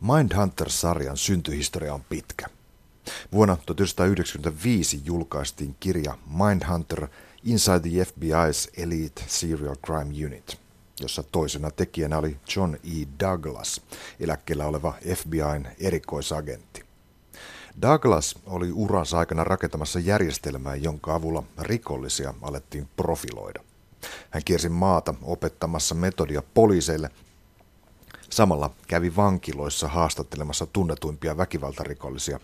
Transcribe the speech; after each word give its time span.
Mindhunter-sarjan 0.00 1.16
syntyhistoria 1.16 1.94
on 1.94 2.04
pitkä. 2.08 2.46
Vuonna 3.32 3.56
1995 3.56 5.00
julkaistiin 5.04 5.76
kirja 5.80 6.18
Mindhunter 6.26 7.08
Inside 7.44 7.80
the 7.80 8.04
FBI's 8.04 8.70
Elite 8.76 9.22
Serial 9.26 9.76
Crime 9.86 10.26
Unit, 10.26 10.60
jossa 11.00 11.22
toisena 11.22 11.70
tekijänä 11.70 12.18
oli 12.18 12.36
John 12.56 12.74
E. 12.74 13.06
Douglas, 13.20 13.80
eläkkeellä 14.20 14.66
oleva 14.66 14.94
FBIn 15.14 15.68
erikoisagentti. 15.80 16.84
Douglas 17.82 18.34
oli 18.46 18.72
uransa 18.72 19.18
aikana 19.18 19.44
rakentamassa 19.44 19.98
järjestelmää, 19.98 20.76
jonka 20.76 21.14
avulla 21.14 21.42
rikollisia 21.58 22.34
alettiin 22.42 22.88
profiloida. 22.96 23.60
Hän 24.30 24.44
kiersi 24.44 24.68
maata 24.68 25.14
opettamassa 25.22 25.94
metodia 25.94 26.42
poliiseille 26.54 27.10
Samalla 28.30 28.70
kävi 28.86 29.16
vankiloissa 29.16 29.88
haastattelemassa 29.88 30.66
tunnetuimpia 30.66 31.36
väkivaltarikollisia, 31.36 32.40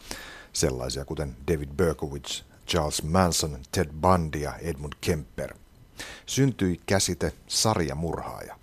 sellaisia 0.53 1.05
kuten 1.05 1.37
David 1.53 1.69
Berkowitz, 1.77 2.43
Charles 2.67 3.03
Manson, 3.03 3.59
Ted 3.73 3.89
Bundy 4.01 4.39
ja 4.39 4.57
Edmund 4.57 4.93
Kemper. 5.01 5.55
Syntyi 6.27 6.81
käsite 6.87 7.33
sarjamurhaaja. 7.47 8.57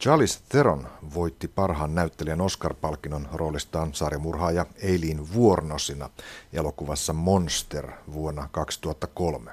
Charles 0.00 0.42
Theron 0.48 0.88
voitti 1.14 1.48
parhaan 1.48 1.94
näyttelijän 1.94 2.40
Oscar-palkinnon 2.40 3.28
roolistaan 3.32 3.94
sarjamurhaaja 3.94 4.66
Eileen 4.82 5.32
Vuornosina 5.32 6.10
elokuvassa 6.52 7.12
Monster 7.12 7.92
vuonna 8.12 8.48
2003. 8.52 9.50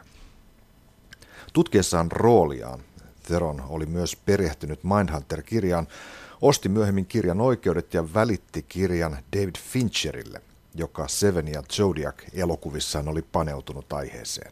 Tutkiessaan 1.53 2.11
rooliaan 2.11 2.79
Theron 3.23 3.63
oli 3.69 3.85
myös 3.85 4.15
perehtynyt 4.15 4.79
Mindhunter-kirjaan, 4.83 5.87
osti 6.41 6.69
myöhemmin 6.69 7.05
kirjan 7.05 7.41
oikeudet 7.41 7.93
ja 7.93 8.13
välitti 8.13 8.61
kirjan 8.61 9.17
David 9.35 9.55
Fincherille, 9.71 10.41
joka 10.75 11.07
Seven 11.07 11.47
ja 11.47 11.63
Zodiac 11.73 12.15
elokuvissaan 12.33 13.07
oli 13.07 13.21
paneutunut 13.21 13.93
aiheeseen. 13.93 14.51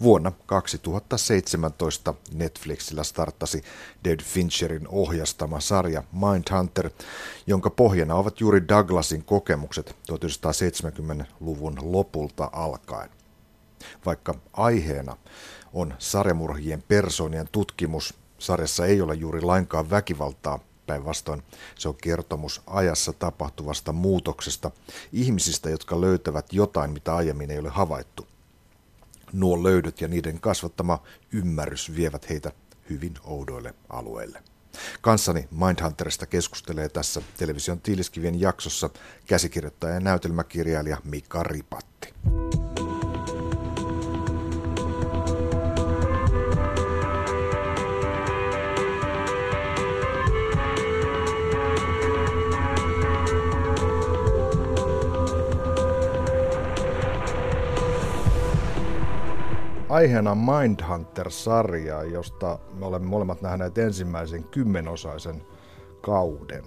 Vuonna 0.00 0.32
2017 0.46 2.14
Netflixillä 2.34 3.04
starttasi 3.04 3.62
David 4.04 4.20
Fincherin 4.22 4.88
ohjastama 4.88 5.60
sarja 5.60 6.02
Mindhunter, 6.12 6.90
jonka 7.46 7.70
pohjana 7.70 8.14
ovat 8.14 8.40
juuri 8.40 8.68
Douglasin 8.68 9.24
kokemukset 9.24 9.96
1970-luvun 10.12 11.78
lopulta 11.82 12.50
alkaen. 12.52 13.10
Vaikka 14.06 14.34
aiheena 14.52 15.16
on 15.72 15.94
sarjamurhien 15.98 16.82
persoonien 16.88 17.48
tutkimus, 17.52 18.14
Sarjassa 18.42 18.86
ei 18.86 19.00
ole 19.00 19.14
juuri 19.14 19.40
lainkaan 19.40 19.90
väkivaltaa, 19.90 20.58
päinvastoin 20.86 21.42
se 21.78 21.88
on 21.88 21.96
kertomus 21.96 22.62
ajassa 22.66 23.12
tapahtuvasta 23.12 23.92
muutoksesta, 23.92 24.70
ihmisistä, 25.12 25.70
jotka 25.70 26.00
löytävät 26.00 26.52
jotain, 26.52 26.90
mitä 26.90 27.16
aiemmin 27.16 27.50
ei 27.50 27.58
ole 27.58 27.68
havaittu. 27.68 28.26
Nuo 29.32 29.62
löydöt 29.62 30.00
ja 30.00 30.08
niiden 30.08 30.40
kasvattama 30.40 31.02
ymmärrys 31.32 31.96
vievät 31.96 32.28
heitä 32.28 32.52
hyvin 32.90 33.14
oudoille 33.24 33.74
alueille. 33.88 34.42
Kanssani 35.00 35.48
Mindhunterista 35.50 36.26
keskustelee 36.26 36.88
tässä 36.88 37.22
television 37.36 37.80
tiiliskivien 37.80 38.40
jaksossa 38.40 38.90
käsikirjoittaja 39.26 39.94
ja 39.94 40.00
näytelmäkirjailija 40.00 40.98
Mika 41.04 41.42
Ripatti. 41.42 42.14
Aiheena 59.92 60.34
Mindhunter-sarja, 60.34 62.02
josta 62.04 62.58
me 62.74 62.86
olemme 62.86 63.08
molemmat 63.08 63.42
nähneet 63.42 63.78
ensimmäisen 63.78 64.44
kymmenosaisen 64.44 65.42
kauden. 66.00 66.64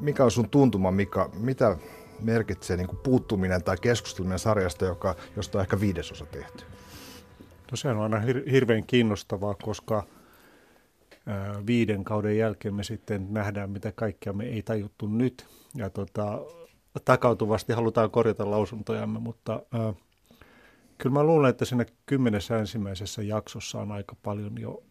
Mikä 0.00 0.24
on 0.24 0.30
sun 0.30 0.50
tuntuma, 0.50 0.90
Mika, 0.90 1.30
mitä 1.40 1.76
merkitsee 2.20 2.76
niin 2.76 2.86
kuin 2.86 2.98
puuttuminen 2.98 3.64
tai 3.64 3.76
keskusteleminen 3.80 4.38
sarjasta, 4.38 4.84
joka, 4.84 5.14
josta 5.36 5.58
on 5.58 5.62
ehkä 5.62 5.80
viidesosa 5.80 6.26
tehty? 6.26 6.64
No 7.70 7.76
se 7.76 7.88
on 7.88 8.00
aina 8.00 8.16
hir- 8.18 8.50
hirveän 8.50 8.86
kiinnostavaa, 8.86 9.54
koska 9.62 10.02
viiden 11.66 12.04
kauden 12.04 12.38
jälkeen 12.38 12.74
me 12.74 12.84
sitten 12.84 13.26
nähdään, 13.30 13.70
mitä 13.70 13.92
kaikkea 13.92 14.32
me 14.32 14.44
ei 14.44 14.62
tajuttu 14.62 15.06
nyt. 15.06 15.46
Ja 15.74 15.90
tota, 15.90 16.38
takautuvasti 17.04 17.72
halutaan 17.72 18.10
korjata 18.10 18.50
lausuntojamme, 18.50 19.18
mutta 19.18 19.62
ää, 19.72 19.92
Kyllä 20.98 21.12
mä 21.12 21.24
luulen, 21.24 21.50
että 21.50 21.64
siinä 21.64 21.86
kymmenessä 22.06 22.58
ensimmäisessä 22.58 23.22
jaksossa 23.22 23.78
on 23.78 23.92
aika 23.92 24.16
paljon 24.22 24.60
jo 24.60 24.82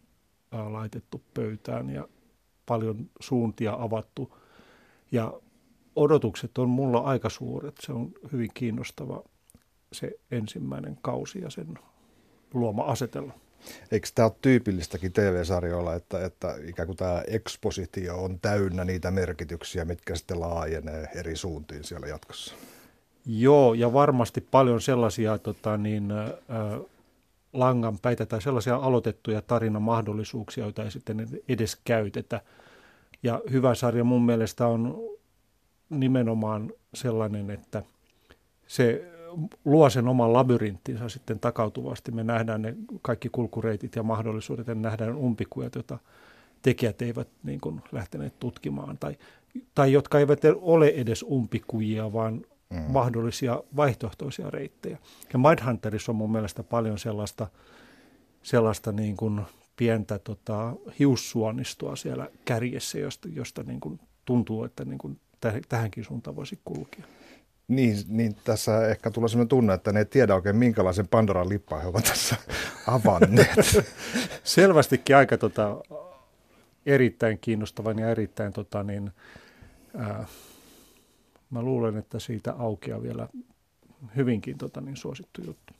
laitettu 0.52 1.22
pöytään 1.34 1.90
ja 1.90 2.08
paljon 2.66 3.10
suuntia 3.20 3.76
avattu. 3.78 4.36
Ja 5.12 5.40
odotukset 5.96 6.58
on 6.58 6.68
mulla 6.68 6.98
aika 6.98 7.28
suuret. 7.28 7.74
Se 7.80 7.92
on 7.92 8.12
hyvin 8.32 8.50
kiinnostava 8.54 9.24
se 9.92 10.12
ensimmäinen 10.30 10.98
kausi 11.02 11.40
ja 11.40 11.50
sen 11.50 11.78
luoma 12.54 12.82
asetella. 12.82 13.32
Eikö 13.90 14.08
tämä 14.14 14.26
ole 14.26 14.36
tyypillistäkin 14.42 15.12
TV-sarjoilla, 15.12 15.94
että, 15.94 16.24
että 16.24 16.54
ikään 16.66 16.86
kuin 16.86 16.96
tämä 16.96 17.22
ekspositio 17.26 18.24
on 18.24 18.40
täynnä 18.40 18.84
niitä 18.84 19.10
merkityksiä, 19.10 19.84
mitkä 19.84 20.16
sitten 20.16 20.40
laajenee 20.40 21.08
eri 21.14 21.36
suuntiin 21.36 21.84
siellä 21.84 22.06
jatkossa? 22.06 22.54
Joo, 23.30 23.74
ja 23.74 23.92
varmasti 23.92 24.40
paljon 24.40 24.80
sellaisia 24.80 25.38
tota, 25.38 25.76
niin, 25.76 26.10
äh, 26.10 26.80
langanpäitä 27.52 28.26
tai 28.26 28.42
sellaisia 28.42 28.76
aloitettuja 28.76 29.42
tarinamahdollisuuksia, 29.42 30.64
joita 30.64 30.84
ei 30.84 30.90
sitten 30.90 31.28
edes 31.48 31.76
käytetä. 31.84 32.40
Ja 33.22 33.40
hyvä 33.50 33.74
sarja 33.74 34.04
mun 34.04 34.22
mielestä 34.22 34.66
on 34.66 34.98
nimenomaan 35.90 36.72
sellainen, 36.94 37.50
että 37.50 37.82
se 38.66 39.12
luo 39.64 39.90
sen 39.90 40.08
oman 40.08 40.32
labyrinttinsä 40.32 41.08
sitten 41.08 41.40
takautuvasti. 41.40 42.12
Me 42.12 42.24
nähdään 42.24 42.62
ne 42.62 42.74
kaikki 43.02 43.28
kulkureitit 43.28 43.96
ja 43.96 44.02
mahdollisuudet 44.02 44.66
ja 44.66 44.74
nähdään 44.74 45.16
umpikujat, 45.16 45.74
joita 45.74 45.98
tekijät 46.62 47.02
eivät 47.02 47.28
niin 47.42 47.60
kuin, 47.60 47.80
lähteneet 47.92 48.40
tutkimaan 48.40 48.98
tai, 48.98 49.16
tai 49.74 49.92
jotka 49.92 50.18
eivät 50.18 50.40
ole 50.60 50.88
edes 50.88 51.22
umpikujia, 51.22 52.12
vaan 52.12 52.44
mm. 52.70 52.80
mahdollisia 52.88 53.62
vaihtoehtoisia 53.76 54.50
reittejä. 54.50 54.98
Ja 55.32 55.38
Mindhunterissa 55.38 56.12
on 56.12 56.16
mun 56.16 56.32
mielestä 56.32 56.62
paljon 56.62 56.98
sellaista, 56.98 57.46
sellaista 58.42 58.92
niin 58.92 59.16
kuin 59.16 59.40
pientä 59.76 60.18
tota, 60.18 60.72
hiussuonistoa 60.98 61.96
siellä 61.96 62.28
kärjessä, 62.44 62.98
josta, 62.98 63.28
josta 63.28 63.62
niin 63.62 63.80
kuin 63.80 64.00
tuntuu, 64.24 64.64
että 64.64 64.84
niin 64.84 64.98
kuin 64.98 65.20
tähänkin 65.68 66.04
suuntaan 66.04 66.36
voisi 66.36 66.58
kulkea. 66.64 67.04
Niin, 67.68 67.96
niin 68.08 68.36
tässä 68.44 68.88
ehkä 68.88 69.10
tulee 69.10 69.28
sellainen 69.28 69.48
tunne, 69.48 69.74
että 69.74 69.92
ne 69.92 69.98
ei 69.98 70.04
tiedä 70.04 70.34
oikein 70.34 70.56
minkälaisen 70.56 71.08
Pandoran 71.08 71.48
lippaan 71.48 71.82
he 71.82 71.88
ovat 71.88 72.04
tässä 72.04 72.36
avanneet. 72.86 73.86
Selvästikin 74.44 75.16
aika 75.16 75.38
tota, 75.38 75.76
erittäin 76.86 77.38
kiinnostavan 77.38 77.98
ja 77.98 78.10
erittäin 78.10 78.52
tota, 78.52 78.82
niin, 78.82 79.10
ää, 79.96 80.26
mä 81.50 81.62
luulen, 81.62 81.96
että 81.96 82.18
siitä 82.18 82.52
aukeaa 82.52 83.02
vielä 83.02 83.28
hyvinkin 84.16 84.58
tota, 84.58 84.80
niin 84.80 84.96
suosittu 84.96 85.42
juttu. 85.46 85.74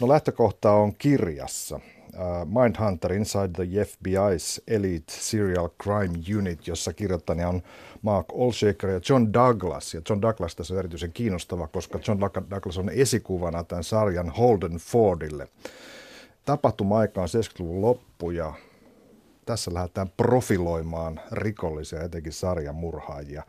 No 0.00 0.08
lähtökohta 0.08 0.72
on 0.72 0.94
kirjassa. 0.94 1.76
Uh, 1.76 2.62
Mindhunter 2.62 3.12
Inside 3.12 3.48
the 3.48 3.84
FBI's 3.84 4.62
Elite 4.66 5.12
Serial 5.12 5.68
Crime 5.82 6.38
Unit, 6.38 6.66
jossa 6.66 6.92
kirjoittajana 6.92 7.48
on 7.48 7.62
Mark 8.02 8.26
Olshaker 8.32 8.90
ja 8.90 9.00
John 9.08 9.32
Douglas. 9.32 9.94
Ja 9.94 10.00
John 10.08 10.22
Douglas 10.22 10.56
tässä 10.56 10.74
on 10.74 10.78
erityisen 10.78 11.12
kiinnostava, 11.12 11.68
koska 11.68 11.98
John 12.08 12.20
Douglas 12.50 12.78
on 12.78 12.90
esikuvana 12.90 13.64
tämän 13.64 13.84
sarjan 13.84 14.30
Holden 14.30 14.76
Fordille. 14.76 15.48
Tapahtuma-aika 16.44 17.22
on 17.22 17.28
70-luvun 17.28 17.82
loppu 17.82 18.30
ja 18.30 18.54
tässä 19.46 19.74
lähdetään 19.74 20.10
profiloimaan 20.16 21.20
rikollisia, 21.32 22.02
etenkin 22.02 22.32
sarjamurhaajia. 22.32 23.42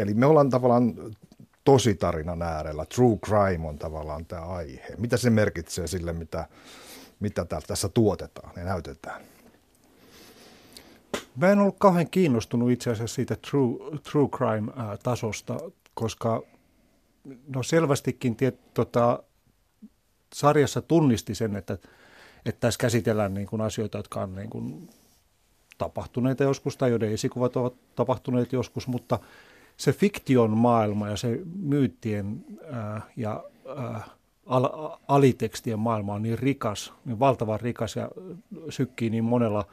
Eli 0.00 0.14
me 0.14 0.26
ollaan 0.26 0.50
tavallaan 0.50 0.94
tositarinan 1.64 2.42
äärellä. 2.42 2.86
True 2.86 3.16
crime 3.16 3.68
on 3.68 3.78
tavallaan 3.78 4.26
tämä 4.26 4.42
aihe. 4.42 4.94
Mitä 4.98 5.16
se 5.16 5.30
merkitsee 5.30 5.86
sille, 5.86 6.12
mitä, 6.12 6.48
mitä 7.20 7.46
tässä 7.66 7.88
tuotetaan 7.88 8.52
ja 8.56 8.64
näytetään? 8.64 9.22
Mä 11.36 11.52
en 11.52 11.58
ollut 11.58 11.76
kauhean 11.78 12.10
kiinnostunut 12.10 12.70
itse 12.70 12.90
asiassa 12.90 13.14
siitä 13.14 13.36
true, 13.50 13.98
true 14.10 14.28
crime-tasosta, 14.28 15.58
koska 15.94 16.42
no 17.48 17.62
selvästikin 17.62 18.36
tiet, 18.36 18.74
tota, 18.74 19.22
sarjassa 20.34 20.82
tunnisti 20.82 21.34
sen, 21.34 21.56
että, 21.56 21.78
että 22.46 22.60
tässä 22.60 22.78
käsitellään 22.78 23.34
niin 23.34 23.46
kuin 23.46 23.62
asioita, 23.62 23.98
jotka 23.98 24.20
on 24.20 24.34
niin 24.34 24.50
kuin 24.50 24.90
tapahtuneita 25.78 26.44
joskus 26.44 26.76
tai 26.76 26.90
joiden 26.90 27.12
esikuvat 27.12 27.56
ovat 27.56 27.74
tapahtuneet 27.96 28.52
joskus, 28.52 28.86
mutta– 28.86 29.18
se 29.80 29.92
fiktion 29.92 30.56
maailma 30.56 31.08
ja 31.08 31.16
se 31.16 31.40
myyttien 31.56 32.44
ää, 32.70 33.02
ja 33.16 33.44
ää, 33.76 34.08
al, 34.46 34.68
alitekstien 35.08 35.78
maailma 35.78 36.14
on 36.14 36.22
niin 36.22 36.38
rikas, 36.38 36.92
niin 37.04 37.18
valtavan 37.18 37.60
rikas 37.60 37.96
ja 37.96 38.10
sykkii 38.68 39.10
niin 39.10 39.24
monella 39.24 39.64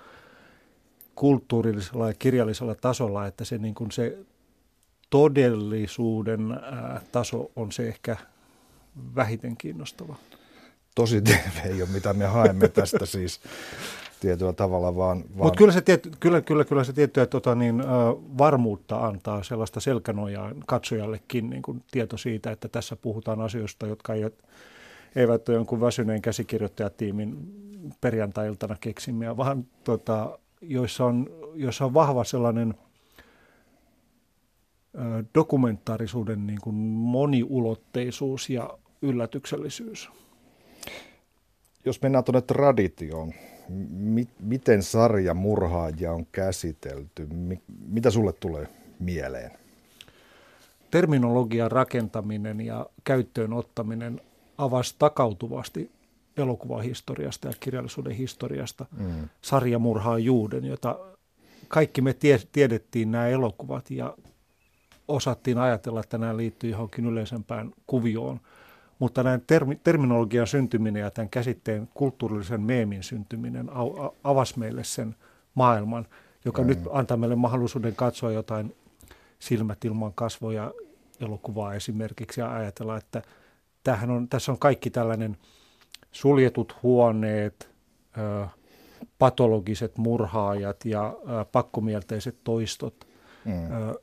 kulttuurillisella 1.16 2.08
ja 2.08 2.14
kirjallisella 2.14 2.76
tasolla, 2.76 3.28
että 3.28 3.46
se, 3.46 3.58
niin 3.58 3.76
kuin 3.76 3.92
se 3.92 4.18
todellisuuden 5.10 6.52
ää, 6.52 7.02
taso 7.12 7.52
on 7.56 7.72
se 7.72 7.88
ehkä 7.88 8.18
vähiten 9.16 9.58
kiinnostava. 9.58 10.16
Tosi 10.98 11.22
TV 11.28 11.66
ei 11.66 11.82
ole, 11.82 11.90
mitä 11.94 12.14
me 12.14 12.26
haemme 12.26 12.68
tästä 12.68 13.06
siis 13.06 13.42
tietyllä 14.20 14.54
tavalla, 14.54 14.96
vaan... 14.96 15.18
vaan... 15.18 15.28
Mutta 15.34 15.58
kyllä 15.58 15.74
se, 15.74 15.82
tiet, 15.82 16.08
kyllä, 16.20 16.42
kyllä, 16.42 16.66
kyllä 16.66 16.84
se 16.84 16.94
tiettyä 16.94 17.26
tota, 17.26 17.56
niin, 17.56 17.82
ä, 17.82 17.86
varmuutta 18.38 19.06
antaa 19.06 19.44
sellaista 19.44 19.80
selkänojaa 19.80 20.52
katsojallekin 20.66 21.50
niin 21.50 21.62
kuin 21.62 21.84
tieto 21.92 22.18
siitä, 22.18 22.52
että 22.52 22.68
tässä 22.68 22.96
puhutaan 22.96 23.42
asioista, 23.42 23.88
jotka 23.88 24.14
eivät, 24.14 24.34
eivät 25.16 25.50
ole 25.50 25.58
jonkun 25.58 25.82
väsyneen 25.82 26.22
käsikirjoittajatiimin 26.22 27.38
perjantai-iltana 28.02 28.76
keksimiä, 28.82 29.38
vaan 29.38 29.66
tota, 29.84 30.40
joissa, 30.62 31.06
on, 31.06 31.30
joissa 31.56 31.86
on 31.86 31.94
vahva 31.94 32.24
sellainen– 32.24 32.74
dokumentaarisuuden 35.36 36.48
niin 36.48 36.62
kuin 36.62 36.76
moniulotteisuus 36.76 38.50
ja 38.50 38.78
yllätyksellisyys. 39.02 40.10
Jos 41.88 42.02
mennään 42.02 42.24
tuonne 42.24 42.42
traditioon, 42.42 43.34
mi- 43.90 44.28
miten 44.40 44.84
sarja 44.84 45.34
murhaajia 45.34 46.12
on 46.12 46.26
käsitelty? 46.32 47.26
Mi- 47.26 47.62
mitä 47.88 48.12
sulle 48.12 48.34
tulee 48.34 48.68
mieleen? 49.00 49.52
Terminologian 50.92 51.72
rakentaminen 51.72 52.62
ja 52.62 52.86
käyttöön 53.04 53.54
ottaminen 53.54 54.22
avasi 54.58 54.96
takautuvasti 55.00 55.92
elokuvahistoriasta 56.38 57.48
ja 57.48 57.54
kirjallisuuden 57.60 58.14
historiasta 58.14 58.86
mm. 58.98 59.30
sarjamurhaajuuden, 59.42 60.66
jota 60.66 61.00
kaikki 61.68 62.02
me 62.02 62.14
tie- 62.14 62.48
tiedettiin 62.52 63.12
nämä 63.12 63.28
elokuvat 63.28 63.92
ja 63.92 64.18
osattiin 65.08 65.58
ajatella, 65.58 66.00
että 66.00 66.18
nämä 66.18 66.38
liittyy 66.38 66.70
johonkin 66.70 67.06
yleisempään 67.06 67.72
kuvioon. 67.88 68.40
Mutta 69.00 69.24
näin 69.24 69.44
termi, 69.48 69.76
terminologian 69.84 70.48
syntyminen 70.48 71.02
ja 71.02 71.12
tämän 71.12 71.30
käsitteen 71.30 71.90
kulttuurillisen 71.94 72.62
meemin 72.62 73.04
syntyminen 73.04 73.70
avasi 74.24 74.60
meille 74.60 74.84
sen 74.84 75.16
maailman, 75.54 76.08
joka 76.46 76.62
mm. 76.62 76.68
nyt 76.68 76.80
antaa 76.92 77.18
meille 77.18 77.36
mahdollisuuden 77.36 77.96
katsoa 77.96 78.32
jotain 78.32 78.76
silmät 79.40 79.86
ilman 79.86 80.14
kasvoja 80.14 80.72
elokuvaa 81.20 81.74
esimerkiksi 81.74 82.42
ja 82.42 82.54
ajatella, 82.54 82.98
että 82.98 83.22
tämähän 83.84 84.10
on, 84.12 84.28
tässä 84.28 84.52
on 84.52 84.60
kaikki 84.60 84.90
tällainen 84.90 85.38
suljetut 86.12 86.76
huoneet, 86.84 87.70
ö, 88.18 88.48
patologiset 89.20 89.98
murhaajat 89.98 90.86
ja 90.86 91.08
ö, 91.08 91.46
pakkomielteiset 91.52 92.38
toistot. 92.44 93.08
Mm. 93.46 93.72
Ö, 93.72 94.02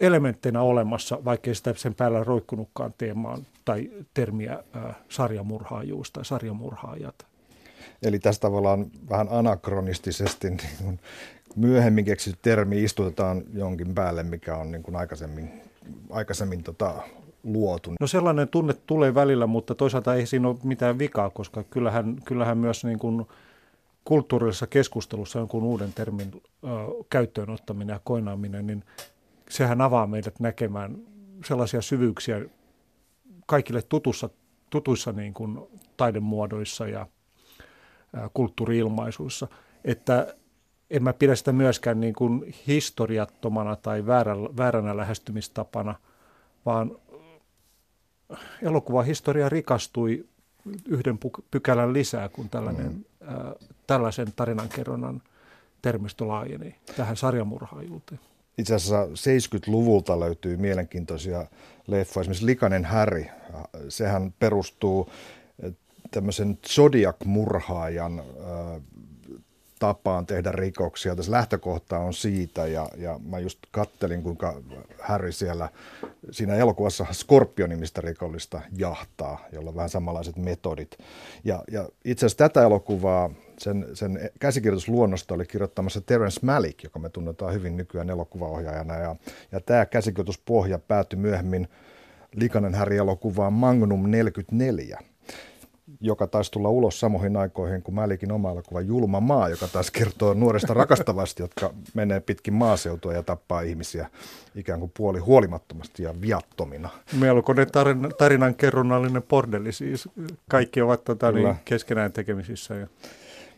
elementteinä 0.00 0.62
olemassa, 0.62 1.24
vaikkei 1.24 1.54
sitä 1.54 1.74
sen 1.76 1.94
päällä 1.94 2.24
roikkunutkaan 2.24 2.94
teemaan 2.98 3.46
tai 3.64 3.90
termiä 4.14 4.64
ää, 4.72 4.94
sarjamurhaajuus 5.08 6.10
tai 6.10 6.24
sarjamurhaajat. 6.24 7.14
Eli 8.02 8.18
tästä 8.18 8.40
tavallaan 8.42 8.86
vähän 9.10 9.28
anakronistisesti 9.30 10.50
niin 10.80 11.00
myöhemmin 11.56 12.04
keksitty 12.04 12.38
termi 12.42 12.84
istutetaan 12.84 13.42
jonkin 13.52 13.94
päälle, 13.94 14.22
mikä 14.22 14.56
on 14.56 14.72
niin 14.72 14.82
kuin 14.82 14.96
aikaisemmin, 14.96 15.62
aikaisemmin 16.10 16.62
tota, 16.62 17.02
luotu. 17.44 17.92
No 18.00 18.06
sellainen 18.06 18.48
tunne 18.48 18.74
tulee 18.86 19.14
välillä, 19.14 19.46
mutta 19.46 19.74
toisaalta 19.74 20.14
ei 20.14 20.26
siinä 20.26 20.48
ole 20.48 20.56
mitään 20.62 20.98
vikaa, 20.98 21.30
koska 21.30 21.62
kyllähän, 21.62 22.16
kyllähän 22.24 22.58
myös 22.58 22.84
niin 22.84 22.98
kuin 22.98 23.26
kulttuurillisessa 24.04 24.66
keskustelussa 24.66 25.38
jonkun 25.38 25.62
uuden 25.62 25.92
termin 25.92 26.32
ö, 26.34 26.68
käyttöön 27.10 27.50
ottaminen 27.50 27.94
ja 27.94 28.00
koinaaminen, 28.04 28.66
niin 28.66 28.84
sehän 29.50 29.80
avaa 29.80 30.06
meidät 30.06 30.40
näkemään 30.40 30.98
sellaisia 31.44 31.82
syvyyksiä 31.82 32.40
kaikille 33.46 33.82
tutussa, 33.82 34.30
tutuissa 34.70 35.12
niin 35.12 35.34
kuin 35.34 35.58
taidemuodoissa 35.96 36.88
ja 36.88 37.06
kulttuuriilmaisuissa, 38.34 39.48
että 39.84 40.34
en 40.90 41.02
mä 41.02 41.12
pidä 41.12 41.34
sitä 41.34 41.52
myöskään 41.52 42.00
niin 42.00 42.14
kuin 42.14 42.54
historiattomana 42.66 43.76
tai 43.76 44.06
vääränä, 44.06 44.48
vääränä 44.56 44.96
lähestymistapana, 44.96 45.94
vaan 46.66 46.96
elokuvahistoria 48.62 49.48
rikastui 49.48 50.26
yhden 50.88 51.18
pykälän 51.50 51.92
lisää, 51.92 52.28
kun 52.28 52.48
tällainen, 52.48 52.92
mm. 52.92 53.04
ää, 53.20 53.52
tällaisen 53.86 54.32
tarinankerronnan 54.36 55.22
termistö 55.82 56.28
laajeni 56.28 56.76
tähän 56.96 57.16
sarjamurhaajuuteen. 57.16 58.20
Itse 58.58 58.74
asiassa 58.74 59.04
70-luvulta 59.06 60.20
löytyy 60.20 60.56
mielenkiintoisia 60.56 61.46
leffoja. 61.86 62.22
Esimerkiksi 62.22 62.46
Likanen 62.46 62.84
Häri, 62.84 63.30
sehän 63.88 64.34
perustuu 64.38 65.10
eh, 65.62 65.72
tämmöisen 66.10 66.58
Zodiac-murhaajan 66.66 68.18
äh, 68.20 68.82
tapaan 69.78 70.26
tehdä 70.26 70.52
rikoksia. 70.52 71.16
Tässä 71.16 71.32
lähtökohta 71.32 71.98
on 71.98 72.14
siitä, 72.14 72.66
ja, 72.66 72.88
ja 72.96 73.20
mä 73.24 73.38
just 73.38 73.58
kattelin, 73.70 74.22
kuinka 74.22 74.62
Harry 75.00 75.32
siellä 75.32 75.68
siinä 76.30 76.54
elokuvassa 76.54 77.06
Scorpio-nimistä 77.12 78.00
rikollista 78.00 78.60
jahtaa, 78.76 79.44
jolla 79.52 79.70
on 79.70 79.76
vähän 79.76 79.90
samanlaiset 79.90 80.36
metodit. 80.36 80.98
Ja, 81.44 81.64
ja 81.70 81.88
itse 82.04 82.26
asiassa 82.26 82.48
tätä 82.48 82.62
elokuvaa, 82.62 83.30
sen, 83.58 83.86
sen 83.94 84.30
käsikirjoitusluonnosta 84.40 85.34
oli 85.34 85.46
kirjoittamassa 85.46 86.00
Terence 86.00 86.40
Malick, 86.42 86.82
joka 86.84 86.98
me 86.98 87.08
tunnetaan 87.08 87.54
hyvin 87.54 87.76
nykyään 87.76 88.10
elokuvaohjaajana, 88.10 88.94
ja, 88.94 89.16
ja 89.52 89.60
tämä 89.60 89.86
käsikirjoituspohja 89.86 90.78
päätyi 90.78 91.18
myöhemmin 91.18 91.68
Likanen 92.34 92.74
Häri-elokuvaan 92.74 93.52
Magnum 93.52 94.10
44– 94.10 94.98
joka 96.00 96.26
taisi 96.26 96.50
tulla 96.50 96.68
ulos 96.68 97.00
samoihin 97.00 97.36
aikoihin 97.36 97.82
kuin 97.82 97.94
Mälikin 97.94 98.32
oma 98.32 98.50
elokuva 98.50 98.80
Julma 98.80 99.20
maa, 99.20 99.48
joka 99.48 99.68
taas 99.68 99.90
kertoo 99.90 100.34
nuoresta 100.34 100.74
rakastavasti, 100.74 101.42
jotka 101.42 101.74
menee 101.94 102.20
pitkin 102.20 102.54
maaseutua 102.54 103.12
ja 103.12 103.22
tappaa 103.22 103.60
ihmisiä 103.60 104.10
ikään 104.54 104.80
kuin 104.80 104.92
puoli 104.96 105.18
huolimattomasti 105.18 106.02
ja 106.02 106.14
viattomina. 106.20 106.88
Melkoinen 107.18 107.72
tarin, 107.72 108.08
tarinan 108.18 108.54
kerronnallinen 108.54 109.22
bordelli 109.22 109.72
siis. 109.72 110.08
Kaikki 110.48 110.82
ovat 110.82 111.04
tota, 111.04 111.32
niin, 111.32 111.54
keskenään 111.64 112.12
tekemisissä. 112.12 112.74
Ja... 112.74 112.86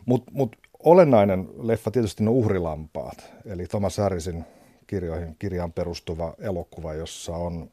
Mutta 0.09 0.31
mut, 0.31 0.55
olennainen 0.79 1.49
leffa 1.61 1.91
tietysti 1.91 2.23
ne 2.23 2.29
uhrilampaat, 2.29 3.33
eli 3.45 3.65
Thomas 3.65 3.97
Harrisin 3.97 4.45
kirjoihin, 4.87 5.35
kirjaan 5.39 5.73
perustuva 5.73 6.33
elokuva, 6.39 6.93
jossa 6.93 7.35
on 7.35 7.69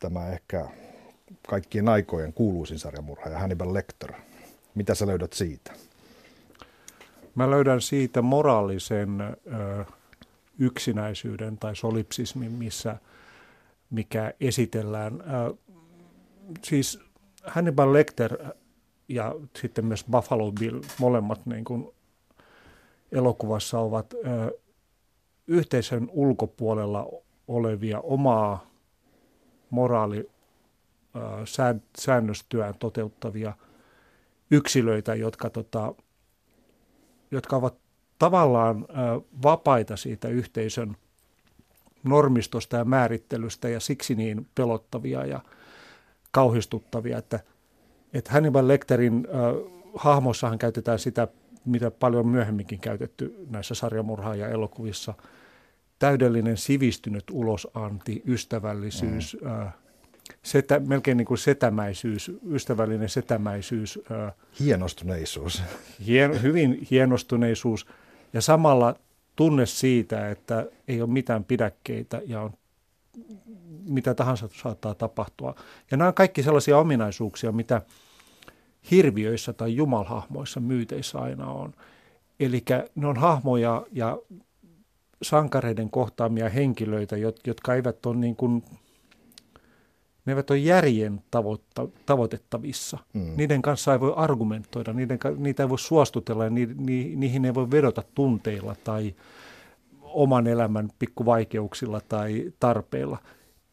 tämä 0.00 0.28
ehkä 0.28 0.68
kaikkien 1.48 1.88
aikojen 1.88 2.32
kuuluisin 2.32 2.78
sarjamurhaaja 2.78 3.38
Hannibal 3.38 3.74
Lecter. 3.74 4.12
Mitä 4.74 4.94
sä 4.94 5.06
löydät 5.06 5.32
siitä? 5.32 5.72
Mä 7.34 7.50
löydän 7.50 7.80
siitä 7.80 8.22
moraalisen 8.22 9.20
ö, 9.20 9.84
yksinäisyyden 10.58 11.58
tai 11.58 11.76
solipsismin, 11.76 12.52
missä, 12.52 12.96
mikä 13.90 14.32
esitellään. 14.40 15.20
Ö, 15.20 15.54
siis 16.62 17.00
Hannibal 17.44 17.92
Lecter 17.92 18.38
ja 19.08 19.34
sitten 19.56 19.86
myös 19.86 20.04
Buffalo 20.10 20.52
Bill, 20.52 20.80
molemmat 20.98 21.46
niin 21.46 21.64
kuin 21.64 21.88
elokuvassa 23.12 23.78
ovat 23.78 24.14
ö, 24.14 24.58
yhteisön 25.46 26.08
ulkopuolella 26.12 27.06
olevia 27.48 28.00
omaa 28.00 28.66
moraali 29.70 30.30
säännöstyään 31.98 32.74
toteuttavia 32.78 33.52
yksilöitä, 34.50 35.14
jotka, 35.14 35.50
tota, 35.50 35.94
jotka 37.30 37.56
ovat 37.56 37.74
tavallaan 38.18 38.86
vapaita 39.42 39.96
siitä 39.96 40.28
yhteisön 40.28 40.96
normistosta 42.04 42.76
ja 42.76 42.84
määrittelystä 42.84 43.68
ja 43.68 43.80
siksi 43.80 44.14
niin 44.14 44.46
pelottavia 44.54 45.26
ja 45.26 45.40
kauhistuttavia, 46.30 47.18
että, 47.18 47.40
että 48.12 48.32
Hannibal 48.32 48.68
Lecterin 48.68 49.28
äh, 49.28 49.72
hahmossahan 49.94 50.58
käytetään 50.58 50.98
sitä, 50.98 51.28
mitä 51.64 51.90
paljon 51.90 52.28
myöhemminkin 52.28 52.80
käytetty 52.80 53.46
näissä 53.50 53.74
sarjamurhaaja 53.74 54.48
elokuvissa, 54.48 55.14
täydellinen 55.98 56.56
sivistynyt 56.56 57.24
ulosanti, 57.30 58.22
ystävällisyys, 58.26 59.36
mm. 59.40 59.50
äh, 59.50 59.74
setä, 60.42 60.80
melkein 60.80 61.16
niin 61.16 61.26
kuin 61.26 61.38
setämäisyys, 61.38 62.32
ystävällinen 62.50 63.08
setämäisyys. 63.08 63.98
Hienostuneisuus. 64.60 65.62
Hien, 66.06 66.42
hyvin 66.42 66.86
hienostuneisuus 66.90 67.86
ja 68.32 68.40
samalla 68.40 68.94
tunne 69.36 69.66
siitä, 69.66 70.30
että 70.30 70.66
ei 70.88 71.02
ole 71.02 71.10
mitään 71.10 71.44
pidäkkeitä 71.44 72.22
ja 72.26 72.40
on 72.40 72.52
mitä 73.84 74.14
tahansa 74.14 74.48
saattaa 74.62 74.94
tapahtua. 74.94 75.54
Ja 75.90 75.96
nämä 75.96 76.08
on 76.08 76.14
kaikki 76.14 76.42
sellaisia 76.42 76.78
ominaisuuksia, 76.78 77.52
mitä 77.52 77.82
hirviöissä 78.90 79.52
tai 79.52 79.76
jumalhahmoissa 79.76 80.60
myyteissä 80.60 81.18
aina 81.18 81.46
on. 81.46 81.72
Eli 82.40 82.64
ne 82.94 83.06
on 83.06 83.16
hahmoja 83.16 83.86
ja 83.92 84.18
sankareiden 85.22 85.90
kohtaamia 85.90 86.48
henkilöitä, 86.48 87.16
jotka 87.46 87.74
eivät 87.74 88.06
ole 88.06 88.16
niin 88.16 88.36
kuin, 88.36 88.64
ne 90.26 90.32
eivät 90.32 90.50
ole 90.50 90.58
järjen 90.58 91.22
tavoitta, 91.30 91.88
tavoitettavissa. 92.06 92.98
Mm. 93.12 93.32
Niiden 93.36 93.62
kanssa 93.62 93.92
ei 93.92 94.00
voi 94.00 94.12
argumentoida, 94.16 94.92
niiden, 94.92 95.18
niitä 95.36 95.62
ei 95.62 95.68
voi 95.68 95.78
suostutella 95.78 96.44
ja 96.44 96.50
ni, 96.50 96.66
ni, 96.76 97.16
niihin 97.16 97.44
ei 97.44 97.54
voi 97.54 97.70
vedota 97.70 98.02
tunteilla 98.14 98.76
tai 98.84 99.14
oman 100.14 100.46
elämän 100.46 100.90
pikkuvaikeuksilla 100.98 102.00
tai 102.08 102.52
tarpeilla. 102.60 103.18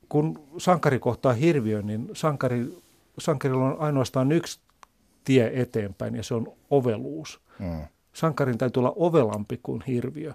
Kun 0.09 0.39
sankari 0.57 0.99
kohtaa 0.99 1.33
hirviön, 1.33 1.87
niin 1.87 2.09
sankari, 2.13 2.77
sankarilla 3.19 3.65
on 3.65 3.79
ainoastaan 3.79 4.31
yksi 4.31 4.59
tie 5.23 5.51
eteenpäin 5.53 6.15
ja 6.15 6.23
se 6.23 6.33
on 6.33 6.53
oveluus. 6.69 7.39
Mm. 7.59 7.81
Sankarin 8.13 8.57
täytyy 8.57 8.81
olla 8.81 8.93
ovelampi 8.95 9.59
kuin 9.63 9.83
hirviö. 9.87 10.33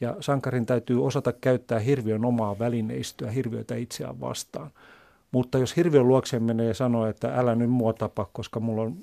Ja 0.00 0.16
sankarin 0.20 0.66
täytyy 0.66 1.04
osata 1.04 1.32
käyttää 1.32 1.78
hirviön 1.78 2.24
omaa 2.24 2.58
välineistöä 2.58 3.30
hirviötä 3.30 3.74
itseään 3.74 4.20
vastaan. 4.20 4.70
Mutta 5.32 5.58
jos 5.58 5.76
hirviön 5.76 6.08
luokseen 6.08 6.42
menee 6.42 6.66
ja 6.66 6.74
sanoo, 6.74 7.06
että 7.06 7.34
älä 7.34 7.54
nyt 7.54 7.70
mua 7.70 7.92
tapa, 7.92 8.26
koska 8.32 8.60
mulla 8.60 8.82
on 8.82 8.96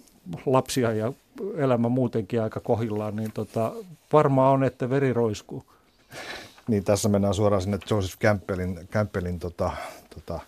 lapsia 0.45 0.93
ja 0.93 1.13
elämä 1.55 1.89
muutenkin 1.89 2.41
aika 2.41 2.59
kohillaan, 2.59 3.15
niin 3.15 3.31
tota, 3.31 3.71
varmaan 4.13 4.53
on, 4.53 4.63
että 4.63 4.89
veri 4.89 5.13
roiskuu. 5.13 5.63
Niin 6.67 6.83
tässä 6.83 7.09
mennään 7.09 7.33
suoraan 7.33 7.61
sinne 7.61 7.79
Joseph 7.91 8.19
Campbellin, 8.19 8.87
Campbellin 8.91 9.39
tota, 9.39 9.71
tota, 10.15 10.39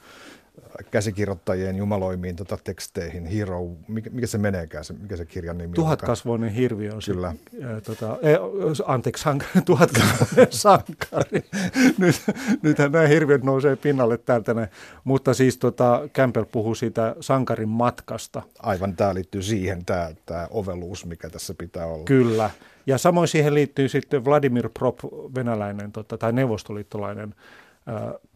käsikirjoittajien 0.91 1.75
jumaloimiin 1.75 2.35
tota, 2.35 2.57
teksteihin, 2.63 3.25
Hero, 3.25 3.67
mikä, 3.87 4.09
mikä 4.09 4.27
se 4.27 4.37
meneekään, 4.37 4.85
se, 4.85 4.93
mikä 4.93 5.17
se 5.17 5.25
kirjan 5.25 5.57
nimi 5.57 5.73
Tuhatkasvoinen 5.73 6.49
on? 6.49 6.55
hirviö 6.55 6.93
on 6.93 7.01
Kyllä. 7.05 7.33
Se, 7.51 7.65
ää, 7.65 7.81
tota, 7.81 8.17
e, 8.21 8.35
anteeksi, 8.85 9.23
sankari, 9.23 9.61
tuhatkasvoinen 9.65 10.47
sankari. 10.67 11.43
Nyt, 11.97 12.15
nythän 12.61 12.91
nämä 12.91 13.07
hirviöt 13.07 13.43
nousee 13.43 13.75
pinnalle 13.75 14.17
täältä. 14.17 14.53
Ne. 14.53 14.69
Mutta 15.03 15.33
siis 15.33 15.57
tota, 15.57 16.01
Campbell 16.13 16.45
puhuu 16.45 16.75
siitä 16.75 17.15
sankarin 17.19 17.69
matkasta. 17.69 18.41
Aivan, 18.59 18.95
tämä 18.95 19.13
liittyy 19.13 19.41
siihen, 19.41 19.85
tämä, 19.85 20.09
tämä 20.25 20.47
oveluus, 20.51 21.05
mikä 21.05 21.29
tässä 21.29 21.53
pitää 21.57 21.85
olla. 21.85 22.03
Kyllä. 22.03 22.49
Ja 22.85 22.97
samoin 22.97 23.27
siihen 23.27 23.53
liittyy 23.53 23.89
sitten 23.89 24.25
Vladimir 24.25 24.69
Prop, 24.69 24.99
venäläinen 25.35 25.91
tota, 25.91 26.17
tai 26.17 26.33
neuvostoliittolainen 26.33 27.35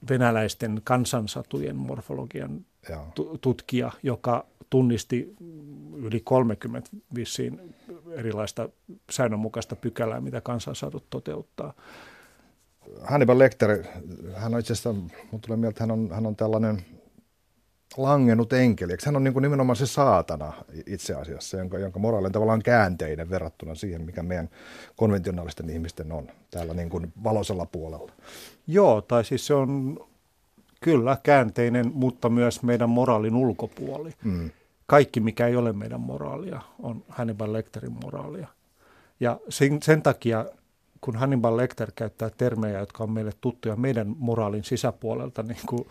venäläisten 0.09 0.81
kansansatujen 0.83 1.75
morfologian 1.75 2.65
tutkija, 3.41 3.91
joka 4.03 4.45
tunnisti 4.69 5.35
yli 5.95 6.19
30 6.19 6.89
vissiin 7.15 7.75
erilaista 8.11 8.69
säännönmukaista 9.11 9.75
pykälää, 9.75 10.21
mitä 10.21 10.41
kansansatut 10.41 11.09
toteuttaa. 11.09 11.73
Hannibal 13.01 13.39
Lecter, 13.39 13.83
hän 14.35 14.53
on 14.53 14.59
itse 14.59 14.73
asiassa, 14.73 14.93
mun 15.31 15.41
tulee 15.41 15.57
mieltä, 15.57 15.83
hän 15.83 15.91
on, 15.91 16.09
hän 16.11 16.25
on 16.25 16.35
tällainen 16.35 16.85
langennut 17.97 18.53
enkeli. 18.53 18.91
Eikö 18.91 19.03
hän 19.05 19.15
on 19.15 19.23
niin 19.23 19.33
kuin 19.33 19.43
nimenomaan 19.43 19.75
se 19.75 19.85
saatana 19.85 20.53
itse 20.85 21.15
asiassa, 21.15 21.57
jonka, 21.57 21.79
jonka 21.79 21.99
moraali 21.99 22.25
on 22.25 22.31
tavallaan 22.31 22.61
käänteinen 22.63 23.29
verrattuna 23.29 23.75
siihen, 23.75 24.01
mikä 24.01 24.23
meidän 24.23 24.49
konventionaalisten 24.95 25.69
ihmisten 25.69 26.11
on 26.11 26.27
täällä 26.51 26.73
niin 26.73 26.89
kuin 26.89 27.13
valoisella 27.23 27.65
puolella. 27.65 28.11
Joo, 28.67 29.01
tai 29.01 29.25
siis 29.25 29.47
se 29.47 29.53
on 29.53 29.99
kyllä 30.81 31.17
käänteinen, 31.23 31.91
mutta 31.93 32.29
myös 32.29 32.63
meidän 32.63 32.89
moraalin 32.89 33.35
ulkopuoli. 33.35 34.13
Mm. 34.23 34.49
Kaikki, 34.85 35.19
mikä 35.19 35.47
ei 35.47 35.55
ole 35.55 35.73
meidän 35.73 36.01
moraalia, 36.01 36.61
on 36.79 37.03
Hannibal 37.09 37.53
Lecterin 37.53 37.97
moraalia. 38.03 38.47
Ja 39.19 39.39
sen, 39.49 39.81
sen 39.83 40.01
takia, 40.01 40.45
kun 41.01 41.15
Hannibal 41.15 41.57
Lecter 41.57 41.91
käyttää 41.95 42.29
termejä, 42.29 42.79
jotka 42.79 43.03
on 43.03 43.11
meille 43.11 43.31
tuttuja 43.41 43.75
meidän 43.75 44.15
moraalin 44.17 44.63
sisäpuolelta, 44.63 45.43
niin 45.43 45.61
kuin 45.65 45.87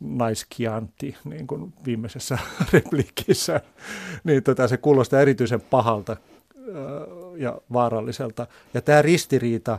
naiskiantti 0.00 1.16
niin 1.24 1.46
kuin 1.46 1.74
viimeisessä 1.84 2.38
repliikissä, 2.72 3.60
niin 4.24 4.42
tota, 4.42 4.68
se 4.68 4.76
kuulostaa 4.76 5.20
erityisen 5.20 5.60
pahalta 5.60 6.16
ja 7.36 7.60
vaaralliselta. 7.72 8.46
Ja 8.74 8.80
tämä 8.80 9.02
ristiriita, 9.02 9.78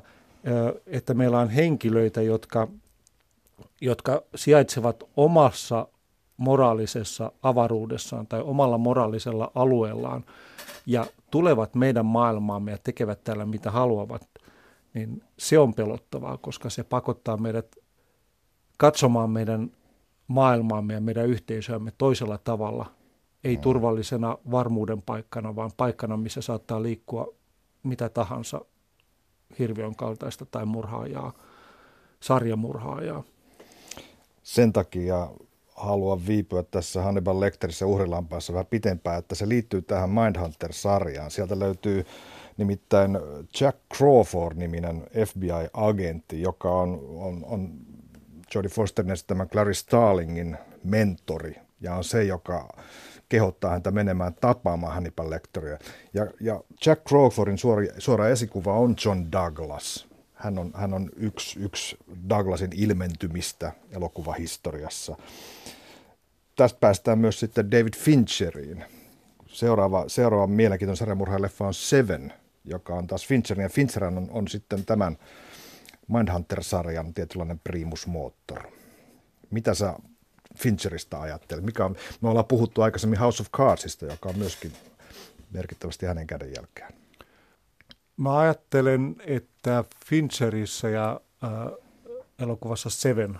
että 0.88 1.13
meillä 1.13 1.39
on 1.39 1.49
henkilöitä, 1.49 2.21
jotka, 2.21 2.67
jotka 3.81 4.23
sijaitsevat 4.35 5.03
omassa 5.17 5.88
moraalisessa 6.38 7.31
avaruudessaan 7.43 8.27
tai 8.27 8.41
omalla 8.41 8.77
moraalisella 8.77 9.51
alueellaan 9.55 10.25
ja 10.85 11.05
tulevat 11.31 11.75
meidän 11.75 12.05
maailmaamme 12.05 12.71
ja 12.71 12.77
tekevät 12.77 13.23
täällä 13.23 13.45
mitä 13.45 13.71
haluavat, 13.71 14.29
niin 14.93 15.23
se 15.38 15.59
on 15.59 15.73
pelottavaa, 15.73 16.38
koska 16.38 16.69
se 16.69 16.83
pakottaa 16.83 17.38
meidät 17.38 17.75
katsomaan 18.77 19.29
meidän 19.29 19.71
maailmaamme 20.29 20.93
ja 20.93 21.01
meidän 21.01 21.27
yhteisöämme 21.27 21.91
toisella 21.98 22.38
tavalla, 22.38 22.91
ei 23.43 23.55
mm. 23.55 23.62
turvallisena 23.62 24.38
varmuuden 24.51 25.01
paikkana, 25.01 25.55
vaan 25.55 25.71
paikkana, 25.77 26.17
missä 26.17 26.41
saattaa 26.41 26.83
liikkua 26.83 27.33
mitä 27.83 28.09
tahansa 28.09 28.65
hirviön 29.59 29.95
kaltaista 29.95 30.45
tai 30.45 30.65
murhaajaa, 30.65 31.33
sarjamurhaajaa. 32.19 33.24
Sen 34.43 34.74
takia 34.74 35.29
haluan 35.75 36.27
viipyä 36.27 36.63
tässä 36.63 37.01
Hannibal 37.01 37.39
Lecterissä 37.39 37.86
uhrilampaassa 37.86 38.53
vähän 38.53 38.65
pitempään, 38.65 39.19
että 39.19 39.36
se 39.36 39.50
liittyy 39.50 39.81
tähän 39.81 40.09
Mindhunter-sarjaan. 40.09 41.31
Sieltä 41.31 41.59
löytyy 41.59 42.05
nimittäin 42.57 43.17
Jack 43.62 43.77
Crawford-niminen 43.93 45.07
FBI-agentti, 45.25 46.41
joka 46.41 46.71
on, 46.71 47.00
on, 47.17 47.45
on 47.45 47.71
Jodie 48.56 48.70
Fosterin 48.70 49.12
esittämä 49.12 49.46
Clarice 49.46 49.79
Starlingin 49.79 50.58
mentori 50.84 51.56
ja 51.82 51.96
on 51.96 52.03
se, 52.03 52.24
joka 52.24 52.70
kehottaa 53.29 53.72
häntä 53.72 53.91
menemään 53.91 54.34
tapaamaan 54.34 54.94
Hannibal 54.94 55.29
Lecteria. 55.29 55.77
Ja, 56.13 56.27
ja 56.39 56.62
Jack 56.86 57.03
Crawfordin 57.03 57.58
suora, 57.58 57.84
suora 57.98 58.29
esikuva 58.29 58.74
on 58.74 58.96
John 59.06 59.32
Douglas. 59.32 60.08
Hän 60.34 60.60
on, 60.60 60.72
hän 60.75 60.94
on 60.94 61.10
yksi, 61.15 61.60
yksi 61.60 61.98
Douglasin 62.29 62.70
ilmentymistä 62.75 63.72
elokuvahistoriassa. 63.91 65.15
Tästä 66.56 66.79
päästään 66.79 67.20
myös 67.20 67.39
sitten 67.39 67.72
David 67.72 67.94
Fincheriin. 67.98 68.84
Seuraava, 69.48 70.03
seuraava 70.08 70.48
mielenkiintoinen 70.48 70.98
sarjamurhaajaleffa 70.98 71.68
on 71.68 71.74
Seven, 71.74 72.34
joka 72.65 72.94
on 72.94 73.08
taas 73.08 73.27
Fincherin. 73.27 73.63
Ja 73.63 73.70
Fincher 73.70 74.03
on, 74.03 74.27
on 74.32 74.48
sitten 74.48 74.86
tämän 74.86 75.18
Mindhunter-sarjan 76.10 77.13
tietynlainen 77.13 77.60
primus 77.63 78.08
motor. 78.08 78.63
Mitä 79.50 79.74
sä 79.74 79.94
Fincheristä 80.58 81.22
ajattelet? 81.22 81.63
Mikä 81.63 81.86
on, 81.86 81.96
me 82.22 82.30
ollaan 82.30 82.46
puhuttu 82.46 82.82
aikaisemmin 82.82 83.20
House 83.20 83.44
of 83.44 83.51
Cardsista, 83.51 84.06
joka 84.06 84.30
on 84.30 84.38
myöskin 84.38 84.74
merkittävästi 85.51 86.06
hänen 86.06 86.28
kädenjälkeen. 86.28 86.94
Mä 88.18 88.39
ajattelen, 88.39 89.16
että 89.25 89.84
Fincherissä 90.06 90.89
ja 90.89 91.22
äh, 91.44 91.50
elokuvassa 92.39 92.89
Seven 92.89 93.39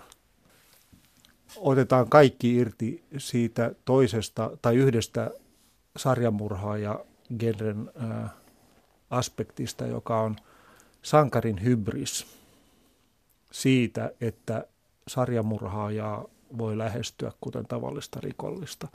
otetaan 1.56 2.08
kaikki 2.08 2.56
irti 2.56 3.04
siitä 3.18 3.74
toisesta 3.84 4.50
tai 4.62 4.76
yhdestä 4.76 5.30
sarjamurhaa 5.96 6.78
ja 6.78 7.04
genren 7.38 7.90
äh, 8.02 8.30
aspektista, 9.10 9.86
joka 9.86 10.20
on 10.20 10.36
sankarin 11.02 11.64
hybris 11.64 12.39
siitä, 13.52 14.12
että 14.20 14.66
sarjamurhaajaa 15.08 16.24
voi 16.58 16.78
lähestyä 16.78 17.32
kuten 17.40 17.66
tavallista 17.66 18.20
rikollista. 18.22 18.88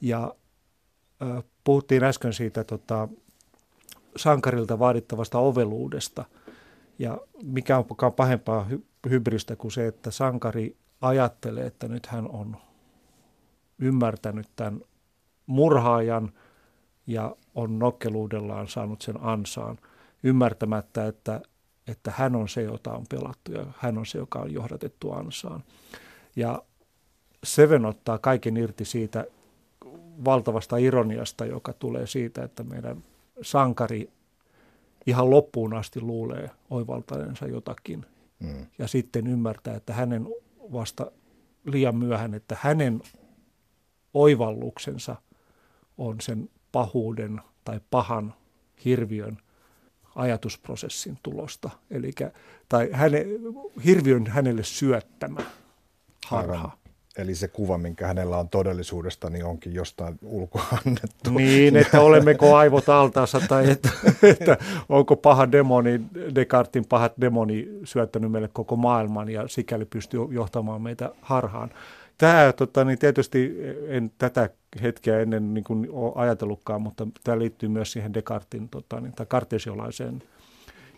Ja 0.00 0.34
äh, 1.22 1.44
puhuttiin 1.64 2.04
äsken 2.04 2.32
siitä 2.32 2.64
tota, 2.64 3.08
sankarilta 4.16 4.78
vaadittavasta 4.78 5.38
oveluudesta. 5.38 6.24
Ja 6.98 7.18
mikä 7.42 7.76
on 7.78 7.84
pahempaa 8.16 8.66
hy- 8.70 9.10
hybristä 9.10 9.56
kuin 9.56 9.72
se, 9.72 9.86
että 9.86 10.10
sankari 10.10 10.76
ajattelee, 11.00 11.66
että 11.66 11.88
nyt 11.88 12.06
hän 12.06 12.28
on 12.28 12.56
ymmärtänyt 13.78 14.48
tämän 14.56 14.80
murhaajan 15.46 16.32
ja 17.06 17.36
on 17.54 17.78
nokkeluudellaan 17.78 18.68
saanut 18.68 19.02
sen 19.02 19.16
ansaan, 19.20 19.78
ymmärtämättä, 20.22 21.06
että 21.06 21.40
että 21.86 22.12
hän 22.16 22.36
on 22.36 22.48
se, 22.48 22.62
jota 22.62 22.92
on 22.92 23.04
pelattu 23.08 23.52
ja 23.52 23.66
hän 23.78 23.98
on 23.98 24.06
se, 24.06 24.18
joka 24.18 24.38
on 24.38 24.52
johdatettu 24.52 25.12
ansaan. 25.12 25.64
Ja 26.36 26.62
Seven 27.44 27.84
ottaa 27.84 28.18
kaiken 28.18 28.56
irti 28.56 28.84
siitä 28.84 29.26
valtavasta 30.24 30.76
ironiasta, 30.76 31.44
joka 31.44 31.72
tulee 31.72 32.06
siitä, 32.06 32.44
että 32.44 32.62
meidän 32.62 33.04
sankari 33.42 34.10
ihan 35.06 35.30
loppuun 35.30 35.74
asti 35.74 36.00
luulee 36.00 36.50
oivaltaensa 36.70 37.46
jotakin 37.46 38.06
mm. 38.40 38.66
ja 38.78 38.88
sitten 38.88 39.26
ymmärtää, 39.26 39.76
että 39.76 39.92
hänen 39.92 40.28
vasta 40.72 41.10
liian 41.64 41.96
myöhään, 41.96 42.34
että 42.34 42.56
hänen 42.60 43.02
oivalluksensa 44.14 45.16
on 45.98 46.20
sen 46.20 46.50
pahuuden 46.72 47.40
tai 47.64 47.80
pahan 47.90 48.34
hirviön 48.84 49.38
ajatusprosessin 50.14 51.18
tulosta. 51.22 51.70
Eli, 51.90 52.12
tai 52.68 52.88
häne, 52.92 53.26
hirviön 53.84 54.26
hänelle 54.26 54.64
syöttämä 54.64 55.40
harha. 56.26 56.54
Aivan. 56.54 56.82
Eli 57.16 57.34
se 57.34 57.48
kuva, 57.48 57.78
minkä 57.78 58.06
hänellä 58.06 58.38
on 58.38 58.48
todellisuudesta, 58.48 59.30
niin 59.30 59.44
onkin 59.44 59.74
jostain 59.74 60.18
ulkoa 60.22 60.64
annettu. 60.86 61.30
Niin, 61.30 61.76
että 61.76 62.00
olemmeko 62.00 62.56
aivot 62.56 62.88
altaassa 62.88 63.40
tai 63.48 63.70
että, 63.70 63.88
että 64.22 64.58
onko 64.88 65.16
paha 65.16 65.52
demoni, 65.52 66.00
Descartin 66.34 66.84
pahat 66.84 67.12
demoni 67.20 67.68
syöttänyt 67.84 68.30
meille 68.32 68.48
koko 68.52 68.76
maailman 68.76 69.28
ja 69.28 69.48
sikäli 69.48 69.84
pystyy 69.84 70.20
johtamaan 70.30 70.82
meitä 70.82 71.10
harhaan. 71.20 71.70
Tämä 72.18 72.52
tota, 72.56 72.84
niin 72.84 72.98
tietysti 72.98 73.56
en 73.86 74.12
tätä 74.18 74.50
hetkeä 74.82 75.20
ennen 75.20 75.54
niin 75.54 75.64
kuin 75.64 75.88
ole 75.90 76.12
ajatellutkaan, 76.14 76.82
mutta 76.82 77.06
tämä 77.24 77.38
liittyy 77.38 77.68
myös 77.68 77.92
siihen 77.92 78.14
Descartin 78.14 78.68
tota, 78.68 79.00
niin, 79.00 79.12
tai 79.12 79.26
kartesiolaiseen 79.26 80.22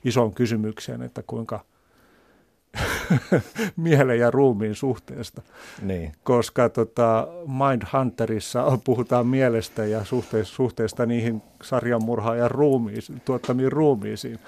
isoon 0.05 0.35
kysymykseen, 0.35 1.03
että 1.03 1.23
kuinka– 1.27 1.65
mielen 3.77 4.19
ja 4.19 4.31
ruumiin 4.31 4.75
suhteesta. 4.75 5.43
Niin. 5.83 6.13
Koska 6.25 6.69
tota, 6.69 7.29
Mindhunterissa 7.47 8.79
puhutaan 8.85 9.27
mielestä 9.27 9.85
ja 9.85 10.05
suhteesta, 10.05 10.55
suhteesta 10.55 11.07
niihin 11.07 11.43
sarjanmurhaajan 11.63 12.51
ruumiisiin, 12.51 13.23
tuottamiin 13.25 13.73
ruumiisiin. 13.73 14.39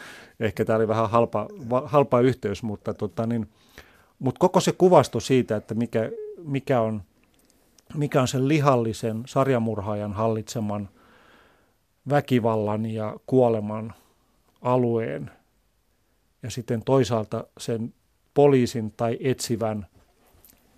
Ehkä 0.40 0.64
tämä 0.64 0.76
oli 0.76 0.88
vähän 0.88 1.10
halpa, 1.10 1.48
halpa 1.84 2.20
yhteys, 2.20 2.62
mutta, 2.62 2.94
tota, 2.94 3.26
niin, 3.26 3.48
mutta 4.18 4.38
koko 4.38 4.60
se 4.60 4.72
kuvasto 4.72 5.20
siitä, 5.20 5.56
että 5.56 5.74
mikä, 5.74 6.10
mikä, 6.44 6.80
on, 6.80 7.02
mikä 7.94 8.20
on 8.20 8.28
sen 8.28 8.48
lihallisen 8.48 9.22
sarjamurhaajan 9.26 10.12
hallitseman 10.12 10.88
väkivallan 12.08 12.86
ja 12.86 13.16
kuoleman 13.26 13.94
alueen 14.62 15.30
ja 16.42 16.50
sitten 16.50 16.82
toisaalta 16.84 17.44
sen 17.58 17.94
poliisin 18.34 18.92
tai 18.96 19.18
etsivän 19.20 19.86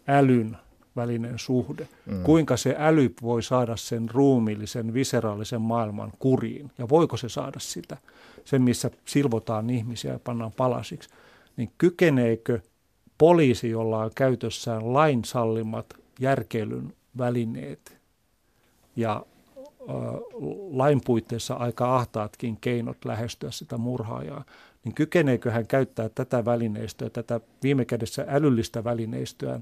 älyn 0.08 0.56
välinen 0.96 1.38
suhde. 1.38 1.88
Mm. 2.06 2.22
Kuinka 2.22 2.56
se 2.56 2.76
äly 2.78 3.14
voi 3.22 3.42
saada 3.42 3.76
sen 3.76 4.10
ruumiillisen, 4.10 4.94
viseraalisen 4.94 5.60
maailman 5.60 6.12
kuriin 6.18 6.70
ja 6.78 6.88
voiko 6.88 7.16
se 7.16 7.28
saada 7.28 7.58
sitä, 7.58 7.96
sen 8.44 8.62
missä 8.62 8.90
silvotaan 9.04 9.70
ihmisiä 9.70 10.12
ja 10.12 10.18
pannaan 10.18 10.52
palasiksi, 10.52 11.08
niin 11.56 11.70
kykeneekö 11.78 12.60
poliisi, 13.18 13.70
jolla 13.70 13.98
on 13.98 14.10
käytössään 14.14 14.92
lain 14.92 15.24
sallimat 15.24 15.86
järkeilyn 16.20 16.92
välineet 17.18 17.98
ja 18.96 19.26
ö, 19.80 19.84
lain 20.70 21.00
puitteissa 21.04 21.54
aika 21.54 21.96
ahtaatkin 21.96 22.58
keinot 22.60 23.04
lähestyä 23.04 23.50
sitä 23.50 23.76
murhaajaa, 23.76 24.44
niin 24.84 24.94
kykeneekö 24.94 25.50
hän 25.50 25.66
käyttää 25.66 26.08
tätä 26.08 26.44
välineistöä, 26.44 27.10
tätä 27.10 27.40
viime 27.62 27.84
kädessä 27.84 28.24
älyllistä 28.28 28.84
välineistöä 28.84 29.60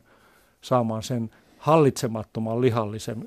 saamaan 0.60 1.02
sen 1.02 1.30
hallitsemattoman 1.58 2.60
lihallisen 2.60 3.18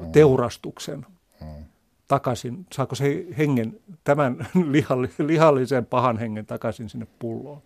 mm. 0.00 0.12
teurastuksen 0.12 1.06
mm. 1.40 1.64
takaisin, 2.08 2.66
saako 2.72 2.94
se 2.94 3.26
hengen, 3.38 3.80
tämän 4.04 4.48
lihallisen 5.26 5.86
pahan 5.86 6.18
hengen 6.18 6.46
takaisin 6.46 6.88
sinne 6.88 7.06
pulloon. 7.18 7.62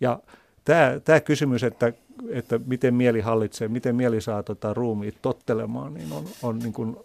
Ja 0.00 0.20
tämä, 0.64 1.00
tämä 1.04 1.20
kysymys, 1.20 1.62
että, 1.62 1.92
että 2.28 2.60
miten 2.66 2.94
mieli 2.94 3.20
hallitsee, 3.20 3.68
miten 3.68 3.96
mieli 3.96 4.20
saa 4.20 4.42
tota 4.42 4.74
ruumiit 4.74 5.22
tottelemaan, 5.22 5.94
niin 5.94 6.12
on, 6.12 6.24
on, 6.42 6.58
niin 6.58 6.72
kuin, 6.72 6.96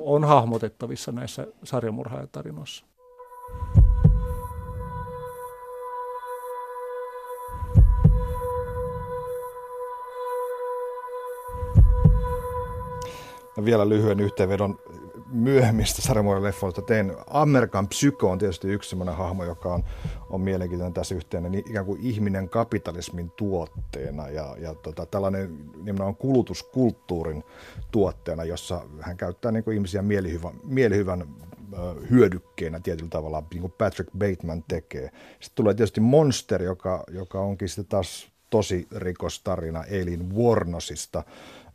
on 0.00 0.24
hahmotettavissa 0.24 1.12
näissä 1.12 1.46
sarjamurhaajatarinoissa. 1.64 2.84
vielä 13.64 13.88
lyhyen 13.88 14.20
yhteenvedon 14.20 14.78
myöhemmistä 15.34 16.02
sarjamuodon 16.02 16.42
leffoista 16.42 16.82
tein. 16.82 17.12
Amerikan 17.26 17.88
Psyko 17.88 18.30
on 18.30 18.38
tietysti 18.38 18.68
yksi 18.68 18.90
sellainen 18.90 19.16
hahmo, 19.16 19.44
joka 19.44 19.74
on, 19.74 19.84
on 20.30 20.40
mielenkiintoinen 20.40 20.94
tässä 20.94 21.14
yhteen, 21.14 21.42
niin 21.42 21.64
ikään 21.70 21.86
kuin 21.86 22.00
ihminen 22.02 22.48
kapitalismin 22.48 23.30
tuotteena 23.30 24.28
ja, 24.28 24.56
ja 24.58 24.74
tota, 24.74 25.06
tällainen 25.06 25.58
nimenomaan 25.76 26.16
kulutuskulttuurin 26.16 27.44
tuotteena, 27.90 28.44
jossa 28.44 28.80
hän 29.00 29.16
käyttää 29.16 29.52
niin 29.52 29.64
kuin 29.64 29.74
ihmisiä 29.74 30.02
mielihyvän, 30.02 30.54
mielihyvän 30.64 31.28
hyödykkeenä 32.10 32.80
tietyllä 32.80 33.10
tavalla, 33.10 33.42
niin 33.50 33.60
kuin 33.60 33.72
Patrick 33.78 34.10
Bateman 34.18 34.64
tekee. 34.68 35.10
Sitten 35.40 35.54
tulee 35.54 35.74
tietysti 35.74 36.00
Monster, 36.00 36.62
joka, 36.62 37.04
joka 37.10 37.40
onkin 37.40 37.68
sitten 37.68 37.86
taas 37.86 38.28
tosi 38.50 38.86
rikostarina 38.96 39.84
Eileen 39.84 40.34
Warnosista, 40.36 41.22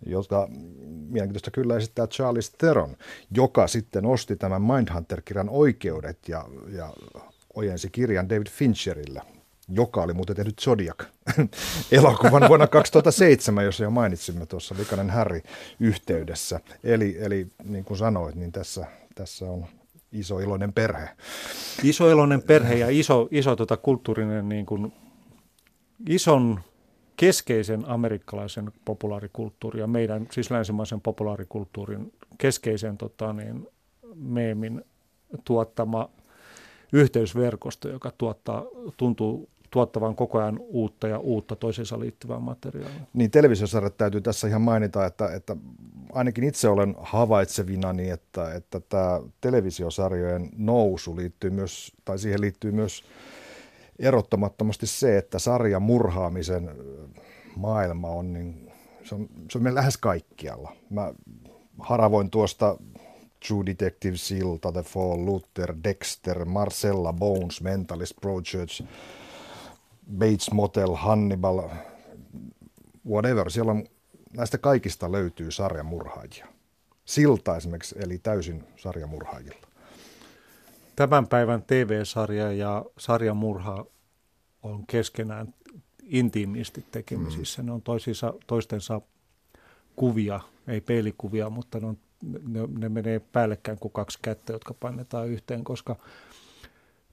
jota 0.05 0.47
mielenkiintoista 1.09 1.51
kyllä 1.51 1.77
esittää 1.77 2.07
Charles 2.07 2.49
Theron, 2.49 2.97
joka 3.31 3.67
sitten 3.67 4.05
osti 4.05 4.35
tämän 4.35 4.61
Mindhunter-kirjan 4.61 5.49
oikeudet 5.49 6.17
ja, 6.27 6.45
ja 6.71 6.93
ojensi 7.55 7.89
kirjan 7.89 8.29
David 8.29 8.47
Fincherille, 8.49 9.21
joka 9.69 10.01
oli 10.01 10.13
muuten 10.13 10.35
tehnyt 10.35 10.59
Zodiac 10.61 11.03
elokuvan 11.91 12.47
vuonna 12.47 12.67
2007, 12.67 13.65
jos 13.65 13.79
jo 13.79 13.89
mainitsimme 13.89 14.45
tuossa 14.45 14.75
Vikanen 14.77 15.09
Harry 15.09 15.41
yhteydessä. 15.79 16.59
Eli, 16.83 17.17
eli 17.19 17.47
niin 17.63 17.85
kuin 17.85 17.97
sanoit, 17.97 18.35
niin 18.35 18.51
tässä, 18.51 18.85
tässä 19.15 19.45
on 19.45 19.65
iso 20.11 20.39
iloinen 20.39 20.73
perhe. 20.73 21.09
Iso 21.83 22.11
iloinen 22.11 22.41
perhe 22.41 22.75
ja 22.75 22.89
iso, 22.89 23.27
iso 23.31 23.55
tota 23.55 23.77
kulttuurinen, 23.77 24.49
niin 24.49 24.65
kuin, 24.65 24.93
ison 26.09 26.59
keskeisen 27.19 27.83
amerikkalaisen 27.89 28.71
populaarikulttuurin 28.85 29.79
ja 29.79 29.87
meidän, 29.87 30.27
siis 30.31 30.51
länsimaisen 30.51 31.01
populaarikulttuurin 31.01 32.13
keskeisen 32.37 32.97
tota, 32.97 33.33
niin, 33.33 33.67
meemin 34.15 34.85
tuottama 35.43 36.09
yhteysverkosto, 36.93 37.89
joka 37.89 38.11
tuottaa, 38.17 38.65
tuntuu 38.97 39.49
tuottavan 39.71 40.15
koko 40.15 40.39
ajan 40.39 40.59
uutta 40.59 41.07
ja 41.07 41.19
uutta 41.19 41.55
toisiinsa 41.55 41.99
liittyvää 41.99 42.39
materiaalia. 42.39 43.01
Niin 43.13 43.31
televisiosarjat 43.31 43.97
täytyy 43.97 44.21
tässä 44.21 44.47
ihan 44.47 44.61
mainita, 44.61 45.05
että, 45.05 45.33
että 45.35 45.55
ainakin 46.13 46.43
itse 46.43 46.69
olen 46.69 46.95
havaitsevinani, 46.99 48.09
että, 48.09 48.53
että 48.53 48.79
tämä 48.79 49.19
televisiosarjojen 49.41 50.49
nousu 50.57 51.15
liittyy 51.15 51.49
myös, 51.49 51.91
tai 52.05 52.19
siihen 52.19 52.41
liittyy 52.41 52.71
myös 52.71 53.03
erottamattomasti 53.99 54.87
se, 54.87 55.17
että 55.17 55.39
sarjan 55.39 55.81
murhaamisen 55.81 56.69
maailma 57.55 58.07
on, 58.07 58.33
niin, 58.33 58.71
se 59.03 59.15
on, 59.15 59.29
se 59.51 59.57
on 59.57 59.75
lähes 59.75 59.97
kaikkialla. 59.97 60.75
Mä 60.89 61.13
haravoin 61.79 62.29
tuosta 62.29 62.77
True 63.47 63.65
Detective, 63.65 64.17
Silta, 64.17 64.71
The 64.71 64.83
Fall, 64.83 65.25
Luther, 65.25 65.75
Dexter, 65.83 66.45
Marcella, 66.45 67.13
Bones, 67.13 67.61
Mentalist, 67.61 68.13
Broadchurch, 68.21 68.83
Bates 70.17 70.51
Motel, 70.51 70.95
Hannibal, 70.95 71.69
whatever. 73.09 73.51
Siellä 73.51 73.71
on, 73.71 73.83
näistä 74.33 74.57
kaikista 74.57 75.11
löytyy 75.11 75.51
sarjamurhaajia. 75.51 76.47
Silta 77.05 77.57
esimerkiksi, 77.57 77.95
eli 77.99 78.17
täysin 78.17 78.63
sarjamurhaajilla 78.75 79.68
tämän 80.99 81.27
päivän 81.27 81.63
TV-sarja 81.63 82.51
ja 82.51 82.85
sarjamurha 82.97 83.85
on 84.63 84.87
keskenään 84.87 85.53
intiimisti 86.03 86.85
tekemisissä. 86.91 87.61
Mm. 87.61 87.65
Ne 87.65 87.71
on 87.71 87.81
toisissa, 87.81 88.33
toistensa 88.47 89.01
kuvia, 89.95 90.39
ei 90.67 90.81
peilikuvia, 90.81 91.49
mutta 91.49 91.79
ne, 91.79 91.87
on, 91.87 91.97
ne, 92.47 92.59
ne 92.77 92.89
menee 92.89 93.19
päällekkäin 93.19 93.79
kuin 93.79 93.91
kaksi 93.91 94.19
kättä, 94.21 94.53
jotka 94.53 94.73
painetaan 94.73 95.27
yhteen, 95.27 95.63
koska, 95.63 95.95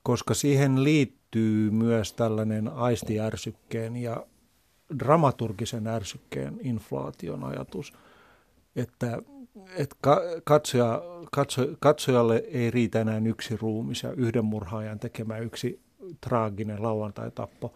koska 0.02 0.34
siihen 0.34 0.84
liittyy 0.84 1.70
myös 1.70 2.12
tällainen 2.12 2.68
aistiärsykkeen 2.68 3.96
ja 3.96 4.26
dramaturgisen 4.98 5.86
ärsykkeen 5.86 6.58
inflaation 6.62 7.44
ajatus, 7.44 7.92
että 8.76 9.22
että 9.76 9.96
katsoja, 10.44 11.02
katso, 11.32 11.62
katsojalle 11.80 12.36
ei 12.36 12.70
riitä 12.70 13.00
enää 13.00 13.20
yksi 13.24 13.56
ruumis 13.56 14.02
ja 14.02 14.12
yhden 14.12 14.44
murhaajan 14.44 14.98
tekemä 14.98 15.38
yksi 15.38 15.80
traaginen 16.20 16.82
lauantai-tappo 16.82 17.74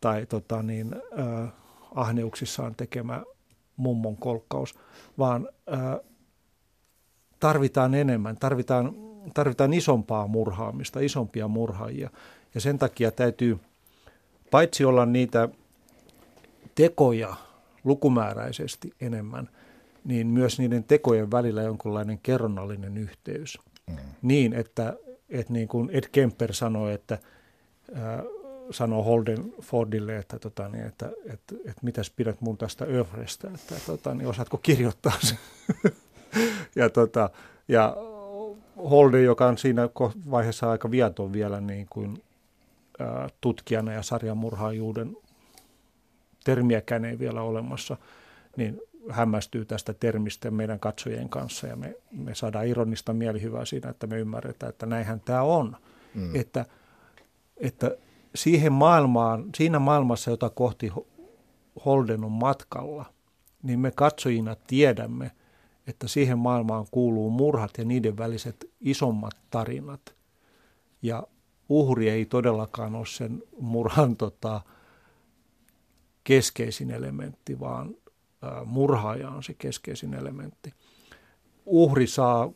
tai 0.00 0.26
tota 0.26 0.62
niin, 0.62 0.94
äh, 1.18 1.52
ahneuksissaan 1.94 2.74
tekemä 2.74 3.22
mummon 3.76 4.16
kolkkaus, 4.16 4.74
vaan 5.18 5.48
äh, 5.72 6.00
tarvitaan 7.40 7.94
enemmän, 7.94 8.36
tarvitaan, 8.36 8.94
tarvitaan 9.34 9.72
isompaa 9.72 10.26
murhaamista, 10.26 11.00
isompia 11.00 11.48
murhaajia. 11.48 12.10
Ja 12.54 12.60
sen 12.60 12.78
takia 12.78 13.10
täytyy 13.10 13.58
paitsi 14.50 14.84
olla 14.84 15.06
niitä 15.06 15.48
tekoja 16.74 17.36
lukumääräisesti 17.84 18.92
enemmän, 19.00 19.48
niin 20.04 20.26
myös 20.26 20.58
niiden 20.58 20.84
tekojen 20.84 21.30
välillä 21.30 21.62
jonkunlainen 21.62 22.18
kerronnallinen 22.22 22.96
yhteys. 22.96 23.58
Mm. 23.86 23.96
Niin, 24.22 24.52
että, 24.52 24.96
että 25.28 25.52
niin 25.52 25.68
kuin 25.68 25.90
Ed 25.92 26.04
Kemper 26.12 26.52
sanoi, 26.52 26.92
että 26.92 27.18
äh, 27.96 28.00
sanoo 28.70 29.02
Holden 29.02 29.54
Fordille, 29.62 30.16
että, 30.18 30.38
tota, 30.38 30.68
niin, 30.68 30.84
että, 30.84 31.10
että, 31.26 31.54
että, 31.58 31.80
mitäs 31.82 32.10
pidät 32.10 32.40
mun 32.40 32.58
tästä 32.58 32.84
Övrestä, 32.84 33.50
että 33.54 33.74
tota, 33.86 34.14
niin, 34.14 34.28
osaatko 34.28 34.58
kirjoittaa 34.58 35.12
sen. 35.20 35.38
ja, 36.76 36.90
tota, 36.90 37.30
ja 37.68 37.96
Holden, 38.90 39.24
joka 39.24 39.46
on 39.46 39.58
siinä 39.58 39.88
vaiheessa 40.30 40.70
aika 40.70 40.90
viaton 40.90 41.32
vielä 41.32 41.60
niin 41.60 41.86
kuin, 41.90 42.22
ää, 42.98 43.28
tutkijana 43.40 43.92
ja 43.92 44.02
sarjamurhaajuuden 44.02 45.16
termiäkään 46.44 47.04
ei 47.04 47.18
vielä 47.18 47.42
olemassa, 47.42 47.96
niin 48.56 48.80
hämmästyy 49.10 49.64
tästä 49.64 49.94
termistä 49.94 50.50
meidän 50.50 50.80
katsojien 50.80 51.28
kanssa 51.28 51.66
ja 51.66 51.76
me, 51.76 51.96
me 52.10 52.34
saadaan 52.34 52.66
ironista 52.66 53.12
mielihyvää 53.12 53.64
siinä, 53.64 53.90
että 53.90 54.06
me 54.06 54.18
ymmärretään, 54.18 54.70
että 54.70 54.86
näinhän 54.86 55.20
tämä 55.20 55.42
on. 55.42 55.76
Mm. 56.14 56.36
Että, 56.36 56.66
että 57.56 57.96
siihen 58.34 58.72
maailmaan, 58.72 59.44
siinä 59.56 59.78
maailmassa, 59.78 60.30
jota 60.30 60.50
kohti 60.50 60.92
Holden 61.84 62.24
on 62.24 62.32
matkalla, 62.32 63.04
niin 63.62 63.80
me 63.80 63.90
katsojina 63.90 64.56
tiedämme, 64.66 65.30
että 65.86 66.08
siihen 66.08 66.38
maailmaan 66.38 66.86
kuuluu 66.90 67.30
murhat 67.30 67.70
ja 67.78 67.84
niiden 67.84 68.16
väliset 68.16 68.70
isommat 68.80 69.34
tarinat. 69.50 70.14
Ja 71.02 71.26
uhri 71.68 72.08
ei 72.08 72.24
todellakaan 72.24 72.94
ole 72.94 73.06
sen 73.06 73.42
murhan 73.60 74.16
tota, 74.16 74.60
keskeisin 76.24 76.90
elementti, 76.90 77.60
vaan 77.60 77.94
murhaaja 78.64 79.28
on 79.28 79.42
se 79.42 79.54
keskeisin 79.54 80.14
elementti. 80.14 80.74
Uhri 81.66 82.06
saa 82.06 82.50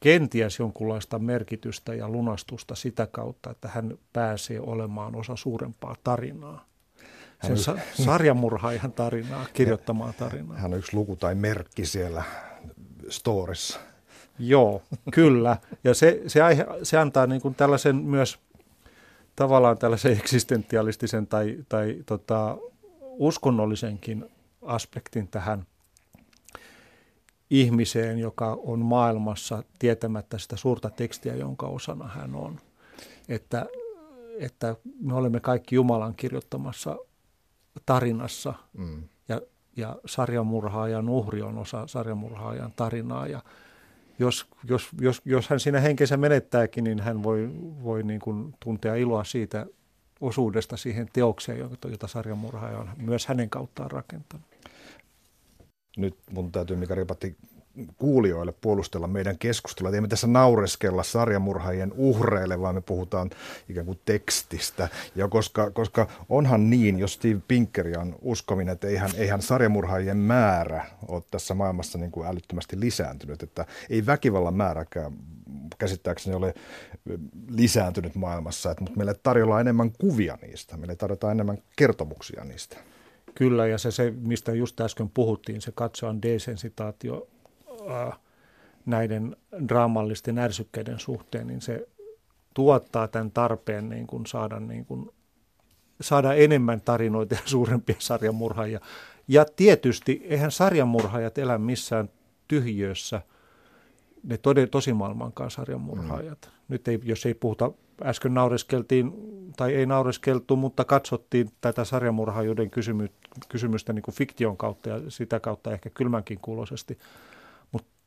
kenties 0.00 0.58
jonkunlaista 0.58 1.18
merkitystä 1.18 1.94
ja 1.94 2.08
lunastusta 2.08 2.74
sitä 2.74 3.06
kautta, 3.06 3.50
että 3.50 3.68
hän 3.68 3.98
pääsee 4.12 4.60
olemaan 4.60 5.14
osa 5.14 5.36
suurempaa 5.36 5.96
tarinaa. 6.04 6.64
Sen 7.46 7.58
sa- 7.58 7.78
sarjamurhaajan 8.04 8.92
tarinaa, 8.92 9.46
kirjoittamaan 9.54 10.14
tarinaa. 10.14 10.56
Hän 10.56 10.72
on 10.72 10.78
yksi 10.78 10.96
luku 10.96 11.16
tai 11.16 11.34
merkki 11.34 11.86
siellä 11.86 12.22
storissa. 13.08 13.80
Joo, 14.38 14.82
kyllä. 15.12 15.56
Ja 15.84 15.94
se, 15.94 16.22
se, 16.26 16.42
aihe, 16.42 16.66
se 16.82 16.98
antaa 16.98 17.26
niin 17.26 17.40
kuin 17.40 17.54
tällaisen 17.54 17.96
myös 17.96 18.38
tavallaan 19.36 19.78
tällaisen 19.78 20.12
eksistentialistisen 20.20 21.26
tai, 21.26 21.56
tai 21.68 21.96
tota, 22.06 22.58
uskonnollisenkin 23.00 24.30
aspektin 24.66 25.28
tähän 25.28 25.66
ihmiseen, 27.50 28.18
joka 28.18 28.58
on 28.64 28.78
maailmassa 28.78 29.62
tietämättä 29.78 30.38
sitä 30.38 30.56
suurta 30.56 30.90
tekstiä, 30.90 31.34
jonka 31.34 31.66
osana 31.66 32.08
hän 32.08 32.34
on. 32.34 32.60
Että, 33.28 33.66
että 34.38 34.76
me 35.00 35.14
olemme 35.14 35.40
kaikki 35.40 35.74
Jumalan 35.74 36.14
kirjoittamassa 36.14 36.96
tarinassa 37.86 38.54
mm. 38.78 39.02
ja, 39.28 39.40
ja 39.76 39.96
sarjamurhaajan 40.06 41.08
uhri 41.08 41.42
on 41.42 41.58
osa 41.58 41.86
sarjamurhaajan 41.86 42.72
tarinaa 42.76 43.26
ja 43.26 43.42
jos, 44.18 44.46
jos, 44.68 44.88
jos, 45.00 45.22
jos 45.24 45.48
hän 45.48 45.60
siinä 45.60 45.80
henkensä 45.80 46.16
menettääkin, 46.16 46.84
niin 46.84 47.00
hän 47.00 47.22
voi, 47.22 47.50
voi 47.82 48.02
niin 48.02 48.20
kuin 48.20 48.54
tuntea 48.60 48.94
iloa 48.94 49.24
siitä 49.24 49.66
osuudesta 50.20 50.76
siihen 50.76 51.08
teokseen, 51.12 51.70
jota 51.90 52.06
sarjamurhaaja 52.06 52.78
on 52.78 52.90
myös 52.96 53.26
hänen 53.26 53.50
kauttaan 53.50 53.90
rakentanut. 53.90 54.55
Nyt 55.96 56.16
mun 56.30 56.52
täytyy 56.52 56.76
Mika 56.76 56.94
Ripatti 56.94 57.36
kuulijoille 57.96 58.52
puolustella 58.60 59.06
meidän 59.06 59.38
keskustelua. 59.38 59.90
Ei 59.90 60.00
me 60.00 60.08
tässä 60.08 60.26
naureskella 60.26 61.02
sarjamurhaajien 61.02 61.92
uhreille, 61.96 62.60
vaan 62.60 62.74
me 62.74 62.80
puhutaan 62.80 63.30
ikään 63.68 63.86
kuin 63.86 64.00
tekstistä. 64.04 64.88
Ja 65.14 65.28
koska, 65.28 65.70
koska 65.70 66.08
onhan 66.28 66.70
niin, 66.70 66.98
jos 66.98 67.12
Steve 67.12 67.40
Pinkeri 67.48 67.96
on 67.96 68.16
uskominen, 68.22 68.72
että 68.72 68.86
eihän, 68.86 69.10
eihän 69.16 69.42
sarjamurhaajien 69.42 70.16
määrä 70.16 70.86
ole 71.08 71.22
tässä 71.30 71.54
maailmassa 71.54 71.98
niin 71.98 72.10
kuin 72.10 72.28
älyttömästi 72.28 72.80
lisääntynyt. 72.80 73.42
Että 73.42 73.66
ei 73.90 74.06
väkivallan 74.06 74.54
määräkään 74.54 75.12
käsittääkseni 75.78 76.36
ole 76.36 76.54
lisääntynyt 77.48 78.14
maailmassa, 78.14 78.70
että, 78.70 78.84
mutta 78.84 78.96
meille 78.96 79.14
tarjolla 79.22 79.60
enemmän 79.60 79.92
kuvia 79.92 80.38
niistä, 80.42 80.76
meille 80.76 80.96
tarjotaan 80.96 81.32
enemmän 81.32 81.58
kertomuksia 81.76 82.44
niistä. 82.44 82.76
Kyllä, 83.36 83.66
ja 83.66 83.78
se, 83.78 83.90
se 83.90 84.10
mistä 84.10 84.52
just 84.52 84.80
äsken 84.80 85.10
puhuttiin, 85.10 85.62
se 85.62 85.72
katsoan 85.74 86.22
desensitaatio 86.22 87.26
äh, 87.90 88.18
näiden 88.86 89.36
draamallisten 89.68 90.38
ärsykkeiden 90.38 90.98
suhteen, 90.98 91.46
niin 91.46 91.60
se 91.60 91.88
tuottaa 92.54 93.08
tämän 93.08 93.30
tarpeen 93.30 93.88
niin 93.88 94.06
kuin 94.06 94.26
saada, 94.26 94.60
niin 94.60 94.86
kuin, 94.86 95.10
saada 96.00 96.34
enemmän 96.34 96.80
tarinoita 96.80 97.34
ja 97.34 97.40
suurempia 97.44 97.96
sarjamurhaajia. 97.98 98.80
Ja 99.28 99.44
tietysti 99.56 100.22
eihän 100.24 100.50
sarjamurhaajat 100.50 101.38
elä 101.38 101.58
missään 101.58 102.08
tyhjössä, 102.48 103.22
ne 104.22 104.38
tode, 104.38 104.66
tosimaailmankaan 104.66 105.50
sarjamurhaajat. 105.50 106.38
Mm. 106.46 106.52
Nyt 106.68 106.88
ei, 106.88 107.00
jos 107.02 107.26
ei 107.26 107.34
puhuta, 107.34 107.72
äsken 108.02 108.34
naureskeltiin, 108.34 109.12
tai 109.56 109.74
ei 109.74 109.86
naureskeltu, 109.86 110.56
mutta 110.56 110.84
katsottiin 110.84 111.50
tätä 111.60 111.84
sarjamurhaajuuden 111.84 112.70
kysymy, 112.70 113.08
kysymystä 113.48 113.92
niin 113.92 114.02
kuin 114.02 114.14
fiktion 114.14 114.56
kautta 114.56 114.88
ja 114.88 115.00
sitä 115.08 115.40
kautta 115.40 115.72
ehkä 115.72 115.90
kylmänkin 115.90 116.38
kuuloisesti 116.42 116.98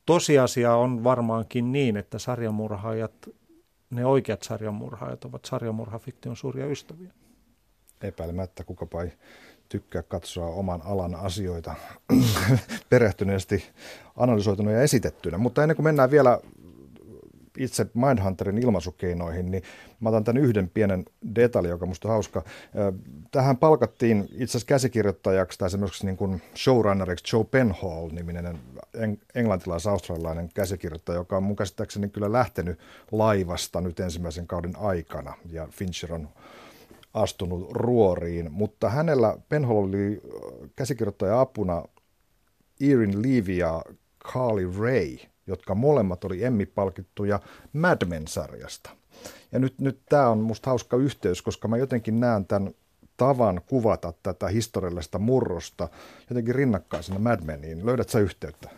tosiasia 0.10 0.76
on 0.76 1.04
varmaankin 1.04 1.72
niin, 1.72 1.98
että 1.98 2.20
sarjamurhaajat, 2.20 3.30
ne 3.90 4.06
oikeat 4.06 4.44
sarjamurhaajat 4.44 5.26
ovat 5.26 5.46
sarjamurhafiktion 5.46 6.36
suuria 6.36 6.66
ystäviä. 6.66 7.12
Epäilemättä 8.02 8.64
kukapa 8.64 9.04
ei 9.04 9.14
tykkää 9.70 10.04
katsoa 10.04 10.46
oman 10.46 10.82
alan 10.86 11.16
asioita 11.16 11.76
perehtyneesti 12.90 13.64
analysoituna 14.16 14.72
ja 14.72 14.82
esitettynä. 14.82 15.38
Mutta 15.38 15.64
ennen 15.64 15.76
kuin 15.76 15.84
mennään 15.84 16.12
vielä 16.12 16.40
itse 17.60 17.86
Mindhunterin 17.94 18.58
ilmaisukeinoihin, 18.58 19.52
niin 19.52 19.64
mä 20.00 20.10
otan 20.10 20.24
tämän 20.24 20.44
yhden 20.44 20.70
pienen 20.70 21.06
detaljin, 21.36 21.70
joka 21.70 21.86
musta 21.86 22.08
on 22.08 22.12
hauska. 22.12 22.44
Tähän 23.32 23.58
palkattiin 23.58 24.24
itse 24.32 24.44
asiassa 24.44 24.68
käsikirjoittajaksi 24.68 25.60
tai 25.60 25.70
semmoiseksi 25.70 26.06
niin 26.06 26.18
kuin 26.18 26.42
showrunneriksi 26.58 27.36
Joe 27.36 27.44
Penhall-niminen 27.44 28.60
englantilais-australialainen 29.36 30.50
käsikirjoittaja, 30.54 31.18
joka 31.18 31.38
on 31.38 31.44
mun 31.44 31.56
käsittääkseni 31.56 32.10
kyllä 32.10 32.32
lähtenyt 32.32 32.80
laivasta 33.12 33.82
nyt 33.82 34.00
ensimmäisen 34.00 34.48
kauden 34.48 34.76
aikana, 34.78 35.34
ja 35.52 35.68
Fincher 35.72 36.14
on 36.14 36.30
astunut 37.14 37.72
ruoriin, 37.72 38.52
mutta 38.52 38.90
hänellä 38.90 39.38
Penhall 39.50 39.84
oli 39.84 40.22
käsikirjoittaja 40.76 41.42
apuna 41.42 41.84
Erin 42.82 43.22
Levy 43.22 43.54
ja 43.54 43.82
Carly 44.34 44.72
Ray– 44.80 45.18
jotka 45.50 45.76
molemmat 45.76 46.24
oli 46.24 46.44
Emmy-palkittuja 46.44 47.40
Mad 47.74 48.06
Men-sarjasta. 48.06 48.90
Ja 49.52 49.60
nyt, 49.60 49.80
nyt 49.80 50.00
tämä 50.10 50.30
on 50.30 50.38
musta 50.38 50.70
hauska 50.70 50.98
yhteys, 50.98 51.42
koska 51.42 51.68
mä 51.68 51.78
jotenkin 51.78 52.20
näen 52.20 52.46
tämän 52.46 52.74
tavan 53.18 53.62
kuvata 53.66 54.14
tätä 54.24 54.48
historiallista 54.48 55.20
murrosta 55.20 55.88
jotenkin 56.30 56.56
rinnakkaisena 56.56 57.20
Mad 57.20 57.44
Meniin. 57.44 57.86
Löydät 57.86 58.10
sä 58.10 58.20
yhteyttä? 58.20 58.70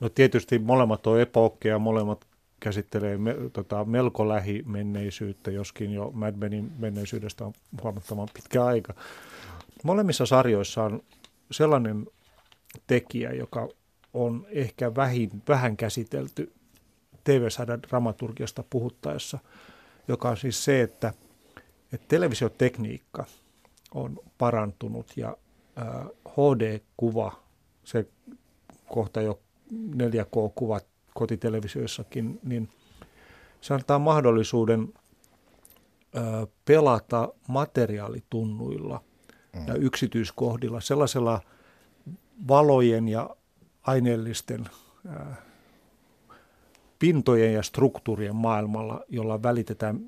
No 0.00 0.08
tietysti 0.08 0.58
molemmat 0.58 1.06
on 1.06 1.20
epookkeja, 1.20 1.78
molemmat 1.78 2.24
käsittelee 2.60 3.18
me, 3.18 3.36
tota, 3.52 3.84
melko 3.84 4.28
lähimenneisyyttä, 4.28 5.50
joskin 5.50 5.92
jo 5.92 6.10
Mad 6.14 6.34
Menin 6.36 6.72
menneisyydestä 6.78 7.44
on 7.44 7.52
huomattavan 7.82 8.28
pitkä 8.34 8.64
aika. 8.64 8.94
Molemmissa 9.82 10.26
sarjoissa 10.26 10.82
on 10.82 11.02
sellainen 11.50 12.06
tekijä, 12.86 13.32
joka 13.32 13.68
on 14.14 14.46
ehkä 14.50 14.94
vähin, 14.94 15.42
vähän 15.48 15.76
käsitelty 15.76 16.52
TV-sarjan 17.24 17.82
dramaturgiasta 17.82 18.64
puhuttaessa, 18.70 19.38
joka 20.08 20.28
on 20.28 20.36
siis 20.36 20.64
se, 20.64 20.82
että, 20.82 21.14
että 21.92 22.06
televisiotekniikka 22.08 23.24
on 23.94 24.20
parantunut 24.38 25.12
ja 25.16 25.36
äh, 25.78 26.06
HD-kuva, 26.28 27.32
se 27.84 28.06
kohta 28.88 29.20
jo 29.20 29.40
4K-kuvat 29.72 30.86
kotitelevisioissakin, 31.14 32.40
niin 32.42 32.68
se 33.60 33.74
antaa 33.74 33.98
mahdollisuuden 33.98 34.94
äh, 36.16 36.22
pelata 36.64 37.28
materiaalitunnuilla 37.48 39.00
mm. 39.54 39.66
ja 39.66 39.74
yksityiskohdilla 39.74 40.80
sellaisella 40.80 41.40
valojen 42.48 43.08
ja 43.08 43.36
aineellisten 43.84 44.68
pintojen 46.98 47.54
ja 47.54 47.62
struktuurien 47.62 48.36
maailmalla, 48.36 49.00
jolla 49.08 49.42
välitetään 49.42 50.00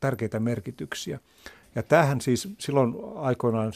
tärkeitä 0.00 0.40
merkityksiä. 0.40 1.18
Ja 1.74 1.82
tähän 1.82 2.20
siis 2.20 2.48
silloin 2.58 2.94
aikoinaan 3.16 3.72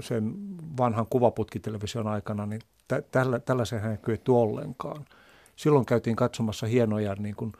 sen 0.00 0.34
vanhan 0.76 1.06
kuvaputkitelevision 1.10 2.06
aikana, 2.06 2.46
niin 2.46 2.60
tä, 2.88 3.02
tällä, 3.02 3.38
tällaisen 3.38 3.90
ei 3.90 3.96
kyetty 3.96 4.32
ollenkaan. 4.32 5.04
Silloin 5.56 5.86
käytiin 5.86 6.16
katsomassa 6.16 6.66
hienoja, 6.66 7.14
niin 7.14 7.36
kuin, 7.36 7.52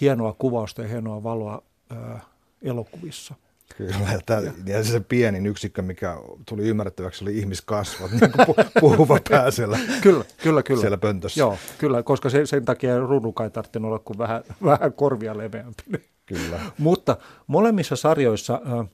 hienoa 0.00 0.32
kuvausta 0.38 0.82
ja 0.82 0.88
hienoa 0.88 1.22
valoa 1.22 1.62
ää, 1.90 2.20
elokuvissa. 2.62 3.34
Kyllä, 3.76 4.12
ja, 4.12 4.18
tämä, 4.26 4.42
ja 4.66 4.84
se 4.84 5.00
pienin 5.00 5.46
yksikkö, 5.46 5.82
mikä 5.82 6.16
tuli 6.48 6.62
ymmärrettäväksi, 6.62 7.24
oli 7.24 7.38
ihmiskasvot, 7.38 8.10
niin 8.20 8.32
kuin 8.32 8.66
puhuva 8.80 9.18
pää 9.30 9.50
siellä, 9.50 9.78
kyllä, 10.02 10.24
kyllä, 10.42 10.62
kyllä. 10.62 10.80
siellä 10.80 10.98
pöntössä. 10.98 11.40
Joo, 11.40 11.58
kyllä, 11.78 12.02
koska 12.02 12.30
se, 12.30 12.46
sen 12.46 12.64
takia 12.64 12.98
ruudunkaan 12.98 13.44
ei 13.44 13.50
tarvitse 13.50 13.78
olla 13.78 13.98
kuin 13.98 14.18
vähän, 14.18 14.42
vähän 14.64 14.92
korvia 14.92 15.38
leveämpi. 15.38 15.82
Kyllä. 16.26 16.60
Mutta 16.78 17.16
molemmissa 17.46 17.96
sarjoissa 17.96 18.54
äh, 18.54 18.88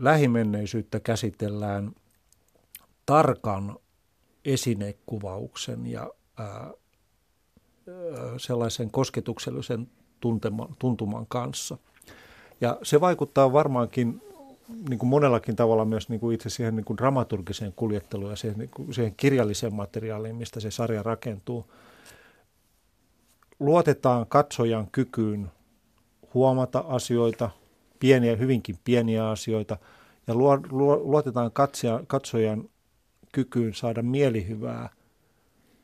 lähimenneisyyttä 0.00 1.00
käsitellään 1.00 1.92
tarkan 3.06 3.76
esinekuvauksen 4.44 5.86
ja 5.86 6.10
äh, 6.40 6.72
sellaisen 8.36 8.90
kosketuksellisen 8.90 9.90
tunteman, 10.20 10.76
tuntuman 10.78 11.26
kanssa. 11.26 11.78
Ja 12.60 12.78
se 12.82 13.00
vaikuttaa 13.00 13.52
varmaankin 13.52 14.22
niin 14.88 14.98
kuin 14.98 15.08
monellakin 15.10 15.56
tavalla 15.56 15.84
myös 15.84 16.08
niin 16.08 16.20
kuin 16.20 16.34
itse 16.34 16.50
siihen 16.50 16.76
niin 16.76 16.84
kuin 16.84 16.96
dramaturgiseen 16.96 17.72
kuljetteluun 17.76 18.30
ja 18.30 18.36
siihen, 18.36 18.58
niin 18.58 18.70
kuin, 18.70 18.94
siihen 18.94 19.14
kirjalliseen 19.16 19.74
materiaaliin, 19.74 20.36
mistä 20.36 20.60
se 20.60 20.70
sarja 20.70 21.02
rakentuu. 21.02 21.70
Luotetaan 23.60 24.26
katsojan 24.26 24.88
kykyyn 24.92 25.50
huomata 26.34 26.84
asioita, 26.88 27.50
pieniä, 28.00 28.36
hyvinkin 28.36 28.78
pieniä 28.84 29.30
asioita, 29.30 29.76
ja 30.26 30.34
luotetaan 31.04 31.50
katsojan, 32.06 32.68
kykyyn 33.32 33.74
saada 33.74 34.02
mielihyvää 34.02 34.88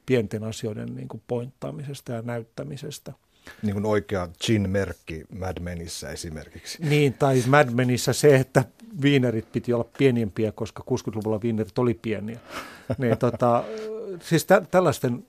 pienten 0.06 0.44
asioiden 0.44 0.94
niin 0.94 1.08
kuin 1.08 1.22
pointtaamisesta 1.26 2.12
ja 2.12 2.22
näyttämisestä. 2.22 3.12
Niin 3.62 3.74
kuin 3.74 3.86
oikea 3.86 4.28
Gin-merkki 4.44 5.24
Mad 5.38 5.60
Menissä 5.60 6.10
esimerkiksi. 6.10 6.78
Niin, 6.82 7.12
tai 7.12 7.42
Mad 7.46 7.70
Menissä 7.70 8.12
se, 8.12 8.36
että 8.36 8.64
viinerit 9.02 9.52
piti 9.52 9.72
olla 9.72 9.88
pienimpiä, 9.98 10.52
koska 10.52 10.84
60-luvulla 10.90 11.40
viinerit 11.42 11.78
oli 11.78 11.94
pieniä. 11.94 12.40
niin, 12.98 13.18
tota, 13.28 13.64
siis 14.20 14.44
tä- 14.44 14.62
tällaisten 14.70 15.26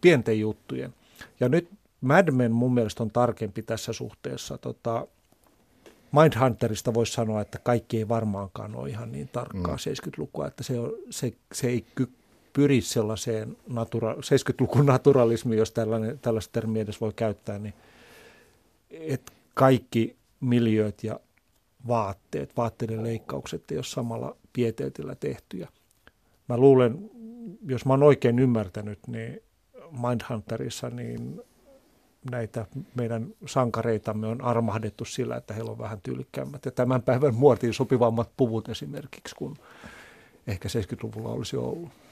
pienten 0.00 0.40
juttujen. 0.40 0.94
Ja 1.40 1.48
nyt 1.48 1.68
Mad 2.00 2.30
Men 2.30 2.52
mun 2.52 2.74
mielestä 2.74 3.02
on 3.02 3.10
tarkempi 3.10 3.62
tässä 3.62 3.92
suhteessa. 3.92 4.58
Tota, 4.58 5.06
Mindhunterista 6.12 6.94
voisi 6.94 7.12
sanoa, 7.12 7.40
että 7.40 7.58
kaikki 7.58 7.96
ei 7.96 8.08
varmaankaan 8.08 8.76
ole 8.76 8.88
ihan 8.88 9.12
niin 9.12 9.28
tarkkaa 9.28 9.76
mm. 9.76 10.10
70-lukua, 10.10 10.46
että 10.46 10.62
se, 10.62 10.80
on, 10.80 10.92
se, 11.10 11.32
se 11.52 11.66
ei 11.68 11.84
ky, 11.94 12.08
pyri 12.58 12.80
sellaiseen 12.80 13.56
natura, 13.68 14.14
70-lukun 14.14 14.86
naturalismiin, 14.86 15.58
jos 15.58 15.72
tällainen, 15.72 16.18
tällaista 16.18 16.52
termiä 16.52 16.82
edes 16.82 17.00
voi 17.00 17.12
käyttää, 17.16 17.58
niin 17.58 17.74
että 18.90 19.32
kaikki 19.54 20.16
miljööt 20.40 21.04
ja 21.04 21.20
vaatteet, 21.88 22.56
vaatteiden 22.56 23.02
leikkaukset 23.02 23.70
ei 23.70 23.78
ole 23.78 23.84
samalla 23.84 24.36
pieteetillä 24.52 25.14
tehtyjä. 25.14 25.68
Mä 26.48 26.56
luulen, 26.56 27.10
jos 27.66 27.84
mä 27.84 27.92
oon 27.92 28.02
oikein 28.02 28.38
ymmärtänyt, 28.38 28.98
niin 29.06 29.42
Mindhunterissa 29.90 30.90
niin 30.90 31.40
näitä 32.30 32.66
meidän 32.94 33.26
sankareitamme 33.46 34.26
on 34.26 34.42
armahdettu 34.42 35.04
sillä, 35.04 35.36
että 35.36 35.54
heillä 35.54 35.70
on 35.70 35.78
vähän 35.78 36.00
tyylikkäämmät 36.02 36.64
ja 36.64 36.70
tämän 36.70 37.02
päivän 37.02 37.34
muotiin 37.34 37.74
sopivammat 37.74 38.30
puvut 38.36 38.68
esimerkiksi 38.68 39.34
kuin 39.34 39.54
ehkä 40.46 40.68
70-luvulla 40.68 41.28
olisi 41.28 41.56
ollut. 41.56 42.07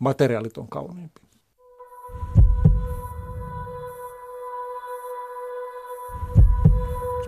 Materiaalit 0.00 0.58
on 0.58 0.68
kauniimpi. 0.68 1.20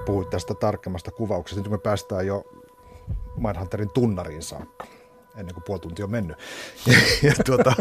Puhuit 0.07 0.31
tästä 0.31 0.55
tarkemmasta 0.55 1.11
kuvauksesta, 1.11 1.63
nyt 1.63 1.71
me 1.71 1.79
päästään 1.79 2.27
jo 2.27 2.45
Mindhunterin 3.37 3.91
tunnariin 3.95 4.43
saakka 4.43 4.87
ennen 5.37 5.55
kuin 5.55 5.65
puoli 5.65 5.81
tuntia 5.81 6.05
on 6.05 6.11
mennyt. 6.11 6.37
Ja, 6.87 6.95
ja 7.23 7.35
tuota, 7.47 7.73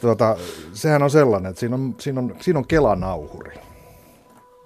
tuota, 0.00 0.36
sehän 0.72 1.02
on 1.02 1.10
sellainen, 1.10 1.50
että 1.50 1.60
siinä 1.60 1.74
on, 1.76 1.94
siinä 2.00 2.20
on, 2.20 2.36
siinä 2.40 2.58
on 2.58 2.66
kelanauhuri. 2.66 3.56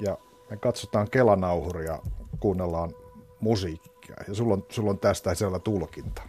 Ja 0.01 0.19
me 0.51 0.57
katsotaan 0.57 1.11
kelanauhuria, 1.11 1.99
kuunnellaan 2.41 2.95
musiikkia. 3.41 4.17
Ja 4.29 4.35
sulla 4.35 4.55
on, 4.55 4.67
sulla 4.69 4.91
on 4.91 4.99
tästä 4.99 5.35
sellainen 5.35 5.63
tulkinta. 5.63 6.23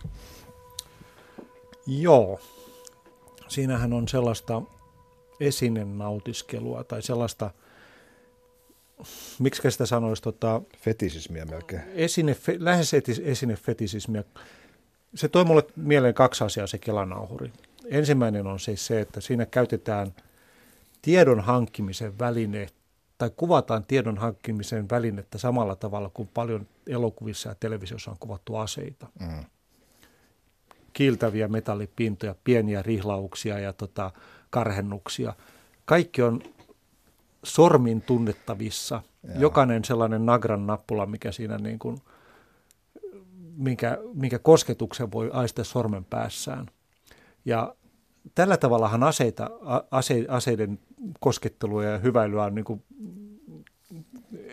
Joo. 1.87 2.39
Siinähän 3.49 3.93
on 3.93 4.07
sellaista 4.07 4.61
esinenautiskelua 5.39 6.83
tai 6.83 7.01
sellaista, 7.01 7.51
miksi 9.39 9.71
sitä 9.71 9.85
sanoisi? 9.85 10.23
Tota, 10.23 10.61
fetisismiä 10.77 11.45
melkein. 11.45 11.81
Esine, 11.93 12.33
fe, 12.33 12.55
lähes 12.59 12.91
esinefetisismiä 13.23 14.23
se 15.15 15.27
toi 15.27 15.45
mulle 15.45 15.63
mieleen 15.75 16.13
kaksi 16.13 16.43
asiaa 16.43 16.67
se 16.67 16.77
kelanauhuri. 16.77 17.51
Ensimmäinen 17.85 18.47
on 18.47 18.59
siis 18.59 18.87
se, 18.87 19.01
että 19.01 19.21
siinä 19.21 19.45
käytetään 19.45 20.13
tiedon 21.01 21.39
hankkimisen 21.39 22.19
väline 22.19 22.67
tai 23.17 23.31
kuvataan 23.37 23.83
tiedon 23.83 24.17
hankkimisen 24.17 24.89
välinettä 24.89 25.37
samalla 25.37 25.75
tavalla 25.75 26.09
kuin 26.09 26.29
paljon 26.33 26.67
elokuvissa 26.87 27.49
ja 27.49 27.55
televisiossa 27.59 28.11
on 28.11 28.17
kuvattu 28.19 28.55
aseita. 28.55 29.07
Mm. 29.19 29.43
Kiiltäviä 30.93 31.47
metallipintoja, 31.47 32.35
pieniä 32.43 32.81
rihlauksia 32.81 33.59
ja 33.59 33.73
tota, 33.73 34.11
karhennuksia. 34.49 35.33
Kaikki 35.85 36.21
on 36.21 36.41
sormin 37.43 38.01
tunnettavissa. 38.01 39.01
Joo. 39.23 39.35
Jokainen 39.39 39.85
sellainen 39.85 40.25
nagran 40.25 40.67
nappula, 40.67 41.05
mikä 41.05 41.31
siinä 41.31 41.57
niin 41.57 41.79
kuin– 41.79 41.97
minkä, 43.59 43.97
minkä 44.13 44.39
kosketuksen 44.39 45.11
voi 45.11 45.29
aistia 45.33 45.63
sormen 45.63 46.05
päässään. 46.05 46.65
Ja 47.45 47.75
tällä 48.35 48.57
tavallahan 48.57 49.03
aseita, 49.03 49.49
ase, 49.91 50.25
aseiden 50.27 50.79
koskettelua 51.19 51.83
ja 51.83 51.97
hyväilyä 51.97 52.43
on 52.43 52.55
niin 52.55 52.65
kuin 52.65 52.83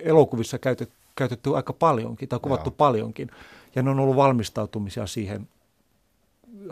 elokuvissa 0.03 0.59
käytetty, 0.59 0.94
käytetty 1.14 1.57
aika 1.57 1.72
paljonkin 1.72 2.29
tai 2.29 2.38
kuvattu 2.42 2.70
Jaa. 2.70 2.77
paljonkin. 2.77 3.31
Ja 3.75 3.83
ne 3.83 3.90
on 3.90 4.01
ollut 4.01 4.16
valmistautumisia 4.16 5.07
siihen 5.07 5.49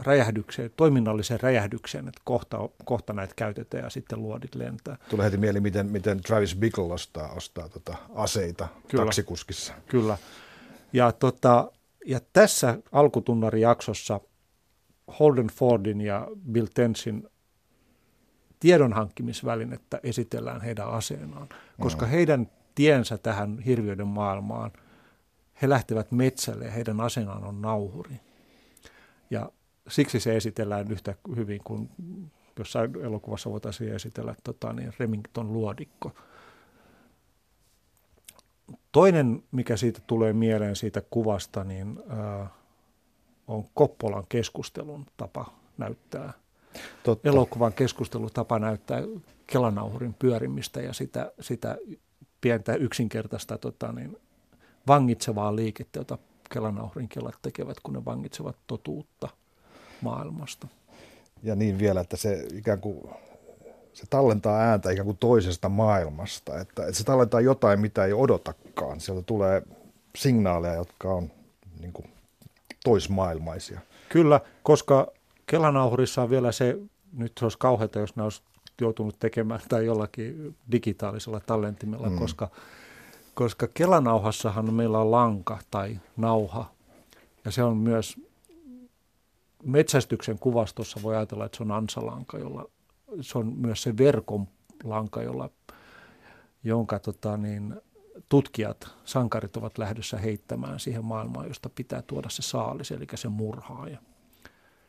räjähdykseen, 0.02 0.70
toiminnalliseen 0.76 1.40
räjähdykseen, 1.40 2.08
että 2.08 2.20
kohta, 2.24 2.68
kohta 2.84 3.12
näitä 3.12 3.34
käytetään 3.36 3.84
ja 3.84 3.90
sitten 3.90 4.22
luodit 4.22 4.54
lentää. 4.54 4.96
Tulee 5.10 5.26
heti 5.26 5.36
mieli, 5.36 5.60
miten, 5.60 5.86
miten 5.86 6.20
Travis 6.20 6.56
Bickle 6.56 6.92
ostaa, 6.92 7.32
ostaa 7.32 7.68
tota 7.68 7.96
aseita 8.14 8.68
Kyllä. 8.88 9.04
taksikuskissa. 9.04 9.74
Kyllä. 9.86 10.18
Ja 10.92 11.12
tota, 11.12 11.72
ja 12.06 12.20
tässä 12.32 12.78
alkutunnarijaksossa 12.92 14.20
Holden 15.18 15.46
Fordin 15.46 16.00
ja 16.00 16.28
Bill 16.52 16.66
Tensin 16.74 17.28
tiedonhankkimisvälinettä 18.60 20.00
esitellään 20.02 20.60
heidän 20.60 20.88
aseenaan, 20.88 21.48
koska 21.80 22.06
mm. 22.06 22.10
heidän 22.10 22.50
tiensä 22.74 23.18
tähän 23.18 23.58
hirviöiden 23.58 24.06
maailmaan, 24.06 24.72
he 25.62 25.68
lähtevät 25.68 26.12
metsälle 26.12 26.64
ja 26.64 26.70
heidän 26.70 27.00
aseenaan 27.00 27.44
on 27.44 27.62
nauhuri. 27.62 28.20
Ja 29.30 29.50
siksi 29.88 30.20
se 30.20 30.36
esitellään 30.36 30.90
yhtä 30.90 31.14
hyvin 31.36 31.60
kuin 31.64 31.90
jossain 32.58 32.90
elokuvassa 33.02 33.50
voitaisiin 33.50 33.94
esitellä 33.94 34.34
tota, 34.44 34.72
niin 34.72 34.92
Remington 34.98 35.52
luodikko– 35.52 36.12
Toinen, 38.92 39.42
mikä 39.52 39.76
siitä 39.76 40.00
tulee 40.06 40.32
mieleen 40.32 40.76
siitä 40.76 41.02
kuvasta, 41.10 41.64
niin 41.64 42.02
äh, 42.10 42.50
on 43.48 43.64
Koppolan 43.74 44.24
keskustelun 44.28 45.06
tapa 45.16 45.52
näyttää. 45.78 46.32
Totta. 47.02 47.28
Elokuvan 47.28 47.72
keskustelutapa 47.72 48.58
näyttää 48.58 49.02
kelanauhurin 49.46 50.14
pyörimistä 50.14 50.80
ja 50.80 50.92
sitä, 50.92 51.32
sitä 51.40 51.78
pientä 52.40 52.74
yksinkertaista 52.74 53.58
tota, 53.58 53.92
niin, 53.92 54.16
vangitsevaa 54.86 55.56
liikettä, 55.56 56.00
jota 56.00 56.18
kelanauhurin 56.52 57.08
kelat 57.08 57.38
tekevät, 57.42 57.76
kun 57.82 57.94
ne 57.94 58.04
vangitsevat 58.04 58.56
totuutta 58.66 59.28
maailmasta. 60.04 60.68
Ja 61.42 61.54
niin 61.56 61.78
vielä, 61.78 62.00
että 62.00 62.16
se 62.16 62.46
ikään 62.54 62.80
kuin 62.80 63.10
se 63.92 64.04
tallentaa 64.10 64.60
ääntä 64.60 64.90
ikään 64.90 65.06
kuin 65.06 65.18
toisesta 65.18 65.68
maailmasta. 65.68 66.60
Että, 66.60 66.82
että 66.82 66.94
se 66.94 67.04
tallentaa 67.04 67.40
jotain, 67.40 67.80
mitä 67.80 68.04
ei 68.04 68.12
odotakaan. 68.12 69.00
Sieltä 69.00 69.22
tulee 69.22 69.62
signaaleja, 70.16 70.74
jotka 70.74 71.12
on 71.12 71.30
niin 71.80 71.92
kuin 71.92 72.06
toismaailmaisia. 72.84 73.80
Kyllä, 74.08 74.40
koska 74.62 75.06
Kelanauhurissa 75.46 76.22
on 76.22 76.30
vielä 76.30 76.52
se, 76.52 76.78
nyt 77.12 77.32
se 77.38 77.44
olisi 77.44 77.58
kauheata, 77.58 77.98
jos 77.98 78.16
ne 78.16 78.22
olisi 78.22 78.42
joutunut 78.80 79.18
tekemään 79.18 79.60
tai 79.68 79.86
jollakin 79.86 80.56
digitaalisella 80.72 81.40
tallentimella, 81.40 82.10
mm. 82.10 82.18
koska 82.18 82.50
koska 83.34 83.68
kelanauhassahan 83.74 84.74
meillä 84.74 84.98
on 84.98 85.10
lanka 85.10 85.58
tai 85.70 85.98
nauha, 86.16 86.70
ja 87.44 87.50
se 87.50 87.62
on 87.62 87.76
myös 87.76 88.20
metsästyksen 89.64 90.38
kuvastossa 90.38 91.00
voi 91.02 91.16
ajatella, 91.16 91.44
että 91.44 91.56
se 91.56 91.62
on 91.62 91.70
ansalanka, 91.70 92.38
jolla 92.38 92.70
se 93.20 93.38
on 93.38 93.52
myös 93.56 93.82
se 93.82 93.96
verkon 93.96 94.48
lanka, 94.84 95.22
jolla, 95.22 95.50
jonka 96.64 96.98
tota, 96.98 97.36
niin, 97.36 97.74
tutkijat, 98.28 98.88
sankarit 99.04 99.56
ovat 99.56 99.78
lähdössä 99.78 100.18
heittämään 100.18 100.80
siihen 100.80 101.04
maailmaan, 101.04 101.48
josta 101.48 101.70
pitää 101.74 102.02
tuoda 102.02 102.30
se 102.30 102.42
saalis, 102.42 102.90
eli 102.90 103.06
se 103.14 103.28
murhaaja. 103.28 103.98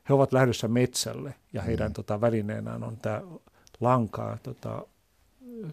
He 0.09 0.13
ovat 0.13 0.33
lähdössä 0.33 0.67
metsälle 0.67 1.35
ja 1.53 1.61
heidän 1.61 1.91
mm. 1.91 1.93
tota, 1.93 2.21
välineenään 2.21 2.83
on 2.83 2.97
tämä 2.97 3.21
lankaa 3.79 4.37
tota, 4.43 4.85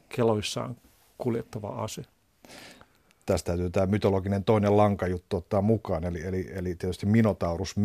keloissaan 0.08 0.76
kuljettava 1.18 1.68
ase. 1.68 2.02
Tästä 3.26 3.46
täytyy 3.46 3.70
tämä 3.70 3.86
mytologinen 3.86 4.44
toinen 4.44 4.76
lankajuttu 4.76 5.36
ottaa 5.36 5.62
mukaan, 5.62 6.04
eli, 6.04 6.22
eli, 6.22 6.48
eli 6.52 6.74
tietysti 6.74 7.06
Minotaurus 7.06 7.76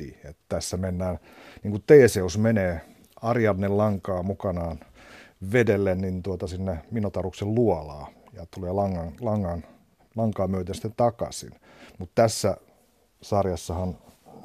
myytti. 0.00 0.28
Että 0.28 0.42
tässä 0.48 0.76
mennään, 0.76 1.18
niin 1.62 1.70
kuin 1.70 1.84
Teseus 1.86 2.38
menee 2.38 2.80
Ariadnen 3.22 3.76
lankaa 3.76 4.22
mukanaan 4.22 4.80
vedelle, 5.52 5.94
niin 5.94 6.22
tuota 6.22 6.46
sinne 6.46 6.78
Minotauruksen 6.90 7.54
luolaa 7.54 8.08
ja 8.32 8.46
tulee 8.54 8.72
langan, 8.72 9.12
langan, 9.20 9.64
lankaa 10.16 10.48
myöten 10.48 10.74
sitten 10.74 10.94
takaisin. 10.96 11.50
Mutta 11.98 12.22
tässä 12.22 12.56
sarjassahan 13.22 13.98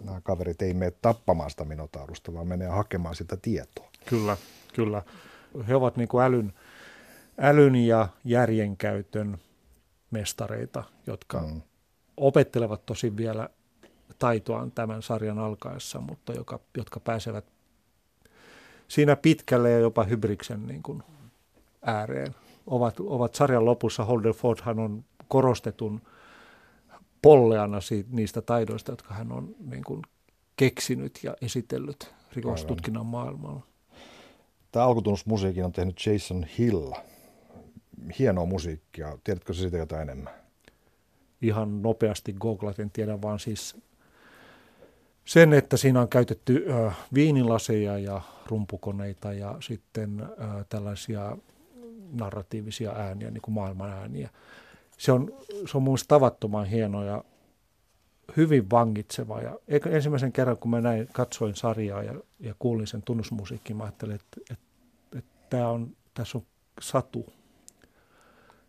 nämä 0.06 0.22
kaverit 0.22 0.62
ei 0.62 0.74
mene 0.74 0.92
tappamaan 1.02 1.50
sitä 1.50 1.66
Minotaurusta, 1.66 2.34
vaan 2.34 2.48
menee 2.48 2.68
hakemaan 2.68 3.16
sitä 3.16 3.38
tietoa. 3.38 3.90
Kyllä, 4.06 4.38
kyllä. 4.74 5.04
He 5.68 5.76
ovat 5.76 5.98
niin 5.98 6.08
kuin 6.08 6.24
älyn, 6.24 6.54
älyn 7.38 7.76
ja 7.76 8.08
järjenkäytön 8.24 9.38
mestareita, 10.12 10.84
jotka 11.08 11.40
mm. 11.42 11.62
opettelevat 12.18 12.86
tosi 12.86 13.18
vielä 13.18 13.50
taitoaan 14.22 14.72
tämän 14.72 15.02
sarjan 15.02 15.40
alkaessa, 15.40 16.02
mutta 16.02 16.34
joka, 16.34 16.60
jotka 16.78 17.00
pääsevät 17.00 17.46
siinä 18.88 19.16
pitkälle 19.16 19.72
ja 19.72 19.80
jopa 19.80 20.04
hybriksen 20.04 20.68
niin 20.68 20.84
kuin 20.84 21.04
ääreen. 21.82 22.36
Ovat, 22.68 23.00
ovat 23.00 23.36
sarjan 23.36 23.66
lopussa, 23.66 24.06
Holder 24.06 24.34
Fordhan 24.34 24.80
on 24.80 25.04
korostetun 25.28 26.02
polleana 27.22 27.82
siitä, 27.82 28.10
niistä 28.12 28.42
taidoista, 28.42 28.92
jotka 28.92 29.14
hän 29.14 29.32
on 29.32 29.56
niin 29.60 29.84
kuin 29.84 30.02
keksinyt 30.56 31.20
ja 31.24 31.36
esitellyt 31.42 32.14
rikostutkinnan 32.34 33.06
maailmalla. 33.06 33.62
Tämä 34.72 34.86
alkutunnusmusiikin 34.86 35.66
on 35.66 35.72
tehnyt 35.72 36.06
Jason 36.06 36.46
Hill. 36.58 36.92
Hienoa 38.20 38.46
musiikkia. 38.46 39.18
Tiedätkö 39.24 39.54
siitä 39.54 39.78
jotain 39.78 40.02
enemmän? 40.02 40.34
Ihan 41.42 41.82
nopeasti 41.82 42.34
googlaten 42.34 42.92
tiedän 42.92 43.22
vaan 43.22 43.40
siis 43.40 43.76
sen, 45.32 45.54
että 45.54 45.78
siinä 45.78 46.02
on 46.02 46.10
käytetty 46.10 46.66
äh, 46.70 46.98
viinilaseja 47.14 47.98
ja 47.98 48.22
rumpukoneita 48.46 49.34
ja 49.34 49.56
sitten 49.60 50.22
äh, 50.22 50.66
tällaisia 50.70 51.38
narratiivisia 52.12 52.92
ääniä, 52.92 53.32
niin 53.32 53.42
kuin 53.42 53.56
maailman 53.56 53.90
ääniä. 53.90 54.30
Se 54.98 55.12
on, 55.12 55.34
se 55.66 55.78
on 55.78 55.84
mun 55.84 55.98
tavattoman 56.08 56.66
hieno 56.66 57.04
ja 57.04 57.24
hyvin 58.38 58.70
vangitseva. 58.70 59.42
Ja 59.42 59.60
ensimmäisen 59.68 60.32
kerran, 60.32 60.58
kun 60.58 60.72
mä 60.72 60.82
näin, 60.82 61.08
katsoin 61.14 61.56
sarjaa 61.56 62.04
ja, 62.04 62.14
ja 62.40 62.56
kuulin 62.60 62.88
sen 62.88 63.02
tunnusmusiikkin, 63.02 63.78
mä 63.78 63.84
ajattelin, 63.84 64.16
että, 64.16 64.42
että, 64.52 64.66
että 65.18 65.32
tämä 65.50 65.70
on, 65.70 65.96
tässä 66.14 66.38
on 66.38 66.44
satu. 66.82 67.34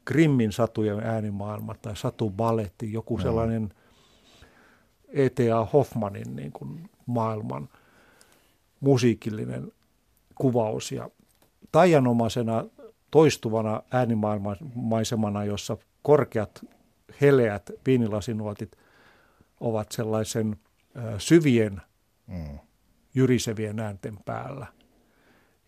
Grimmin 0.05 0.53
satujen 0.53 1.01
äänimaailma 1.01 1.75
tai 1.83 1.97
satu 1.97 2.31
baletti, 2.31 2.93
joku 2.93 3.17
mm. 3.17 3.23
sellainen 3.23 3.75
E.T.A. 5.13 5.65
Hoffmanin 5.73 6.37
niin 6.37 6.53
kuin 6.53 6.91
maailman 7.07 7.69
musiikillinen 8.81 9.73
kuvaus. 10.35 10.93
Ja 10.93 11.11
taianomaisena 11.73 12.65
toistuvana 13.11 13.83
äänimaisemana, 13.91 15.45
jossa 15.45 15.77
korkeat 16.03 16.65
heleät 17.21 17.71
viinilasinuotit 17.87 18.77
ovat 19.61 19.93
sellaisen 19.93 20.57
syvien 21.19 21.83
mm. 22.27 22.59
jyrisevien 23.15 23.81
äänten 23.81 24.19
päällä. 24.25 24.67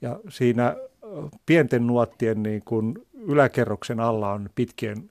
Ja 0.00 0.20
siinä 0.28 0.76
pienten 1.46 1.86
nuottien 1.86 2.42
niin 2.42 2.62
kuin 2.64 3.06
yläkerroksen 3.14 4.00
alla 4.00 4.32
on 4.32 4.50
pitkien 4.54 5.10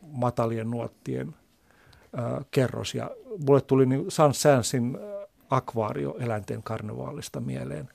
matalien 0.00 0.70
nuottien 0.70 1.34
äh, 2.18 2.46
kerros. 2.50 2.94
Ja 2.94 3.10
mulle 3.46 3.60
tuli 3.60 3.86
niin 3.86 4.10
Sans 4.10 4.42
Sansin 4.42 4.98
akvaario 5.50 6.16
eläinten 6.20 6.62
karnevaalista 6.62 7.40
mieleen. 7.40 7.88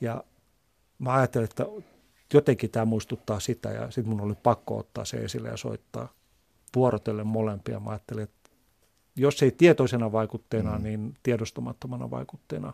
Ja 0.00 0.24
mä 0.98 1.14
ajattelin, 1.14 1.44
että 1.44 1.66
jotenkin 2.34 2.70
tämä 2.70 2.84
muistuttaa 2.84 3.40
sitä 3.40 3.70
ja 3.70 3.90
sitten 3.90 4.08
mun 4.08 4.20
oli 4.20 4.34
pakko 4.42 4.78
ottaa 4.78 5.04
se 5.04 5.16
esille 5.16 5.48
ja 5.48 5.56
soittaa 5.56 6.08
vuorotellen 6.76 7.26
molempia. 7.26 7.80
Mä 7.80 7.90
ajattelin, 7.90 8.22
että 8.22 8.50
jos 9.16 9.42
ei 9.42 9.50
tietoisena 9.50 10.12
vaikutteena, 10.12 10.78
mm. 10.78 10.82
niin 10.82 11.14
tiedostamattomana 11.22 12.10
vaikutteena 12.10 12.72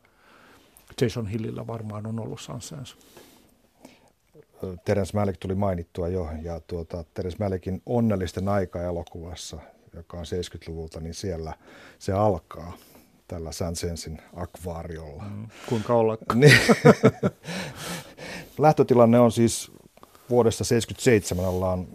Jason 1.00 1.26
Hillillä 1.26 1.66
varmaan 1.66 2.06
on 2.06 2.20
ollut 2.20 2.40
Sansens. 2.40 2.96
Terence 4.84 5.16
Malick 5.16 5.38
tuli 5.40 5.54
mainittua 5.54 6.08
jo, 6.08 6.28
ja 6.42 6.60
tuota, 6.60 7.04
Terence 7.14 7.44
Malickin 7.44 7.82
Onnellisten 7.86 8.48
aika-elokuvassa, 8.48 9.58
joka 9.96 10.16
on 10.16 10.24
70-luvulta, 10.24 11.00
niin 11.00 11.14
siellä 11.14 11.52
se 11.98 12.12
alkaa 12.12 12.72
tällä 13.28 13.52
Sansensin 13.52 14.22
akvaariolla. 14.36 15.22
Mm, 15.22 15.46
kuinka 15.68 15.94
ollakaan. 15.94 16.40
Niin. 16.40 16.58
Lähtötilanne 18.58 19.18
on 19.18 19.32
siis 19.32 19.72
vuodesta 20.30 20.64
1977 20.64 21.44
ollaan 21.44 21.86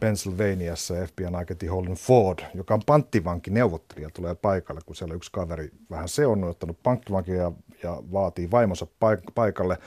Pennsylvaniassa 0.00 0.94
FBI-agentti 0.94 1.66
Holden 1.66 1.94
Ford, 1.94 2.38
joka 2.54 2.74
on 2.74 2.82
panttivanki 2.86 3.50
neuvottelija, 3.50 4.10
tulee 4.10 4.34
paikalle, 4.34 4.80
kun 4.86 4.96
siellä 4.96 5.14
yksi 5.14 5.32
kaveri 5.32 5.70
vähän 5.90 6.08
se 6.08 6.26
on 6.26 6.44
ottanut 6.44 6.82
pankkivankia 6.82 7.34
ja, 7.34 7.52
ja 7.82 8.02
vaatii 8.12 8.50
vaimonsa 8.50 8.86
paik- 8.86 9.32
paikalle. 9.34 9.78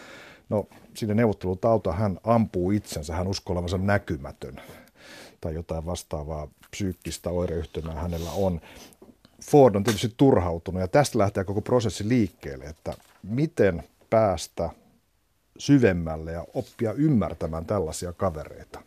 No 0.50 0.68
siinä 0.96 1.14
neuvottelutauta 1.14 1.92
hän 1.92 2.20
ampuu 2.24 2.72
itsensä, 2.72 3.16
hän 3.16 3.28
uskoo 3.28 3.54
olevansa 3.54 3.78
näkymätön 3.78 4.62
tai 5.42 5.54
jotain 5.54 5.86
vastaavaa 5.86 6.48
psyykkistä 6.74 7.30
oireyhtymää 7.30 7.96
hänellä 7.96 8.32
on. 8.32 8.62
Ford 9.42 9.76
on 9.76 9.84
tietysti 9.84 10.14
turhautunut 10.18 10.82
ja 10.82 10.88
tästä 10.88 11.18
lähtee 11.20 11.44
koko 11.44 11.62
prosessi 11.62 12.10
liikkeelle, 12.10 12.66
että 12.66 12.94
miten 13.24 13.84
päästä 14.10 14.70
syvemmälle 15.58 16.32
ja 16.32 16.46
oppia 16.54 16.94
ymmärtämään 16.94 17.66
tällaisia 17.66 18.14
kavereita. 18.14 18.82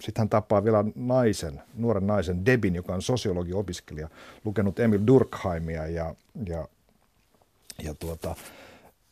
Sitten 0.00 0.20
hän 0.20 0.28
tapaa 0.28 0.64
vielä 0.64 0.84
naisen, 0.94 1.62
nuoren 1.74 2.06
naisen 2.06 2.46
Debin, 2.46 2.74
joka 2.74 2.94
on 2.94 3.02
sosiologiopiskelija, 3.02 4.08
lukenut 4.44 4.80
Emil 4.80 5.00
Durkheimia 5.06 5.86
ja, 5.86 6.14
ja, 6.46 6.68
ja 7.82 7.94
tuota, 7.94 8.34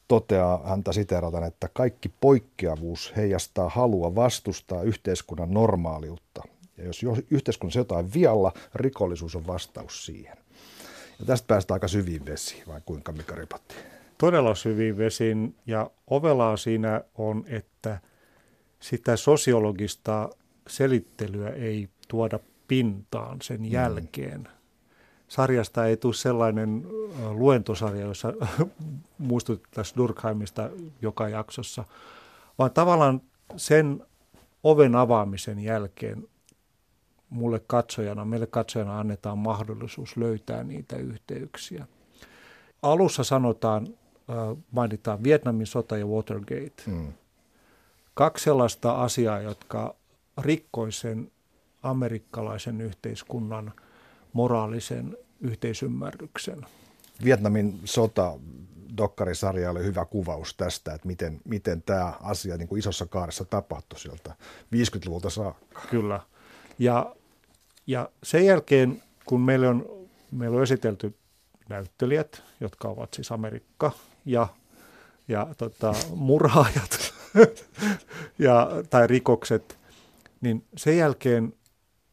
toteaa 0.08 0.68
häntä 0.68 0.92
siterataan, 0.92 1.44
että 1.44 1.68
kaikki 1.72 2.10
poikkeavuus 2.20 3.12
heijastaa 3.16 3.68
halua 3.68 4.14
vastustaa 4.14 4.82
yhteiskunnan 4.82 5.50
normaaliutta. 5.50 6.42
Ja 6.78 6.84
jos 6.84 7.04
yhteiskunnassa 7.30 7.80
jotain 7.80 8.12
vialla, 8.14 8.52
rikollisuus 8.74 9.36
on 9.36 9.46
vastaus 9.46 10.06
siihen. 10.06 10.38
Ja 11.20 11.26
tästä 11.26 11.46
päästään 11.46 11.76
aika 11.76 11.88
syviin 11.88 12.26
vesiin, 12.26 12.62
vai 12.68 12.80
kuinka 12.84 13.12
Mika 13.12 13.34
Ripatti? 13.34 13.74
Todella 14.18 14.54
syviin 14.54 14.98
vesiin, 14.98 15.54
ja 15.66 15.90
ovelaa 16.06 16.56
siinä 16.56 17.00
on, 17.14 17.44
että 17.46 18.00
sitä 18.80 19.16
sosiologista 19.16 20.30
selittelyä 20.68 21.50
ei 21.50 21.88
tuoda 22.08 22.38
pintaan 22.68 23.42
sen 23.42 23.60
mm. 23.60 23.72
jälkeen. 23.72 24.40
Mm. 24.40 24.46
Sarjasta 25.28 25.86
ei 25.86 25.96
tule 25.96 26.14
sellainen 26.14 26.86
luentosarja, 27.30 28.06
jossa 28.06 28.32
muistutettaisiin 29.18 29.96
Durkheimista 29.96 30.70
joka 31.02 31.28
jaksossa, 31.28 31.84
vaan 32.58 32.70
tavallaan 32.70 33.22
sen 33.56 34.06
oven 34.64 34.94
avaamisen 34.94 35.58
jälkeen 35.58 36.28
mulle 37.30 37.60
katsojana, 37.66 38.24
meille 38.24 38.46
katsojana 38.46 39.00
annetaan 39.00 39.38
mahdollisuus 39.38 40.16
löytää 40.16 40.64
niitä 40.64 40.96
yhteyksiä. 40.96 41.86
Alussa 42.82 43.24
sanotaan, 43.24 43.86
mainitaan 44.70 45.22
Vietnamin 45.22 45.66
sota 45.66 45.96
ja 45.96 46.06
Watergate. 46.06 46.82
Mm. 46.86 47.12
Kaksi 48.14 48.44
sellaista 48.44 49.02
asiaa, 49.02 49.40
jotka 49.40 49.94
rikkoi 50.38 50.92
sen 50.92 51.30
amerikkalaisen 51.82 52.80
yhteiskunnan 52.80 53.72
moraalisen 54.32 55.16
yhteisymmärryksen. 55.40 56.66
Vietnamin 57.24 57.80
sota 57.84 58.38
dokkarisarja 58.96 59.70
oli 59.70 59.84
hyvä 59.84 60.04
kuvaus 60.04 60.54
tästä, 60.54 60.94
että 60.94 61.06
miten, 61.06 61.40
miten 61.44 61.82
tämä 61.82 62.12
asia 62.22 62.56
niin 62.56 62.68
kuin 62.68 62.78
isossa 62.78 63.06
kaaressa 63.06 63.44
tapahtui 63.44 63.98
sieltä 63.98 64.34
50-luvulta 64.74 65.30
saakka. 65.30 65.80
Kyllä. 65.90 66.20
Ja, 66.78 67.14
ja 67.86 68.08
sen 68.22 68.46
jälkeen, 68.46 69.02
kun 69.24 69.40
meille 69.40 69.68
on, 69.68 69.86
meillä 70.30 70.56
on 70.56 70.62
esitelty 70.62 71.14
näyttelijät, 71.68 72.42
jotka 72.60 72.88
ovat 72.88 73.14
siis 73.14 73.32
Amerikka 73.32 73.92
ja, 74.24 74.48
ja 75.28 75.46
tota, 75.58 75.94
murhaajat 76.14 77.14
ja, 78.38 78.70
tai 78.90 79.06
rikokset, 79.06 79.78
niin 80.40 80.64
sen 80.76 80.96
jälkeen 80.96 81.52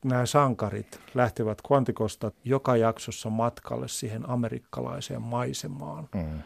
nämä 0.05 0.26
sankarit 0.26 0.99
lähtevät 1.13 1.61
Kvantikosta 1.68 2.32
joka 2.43 2.76
jaksossa 2.78 3.30
matkalle 3.30 3.88
siihen 3.88 4.30
amerikkalaiseen 4.30 5.22
maisemaan. 5.22 6.09
Mm. 6.16 6.41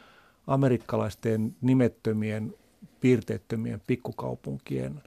Amerikkalaisten 0.47 1.55
nimettömien, 1.61 2.53
piirteettömien 3.01 3.81
pikkukaupunkien 3.87 5.01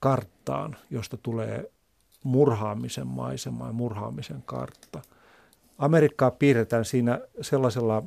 karttaan, 0.00 0.76
josta 0.90 1.16
tulee 1.16 1.70
murhaamisen 2.24 3.06
maisema 3.06 3.66
ja 3.66 3.72
murhaamisen 3.72 4.42
kartta. 4.46 5.02
Amerikkaa 5.78 6.30
piirretään 6.30 6.84
siinä 6.84 7.20
sellaisella 7.40 8.02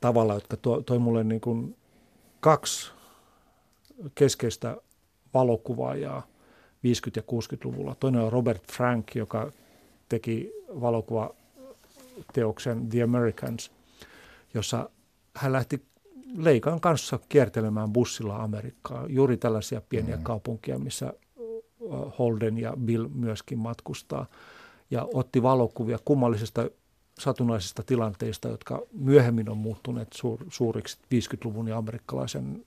tavalla, 0.00 0.34
jotka 0.34 0.56
toi, 0.56 0.82
toi 0.82 0.98
mulle 0.98 1.24
niin 1.24 1.40
kuin 1.40 1.76
kaksi 2.40 2.90
keskeistä 4.14 4.76
valokuvaajaa– 5.34 6.26
50- 6.86 6.90
ja 7.16 7.22
60-luvulla. 7.22 7.96
Toinen 8.00 8.20
on 8.20 8.32
Robert 8.32 8.72
Frank, 8.72 9.14
joka 9.14 9.52
teki 10.08 10.52
valokuvateoksen 10.80 12.88
The 12.88 13.02
Americans, 13.02 13.70
jossa 14.54 14.90
hän 15.36 15.52
lähti 15.52 15.82
Leikan 16.36 16.80
kanssa 16.80 17.18
kiertelemään 17.28 17.92
bussilla 17.92 18.36
Amerikkaa. 18.36 19.06
Juuri 19.08 19.36
tällaisia 19.36 19.82
pieniä 19.88 20.16
mm. 20.16 20.22
kaupunkia, 20.22 20.78
missä 20.78 21.12
Holden 22.18 22.58
ja 22.58 22.74
Bill 22.84 23.08
myöskin 23.14 23.58
matkustaa. 23.58 24.26
Ja 24.90 25.08
otti 25.14 25.42
valokuvia 25.42 25.98
kummallisista 26.04 26.70
satunnaisista 27.18 27.82
tilanteista, 27.82 28.48
jotka 28.48 28.82
myöhemmin 28.92 29.50
on 29.50 29.58
muuttuneet 29.58 30.12
suur, 30.12 30.44
suuriksi 30.48 30.98
50-luvun 31.14 31.68
ja 31.68 31.76
amerikkalaisen 31.76 32.64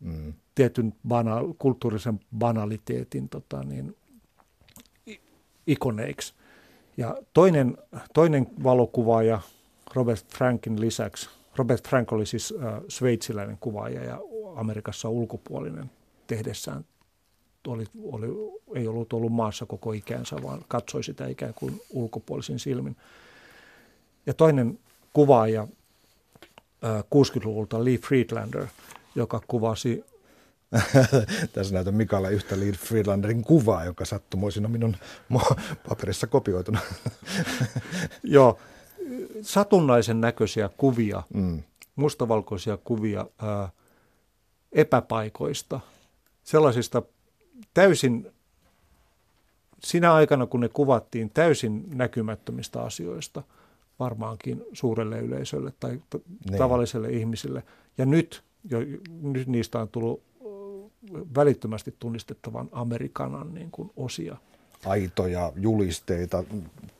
mm. 0.00 0.32
tietyn 0.54 0.94
bana, 1.08 1.36
kulttuurisen 1.58 2.20
banaliteetin 2.38 3.28
tota, 3.28 3.62
niin, 3.62 3.96
ikoneiksi. 5.66 6.34
Ja 6.96 7.16
toinen, 7.32 7.76
toinen 8.14 8.46
valokuvaaja 8.64 9.40
Robert 9.94 10.26
Frankin 10.34 10.80
lisäksi, 10.80 11.28
Robert 11.56 11.88
Frank 11.88 12.12
oli 12.12 12.26
siis 12.26 12.54
äh, 12.62 12.80
sveitsiläinen 12.88 13.58
kuvaaja 13.60 14.04
ja 14.04 14.20
Amerikassa 14.56 15.08
ulkopuolinen 15.08 15.90
tehdessään 16.26 16.84
oli, 17.66 17.84
oli, 18.02 18.26
ei 18.74 18.88
ollut 18.88 19.12
ollut 19.12 19.32
maassa 19.32 19.66
koko 19.66 19.92
ikänsä, 19.92 20.36
vaan 20.42 20.64
katsoi 20.68 21.04
sitä 21.04 21.26
ikään 21.26 21.54
kuin 21.54 21.80
ulkopuolisin 21.90 22.58
silmin. 22.58 22.96
Ja 24.26 24.34
toinen 24.34 24.78
kuvaaja 25.12 25.62
äh, 26.84 27.04
60-luvulta, 27.04 27.84
Lee 27.84 27.98
Friedlander– 27.98 28.66
joka 29.14 29.40
kuvasi 29.46 30.04
Tässä 31.52 31.74
näytän 31.74 31.94
Mikalle 31.94 32.32
yhtä 32.32 32.60
Lee 32.60 32.72
Friedlanderin 32.72 33.44
kuvaa, 33.44 33.84
joka 33.84 34.04
sattumoisin 34.04 34.64
on 34.64 34.70
minun 34.70 34.96
paperissa 35.88 36.26
kopioituna. 36.26 36.80
Joo, 38.22 38.58
satunnaisen 39.42 40.20
näköisiä 40.20 40.70
kuvia, 40.76 41.22
mm. 41.34 41.62
mustavalkoisia 41.96 42.76
kuvia 42.76 43.26
ää, 43.38 43.68
epäpaikoista, 44.72 45.80
sellaisista 46.42 47.02
täysin, 47.74 48.32
sinä 49.84 50.14
aikana 50.14 50.46
kun 50.46 50.60
ne 50.60 50.68
kuvattiin 50.68 51.30
täysin 51.30 51.84
näkymättömistä 51.94 52.82
asioista, 52.82 53.42
varmaankin 53.98 54.64
suurelle 54.72 55.20
yleisölle 55.20 55.72
tai 55.80 56.00
t- 56.10 56.26
niin. 56.50 56.58
tavalliselle 56.58 57.10
ihmiselle. 57.10 57.62
Ja 57.98 58.06
nyt 58.06 58.42
jo, 58.70 58.78
nyt 59.22 59.46
niistä 59.46 59.80
on 59.80 59.88
tullut 59.88 60.22
välittömästi 61.34 61.94
tunnistettavan 61.98 62.68
Amerikanan 62.72 63.54
niin 63.54 63.70
kuin 63.70 63.90
osia. 63.96 64.36
Aitoja, 64.86 65.52
julisteita, 65.56 66.44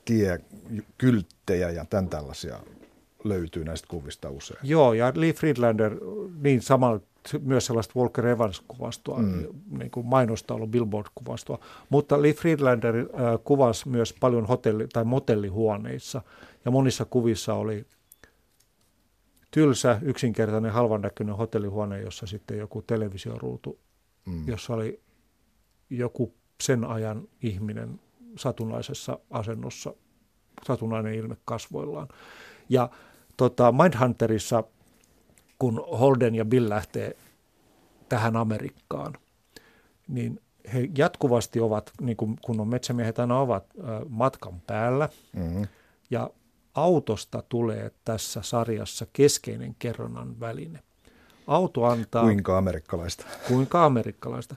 tiekylttejä 0.04 1.70
ja 1.70 1.84
tämän 1.84 2.08
tällaisia 2.08 2.60
löytyy 3.24 3.64
näistä 3.64 3.88
kuvista 3.88 4.30
usein. 4.30 4.60
Joo, 4.62 4.92
ja 4.92 5.12
Lee 5.14 5.32
Friedlander, 5.32 5.96
niin 6.42 6.62
samalla 6.62 7.00
myös 7.42 7.66
sellaista 7.66 7.98
Walker 7.98 8.26
Evans-kuvastoa, 8.26 9.18
mm. 9.18 9.46
niin 9.78 9.90
kuin 9.90 10.06
mainosta 10.06 10.54
ollut 10.54 10.70
Billboard-kuvastoa. 10.70 11.58
Mutta 11.90 12.22
Lee 12.22 12.32
Friedlander 12.32 12.96
äh, 12.96 13.04
kuvasi 13.44 13.88
myös 13.88 14.14
paljon 14.20 14.46
hotelli- 14.46 14.88
tai 14.92 15.04
motellihuoneissa, 15.04 16.22
ja 16.64 16.70
monissa 16.70 17.04
kuvissa 17.04 17.54
oli 17.54 17.86
tylsä, 19.50 19.98
yksinkertainen, 20.02 20.72
halvan 20.72 21.00
näköinen 21.00 21.36
hotellihuone, 21.36 22.00
jossa 22.00 22.26
sitten 22.26 22.58
joku 22.58 22.82
televisioruutu, 22.82 23.78
mm. 24.26 24.48
jossa 24.48 24.74
oli 24.74 25.00
joku 25.90 26.34
sen 26.62 26.84
ajan 26.84 27.28
ihminen 27.42 28.00
satunnaisessa 28.36 29.18
asennossa, 29.30 29.94
satunnainen 30.66 31.14
ilme 31.14 31.36
kasvoillaan. 31.44 32.08
Ja 32.68 32.90
tota, 33.36 33.72
Mindhunterissa, 33.72 34.64
kun 35.62 35.84
Holden 36.00 36.34
ja 36.34 36.44
Bill 36.44 36.68
lähtee 36.68 37.16
tähän 38.08 38.36
Amerikkaan, 38.36 39.12
niin 40.08 40.40
he 40.74 40.88
jatkuvasti 40.98 41.60
ovat, 41.60 41.90
niin 42.00 42.16
kuin 42.16 42.36
kun 42.44 42.60
on 42.60 42.68
metsämiehet 42.68 43.18
aina 43.18 43.40
ovat, 43.40 43.64
matkan 44.08 44.60
päällä. 44.66 45.08
Mm-hmm. 45.32 45.66
Ja 46.10 46.30
autosta 46.74 47.42
tulee 47.48 47.90
tässä 48.04 48.42
sarjassa 48.42 49.06
keskeinen 49.12 49.76
kerronnan 49.78 50.40
väline. 50.40 50.78
Auto 51.46 51.84
antaa... 51.84 52.22
Kuinka 52.22 52.58
amerikkalaista? 52.58 53.26
Kuinka 53.48 53.84
amerikkalaista. 53.84 54.56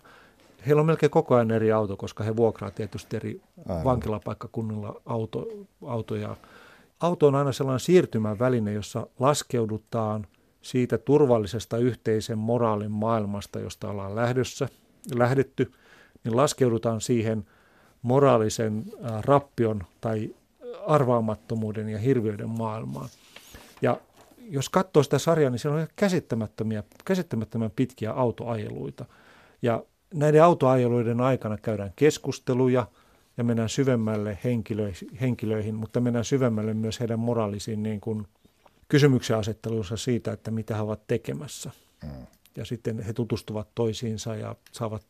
Heillä 0.68 0.80
on 0.80 0.86
melkein 0.86 1.10
koko 1.10 1.36
ajan 1.36 1.51
eri 1.51 1.72
auto, 1.72 1.97
koska 1.97 2.24
he 2.24 2.36
vuokraa 2.36 2.72
tietysti 2.72 3.16
eri 3.16 3.41
Aivan. 3.70 3.84
vankilapaikkakunnilla 3.84 5.01
auto, 5.06 5.47
autoja. 5.88 6.36
Auto 6.99 7.28
on 7.28 7.36
aina 7.36 7.51
sellainen 7.51 7.80
siirtymän 7.80 8.39
väline, 8.39 8.74
jossa 8.74 9.08
laskeudutaan 9.20 10.28
siitä 10.66 10.97
turvallisesta 10.97 11.78
yhteisen 11.78 12.38
moraalin 12.38 12.91
maailmasta, 12.91 13.59
josta 13.59 13.89
ollaan 13.89 14.16
lähdössä, 14.16 14.70
lähdetty, 15.16 15.72
niin 16.24 16.36
laskeudutaan 16.36 17.01
siihen 17.01 17.45
moraalisen 18.01 18.84
rappion 19.22 19.84
tai 20.01 20.36
arvaamattomuuden 20.88 21.89
ja 21.89 21.97
hirviöiden 21.97 22.49
maailmaan. 22.49 23.09
Ja 23.82 23.97
jos 24.49 24.70
katsoo 24.70 25.03
sitä 25.03 25.20
sarjaa, 25.20 25.49
niin 25.49 25.59
siellä 25.59 25.82
on 25.82 25.88
käsittämättömiä, 25.95 26.84
käsittämättömän 27.05 27.72
pitkiä 27.76 28.11
autoajeluita. 28.11 29.05
Ja 29.61 29.84
näiden 30.13 30.43
autoajeluiden 30.43 31.22
aikana 31.22 31.57
käydään 31.57 31.93
keskusteluja 31.95 32.88
ja 33.38 33.43
mennään 33.43 33.70
syvemmälle 33.70 34.38
henkilöihin, 34.43 35.09
henkilöihin 35.22 35.76
mutta 35.76 35.99
mennään 36.01 36.26
syvemmälle 36.26 36.74
myös 36.74 36.99
heidän 36.99 37.20
moraalisiin 37.20 37.84
niin 37.84 38.01
kuin 38.01 38.28
kysymyksen 38.88 39.38
asettelunsa 39.38 39.98
siitä, 39.98 40.32
että 40.32 40.52
mitä 40.52 40.76
he 40.76 40.82
ovat 40.82 41.08
tekemässä. 41.08 41.72
Mm. 42.04 42.10
Ja 42.58 42.66
sitten 42.66 43.00
he 43.00 43.14
tutustuvat 43.14 43.68
toisiinsa 43.76 44.36
ja 44.36 44.56
saavat 44.72 45.06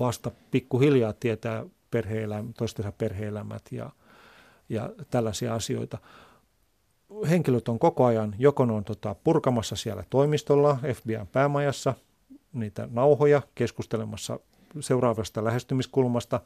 vasta 0.00 0.30
pikkuhiljaa 0.50 1.12
tietää 1.12 1.66
perhe-elämä, 1.90 2.52
toistensa 2.56 2.92
perheelämät 2.92 3.62
ja– 3.72 3.90
ja 4.68 4.90
tällaisia 5.10 5.54
asioita. 5.54 5.98
Henkilöt 7.28 7.68
on 7.68 7.78
koko 7.78 8.04
ajan, 8.04 8.34
joko 8.38 8.62
on 8.62 8.84
tota, 8.84 9.16
purkamassa 9.24 9.76
siellä 9.76 10.04
toimistolla, 10.10 10.78
FBIn 10.94 11.26
päämajassa, 11.32 11.94
niitä 12.52 12.88
nauhoja 12.90 13.42
keskustelemassa 13.54 14.40
seuraavasta 14.80 15.44
lähestymiskulmasta, 15.44 16.40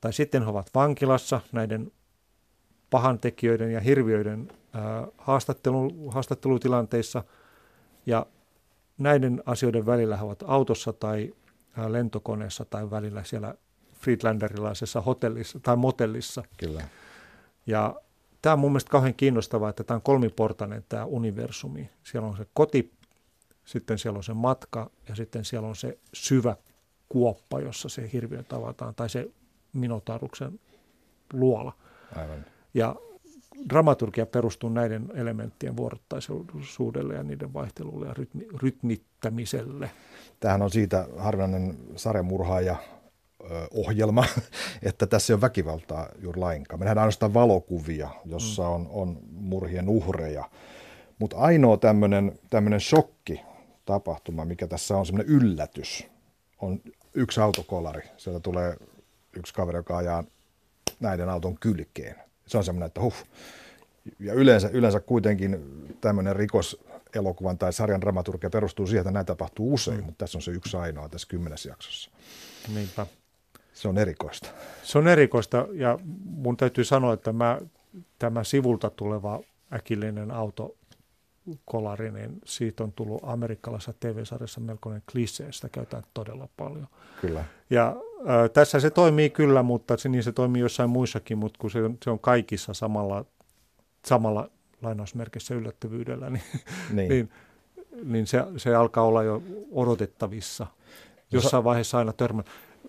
tai 0.00 0.12
sitten 0.12 0.42
he 0.42 0.48
ovat 0.48 0.70
vankilassa 0.74 1.40
näiden 1.52 1.92
pahantekijöiden 2.90 3.72
ja 3.72 3.80
hirviöiden 3.80 4.48
haastattelu, 5.18 6.10
haastattelutilanteissa, 6.10 7.24
ja 8.06 8.26
näiden 8.98 9.42
asioiden 9.46 9.86
välillä 9.86 10.16
he 10.16 10.24
ovat 10.24 10.44
autossa 10.46 10.92
tai 10.92 11.34
lentokoneessa 11.88 12.64
tai 12.64 12.90
välillä 12.90 13.24
siellä 13.24 13.54
Friedlanderilaisessa 14.00 15.00
hotellissa 15.00 15.60
tai 15.60 15.76
motellissa. 15.76 16.42
Kyllä. 16.56 16.88
Ja 17.66 18.00
tämä 18.42 18.52
on 18.52 18.58
mun 18.58 18.70
mielestä 18.70 18.90
kauhean 18.90 19.14
kiinnostavaa, 19.14 19.70
että 19.70 19.84
tämä 19.84 19.96
on 19.96 20.02
kolmiportainen 20.02 20.84
tämä 20.88 21.04
universumi. 21.04 21.90
Siellä 22.02 22.28
on 22.28 22.36
se 22.36 22.46
koti, 22.54 22.92
sitten 23.64 23.98
siellä 23.98 24.16
on 24.16 24.24
se 24.24 24.34
matka 24.34 24.90
ja 25.08 25.14
sitten 25.14 25.44
siellä 25.44 25.68
on 25.68 25.76
se 25.76 25.98
syvä 26.14 26.56
kuoppa, 27.08 27.60
jossa 27.60 27.88
se 27.88 28.10
hirviö 28.12 28.42
tavataan, 28.42 28.94
tai 28.94 29.08
se 29.08 29.30
minotauruksen 29.72 30.60
luola. 31.32 31.72
Aivan. 32.16 32.44
Ja 32.74 32.96
dramaturgia 33.68 34.26
perustuu 34.26 34.70
näiden 34.70 35.08
elementtien 35.14 35.76
vuorottaisuudelle 35.76 37.14
ja 37.14 37.22
niiden 37.22 37.54
vaihtelulle 37.54 38.06
ja 38.06 38.14
rytmi, 38.14 38.46
rytmittämiselle. 38.62 39.90
Tämähän 40.40 40.62
on 40.62 40.70
siitä 40.70 41.08
harvinainen 41.16 41.78
sarjamurhaaja 41.96 42.76
ohjelma, 43.74 44.24
että 44.82 45.06
tässä 45.06 45.32
ei 45.32 45.34
ole 45.34 45.40
väkivaltaa 45.40 46.08
juuri 46.18 46.40
lainkaan. 46.40 46.80
Me 46.80 46.84
nähdään 46.84 47.02
ainoastaan 47.02 47.34
valokuvia, 47.34 48.10
jossa 48.24 48.62
mm. 48.62 48.68
on, 48.68 48.88
on 48.90 49.18
murhien 49.30 49.88
uhreja. 49.88 50.44
Mutta 51.18 51.36
ainoa 51.36 51.76
tämmöinen 52.50 52.80
shokki 52.80 53.40
tapahtuma, 53.84 54.44
mikä 54.44 54.66
tässä 54.66 54.96
on 54.96 55.06
semmoinen 55.06 55.34
yllätys, 55.34 56.06
on 56.60 56.80
yksi 57.14 57.40
autokolari. 57.40 58.02
Sieltä 58.16 58.40
tulee 58.40 58.76
yksi 59.36 59.54
kaveri, 59.54 59.78
joka 59.78 59.96
ajaa 59.96 60.24
näiden 61.00 61.28
auton 61.28 61.58
kylkeen. 61.58 62.27
Se 62.48 62.58
on 62.58 62.64
semmoinen, 62.64 62.86
että 62.86 63.00
huh. 63.00 63.14
Ja 64.18 64.34
yleensä, 64.34 64.68
yleensä 64.72 65.00
kuitenkin 65.00 65.58
tämmöinen 66.00 66.36
rikoselokuvan 66.36 67.58
tai 67.58 67.72
sarjan 67.72 68.00
dramaturgia 68.00 68.50
perustuu 68.50 68.86
siihen, 68.86 69.00
että 69.00 69.10
näin 69.10 69.26
tapahtuu 69.26 69.74
usein, 69.74 69.98
mm. 69.98 70.04
mutta 70.04 70.18
tässä 70.18 70.38
on 70.38 70.42
se 70.42 70.50
yksi 70.50 70.76
ainoa 70.76 71.08
tässä 71.08 71.28
kymmenes 71.30 71.66
jaksossa. 71.66 72.10
Niinpä. 72.74 73.06
Se 73.72 73.88
on 73.88 73.98
erikoista. 73.98 74.48
Se 74.82 74.98
on 74.98 75.08
erikoista 75.08 75.66
ja 75.72 75.98
mun 76.24 76.56
täytyy 76.56 76.84
sanoa, 76.84 77.12
että 77.14 77.32
mä, 77.32 77.60
tämä 78.18 78.44
sivulta 78.44 78.90
tuleva 78.90 79.40
äkillinen 79.72 80.30
auto 80.30 80.77
kolari, 81.64 82.10
niin 82.10 82.38
siitä 82.44 82.84
on 82.84 82.92
tullut 82.92 83.20
amerikkalaisessa 83.22 83.94
TV-sarjassa 84.00 84.60
melkoinen 84.60 85.02
klisee, 85.12 85.52
sitä 85.52 85.68
käytetään 85.68 86.02
todella 86.14 86.48
paljon. 86.56 86.86
Kyllä. 87.20 87.44
Ja 87.70 87.96
äh, 88.18 88.50
tässä 88.52 88.80
se 88.80 88.90
toimii 88.90 89.30
kyllä, 89.30 89.62
mutta 89.62 89.96
se, 89.96 90.08
niin 90.08 90.22
se 90.22 90.32
toimii 90.32 90.62
jossain 90.62 90.90
muissakin, 90.90 91.38
mutta 91.38 91.58
kun 91.58 91.70
se 91.70 91.84
on, 91.84 91.98
se 92.04 92.10
on 92.10 92.18
kaikissa 92.18 92.74
samalla, 92.74 93.24
samalla 94.06 94.50
lainausmerkissä 94.82 95.54
yllättävyydellä, 95.54 96.30
niin, 96.30 96.42
niin. 96.92 97.08
niin, 97.08 97.30
niin 98.04 98.26
se, 98.26 98.44
se 98.56 98.74
alkaa 98.74 99.04
olla 99.04 99.22
jo 99.22 99.42
odotettavissa. 99.72 100.66
Jossain 101.30 101.64
vaiheessa 101.64 101.98
aina 101.98 102.12
törmä. 102.12 102.42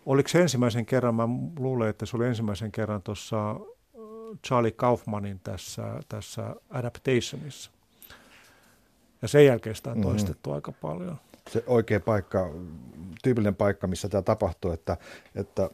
Oliko 0.05 0.29
se 0.29 0.41
ensimmäisen 0.41 0.85
kerran, 0.85 1.15
mä 1.15 1.29
luulen, 1.59 1.89
että 1.89 2.05
se 2.05 2.17
oli 2.17 2.27
ensimmäisen 2.27 2.71
kerran 2.71 3.01
tuossa 3.01 3.55
Charlie 4.47 4.71
Kaufmanin 4.71 5.39
tässä, 5.39 5.99
tässä 6.09 6.55
Adaptationissa. 6.69 7.71
Ja 9.21 9.27
sen 9.27 9.45
jälkeen 9.45 9.75
sitä 9.75 9.91
on 9.91 9.97
mhm. 9.97 10.07
toistettu 10.07 10.49
mm-hmm. 10.49 10.55
aika 10.55 10.71
paljon. 10.71 11.17
Se 11.49 11.63
oikea 11.67 11.99
paikka, 11.99 12.49
tyypillinen 13.23 13.55
paikka, 13.55 13.87
missä 13.87 14.09
tämä 14.09 14.21
tapahtuu, 14.21 14.71
että, 14.71 14.97
että 15.35 15.69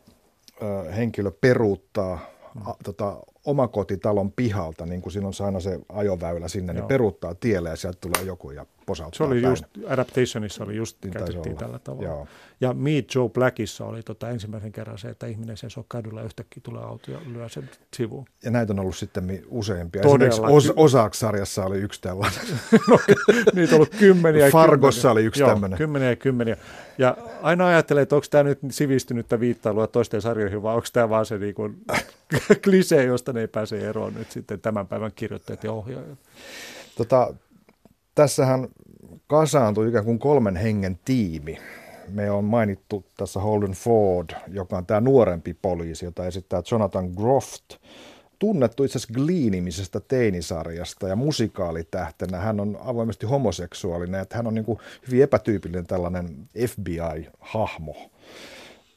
ö, 0.61 0.91
henkilö 0.91 1.31
peruuttaa 1.31 2.19
mm. 2.55 2.61
a, 2.67 2.75
tota, 2.83 3.17
omakotitalon 3.45 4.31
pihalta, 4.31 4.85
niin 4.85 5.01
kuin 5.01 5.13
siinä 5.13 5.27
on 5.27 5.33
aina 5.45 5.59
se 5.59 5.79
ajoväylä 5.89 6.47
sinne, 6.47 6.73
niin 6.73 6.77
Joo. 6.77 6.83
niin 6.83 6.87
peruuttaa 6.87 7.35
tielle 7.35 7.69
ja 7.69 7.75
sieltä 7.75 7.97
tulee 8.01 8.21
joku 8.25 8.51
ja 8.51 8.65
posauttaa 8.85 9.17
Se 9.17 9.23
oli 9.23 9.41
päin. 9.41 9.51
just, 9.51 9.65
Adaptationissa 9.87 10.63
oli 10.63 10.75
just, 10.75 10.97
niin 11.03 11.13
käytettiin 11.13 11.57
tällä 11.57 11.79
tavalla. 11.79 12.07
Joo. 12.09 12.27
Ja 12.61 12.73
Meet 12.73 13.15
Joe 13.15 13.29
Blackissa 13.29 13.85
oli 13.85 14.03
tota 14.03 14.29
ensimmäisen 14.29 14.71
kerran 14.71 14.97
se, 14.97 15.07
että 15.07 15.27
ihminen 15.27 15.57
seisoo 15.57 15.85
kadulla 15.87 16.19
ja 16.19 16.25
yhtäkkiä 16.25 16.61
tulee 16.63 16.83
auto 16.83 17.11
ja 17.11 17.19
lyö 17.33 17.49
sen 17.49 17.69
sivuun. 17.93 18.25
Ja 18.43 18.51
näitä 18.51 18.73
on 18.73 18.79
ollut 18.79 18.95
sitten 18.97 19.41
useampia. 19.49 20.01
Todella. 20.01 20.47
Os, 20.47 20.73
Osaak-sarjassa 20.75 21.65
oli 21.65 21.77
yksi 21.77 22.01
tällainen. 22.01 22.39
no, 22.89 22.99
niitä 23.53 23.75
on 23.75 23.75
ollut 23.75 23.95
kymmeniä. 23.99 24.49
Fargossa 24.49 25.01
kymmeniä. 25.01 25.11
oli 25.11 25.25
yksi 25.25 25.41
Joo, 25.41 25.49
tämmöinen. 25.49 25.77
kymmeniä 25.77 26.09
ja 26.09 26.15
kymmeniä. 26.15 26.57
Ja 26.97 27.17
aina 27.41 27.67
ajattelee, 27.67 28.03
että 28.03 28.15
onko 28.15 28.27
tämä 28.29 28.43
nyt 28.43 28.59
sivistynyttä 28.69 29.39
viittailua 29.39 29.87
toisten 29.87 30.21
sarjoihin, 30.21 30.63
vai 30.63 30.75
onko 30.75 30.87
tämä 30.93 31.09
vaan 31.09 31.25
se 31.25 31.37
niin 31.37 31.55
kuin, 31.55 31.77
klisee, 32.63 33.03
josta 33.03 33.33
ne 33.33 33.41
ei 33.41 33.47
pääse 33.47 33.89
eroon 33.89 34.13
nyt 34.13 34.31
sitten 34.31 34.61
tämän 34.61 34.87
päivän 34.87 35.11
kirjoittajat 35.15 35.63
ja 35.63 35.71
ohjaajat. 35.71 36.19
Tota, 36.97 37.33
tässähän 38.15 38.67
kasaantui 39.27 39.89
ikään 39.89 40.05
kuin 40.05 40.19
kolmen 40.19 40.55
hengen 40.55 40.99
tiimi. 41.05 41.57
Me 42.09 42.31
on 42.31 42.43
mainittu 42.43 43.05
tässä 43.17 43.39
Holden 43.39 43.71
Ford, 43.71 44.29
joka 44.47 44.77
on 44.77 44.85
tämä 44.85 45.01
nuorempi 45.01 45.53
poliisi, 45.53 46.05
jota 46.05 46.25
esittää 46.25 46.61
Jonathan 46.71 47.09
Groft. 47.09 47.63
Tunnettu 48.39 48.83
itse 48.83 48.97
asiassa 48.97 49.13
Gleanimisestä 49.13 49.99
teinisarjasta 49.99 51.07
ja 51.07 51.15
musikaalitähtenä. 51.15 52.37
Hän 52.37 52.59
on 52.59 52.77
avoimesti 52.81 53.25
homoseksuaalinen, 53.25 54.21
että 54.21 54.35
hän 54.35 54.47
on 54.47 54.53
niin 54.53 54.65
kuin 54.65 54.79
hyvin 55.07 55.23
epätyypillinen 55.23 55.87
tällainen 55.87 56.49
FBI-hahmo. 56.67 57.95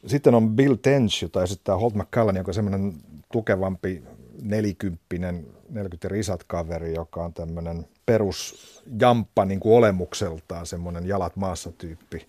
Sitten 0.07 0.35
on 0.35 0.57
Bill 0.57 0.75
Tench, 0.75 1.23
jota 1.23 1.43
esittää 1.43 1.77
Holt 1.77 1.95
McCallan, 1.95 2.37
joka 2.37 2.51
on 2.51 2.55
semmoinen 2.55 2.95
tukevampi 3.33 4.03
nelikymppinen, 4.43 5.47
40 5.69 6.09
risat 6.09 6.45
kaveri, 6.47 6.95
joka 6.95 7.25
on 7.25 7.35
tämmöinen 7.35 7.87
perusjamppa 8.07 9.45
niin 9.45 9.61
kuin 9.61 9.77
olemukseltaan, 9.77 10.67
semmoinen 10.67 11.07
jalat 11.07 11.37
maassa 11.37 11.73
tyyppi. 11.73 12.27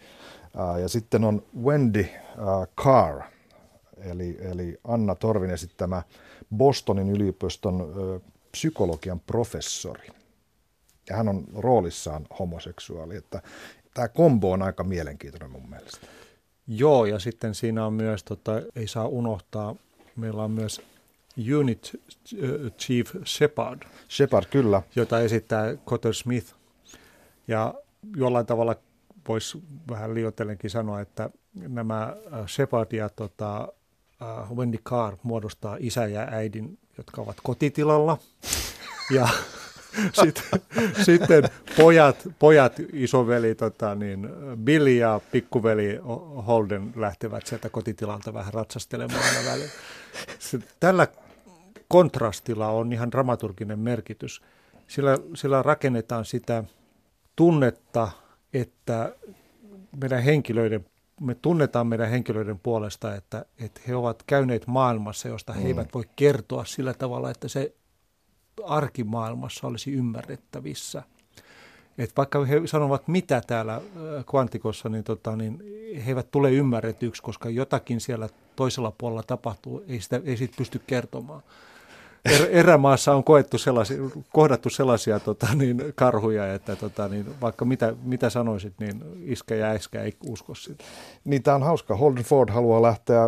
Ja 0.81 0.87
sitten 0.87 1.23
on 1.23 1.43
Wendy 1.63 2.05
Carr, 2.77 3.21
eli, 3.97 4.37
eli 4.41 4.77
Anna 4.83 5.15
Torvin 5.15 5.49
esittämä 5.49 6.01
Bostonin 6.55 7.09
yliopiston 7.09 7.93
psykologian 8.51 9.19
professori. 9.19 10.07
Ja 11.09 11.15
hän 11.15 11.27
on 11.27 11.43
roolissaan 11.55 12.27
homoseksuaali, 12.39 13.15
että 13.15 13.41
tämä 13.93 14.07
kombo 14.07 14.51
on 14.51 14.61
aika 14.61 14.83
mielenkiintoinen 14.83 15.51
mun 15.51 15.69
mielestä. 15.69 16.07
Joo, 16.67 17.05
ja 17.05 17.19
sitten 17.19 17.55
siinä 17.55 17.85
on 17.85 17.93
myös, 17.93 18.23
tota, 18.23 18.51
ei 18.75 18.87
saa 18.87 19.07
unohtaa, 19.07 19.75
meillä 20.19 20.43
on 20.43 20.51
myös 20.51 20.81
Unit 21.59 21.91
äh, 22.33 22.71
Chief 22.79 23.15
Shepard. 23.25 23.81
Shepard, 24.09 24.45
kyllä. 24.45 24.81
Jota 24.95 25.19
esittää 25.19 25.75
Cotter 25.75 26.13
Smith. 26.13 26.53
Ja 27.47 27.73
jollain 28.15 28.45
tavalla 28.45 28.75
voisi 29.27 29.63
vähän 29.89 30.13
liioitellenkin 30.13 30.69
sanoa, 30.69 31.01
että 31.01 31.29
nämä 31.53 32.03
äh, 32.03 32.47
Shepard 32.47 32.91
ja 32.91 33.09
tota, 33.09 33.67
uh, 34.49 34.57
Wendy 34.57 34.77
Carr 34.77 35.17
muodostaa 35.23 35.77
isä 35.79 36.07
ja 36.07 36.21
äidin, 36.21 36.77
jotka 36.97 37.21
ovat 37.21 37.37
kotitilalla. 37.43 38.17
Ja 39.11 39.27
sitten, 40.13 40.61
sitten 41.05 41.43
pojat, 41.77 42.27
pojat, 42.39 42.73
isoveli 42.93 43.55
tota, 43.55 43.95
niin 43.95 44.29
Billy 44.63 44.91
ja 44.91 45.21
pikkuveli 45.31 45.99
Holden 46.47 46.93
lähtevät 46.95 47.47
sieltä 47.47 47.69
kotitilalta 47.69 48.33
vähän 48.33 48.53
ratsastelemaan 48.53 49.23
aina. 49.51 49.63
Tällä 50.79 51.07
kontrastilla 51.87 52.67
on 52.67 52.93
ihan 52.93 53.11
dramaturginen 53.11 53.79
merkitys. 53.79 54.41
Sillä, 54.87 55.17
sillä 55.35 55.63
rakennetaan 55.63 56.25
sitä 56.25 56.63
tunnetta, 57.35 58.11
että 58.53 59.15
meidän 60.01 60.23
henkilöiden, 60.23 60.85
me 61.21 61.35
tunnetaan 61.35 61.87
meidän 61.87 62.09
henkilöiden 62.09 62.59
puolesta, 62.59 63.15
että, 63.15 63.45
että 63.59 63.81
he 63.87 63.95
ovat 63.95 64.23
käyneet 64.27 64.67
maailmassa, 64.67 65.27
josta 65.27 65.53
he 65.53 65.59
mm. 65.59 65.67
eivät 65.67 65.93
voi 65.93 66.03
kertoa 66.15 66.65
sillä 66.65 66.93
tavalla, 66.93 67.31
että 67.31 67.47
se 67.47 67.73
arkimaailmassa 68.65 69.67
olisi 69.67 69.93
ymmärrettävissä. 69.93 71.03
Et 71.97 72.17
vaikka 72.17 72.45
he 72.45 72.61
sanovat 72.65 73.07
mitä 73.07 73.41
täällä 73.47 73.75
äh, 73.75 73.81
kvantikossa, 74.29 74.89
niin, 74.89 75.03
tota, 75.03 75.35
niin 75.35 75.63
he 76.05 76.11
eivät 76.11 76.31
tule 76.31 76.51
ymmärretyksi, 76.51 77.21
koska 77.21 77.49
jotakin 77.49 78.01
siellä 78.01 78.29
toisella 78.55 78.93
puolella 78.97 79.23
tapahtuu, 79.23 79.83
ei, 79.87 80.01
sitä, 80.01 80.21
ei 80.25 80.37
siitä 80.37 80.53
pysty 80.57 80.81
kertomaan 80.87 81.43
er, 82.25 82.47
erämaassa 82.51 83.15
on 83.15 83.23
koettu 83.23 83.57
sellaisia, 83.57 83.97
kohdattu 84.33 84.69
sellaisia 84.69 85.19
tota, 85.19 85.47
niin, 85.55 85.81
karhuja, 85.95 86.53
että 86.53 86.75
tota, 86.75 87.07
niin, 87.07 87.25
vaikka 87.41 87.65
mitä, 87.65 87.95
mitä 88.03 88.29
sanoisit, 88.29 88.73
niin 88.79 89.03
iskä 89.25 89.55
ja 89.55 89.67
äskä 89.67 90.01
ei 90.01 90.13
usko 90.25 90.55
sitä. 90.55 90.83
Niin 91.25 91.43
tämä 91.43 91.55
on 91.55 91.63
hauska. 91.63 91.95
Holden 91.95 92.23
Ford 92.23 92.49
haluaa 92.49 92.81
lähteä 92.81 93.21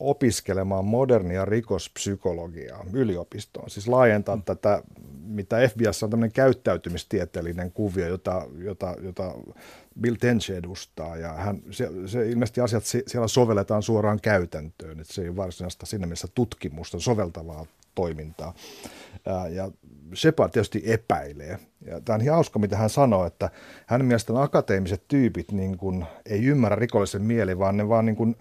opiskelemaan 0.00 0.84
modernia 0.84 1.44
rikospsykologiaa 1.44 2.84
yliopistoon. 2.92 3.70
Siis 3.70 3.88
laajentaa 3.88 4.36
mm. 4.36 4.42
tätä, 4.42 4.82
mitä 5.24 5.56
FBS 5.68 6.02
on 6.02 6.10
tämmöinen 6.10 6.32
käyttäytymistieteellinen 6.32 7.72
kuvio, 7.72 8.08
jota, 8.08 8.46
jota, 8.58 8.96
jota 9.02 9.34
Bill 10.00 10.16
Tench 10.20 10.50
edustaa. 10.50 11.16
Ja 11.16 11.32
hän, 11.32 11.62
se, 11.70 11.88
se, 12.06 12.30
ilmeisesti 12.30 12.60
asiat 12.60 12.84
siellä 13.06 13.28
sovelletaan 13.28 13.82
suoraan 13.82 14.20
käytäntöön, 14.20 15.00
että 15.00 15.14
se 15.14 15.22
ei 15.22 15.28
ole 15.28 15.36
varsinaista 15.36 15.86
siinä 15.86 16.06
mielessä 16.06 16.28
tutkimusta, 16.34 17.00
soveltavaa 17.00 17.66
toimintaa. 17.94 18.54
Ja 19.50 19.70
Shepard 20.14 20.52
tietysti 20.52 20.82
epäilee. 20.86 21.58
Ja 21.86 22.00
tämä 22.00 22.14
on 22.14 22.20
ihan 22.20 22.34
hauska, 22.34 22.58
mitä 22.58 22.76
hän 22.76 22.90
sanoo, 22.90 23.26
että 23.26 23.50
hänen 23.86 24.06
mielestään 24.06 24.42
akateemiset 24.42 25.08
tyypit 25.08 25.52
niin 25.52 25.78
kuin, 25.78 26.06
ei 26.26 26.44
ymmärrä 26.44 26.76
rikollisen 26.76 27.22
mieli, 27.22 27.58
vaan 27.58 27.76
ne 27.76 27.88
vaan 27.88 28.06
niin 28.06 28.16
kuin, 28.16 28.36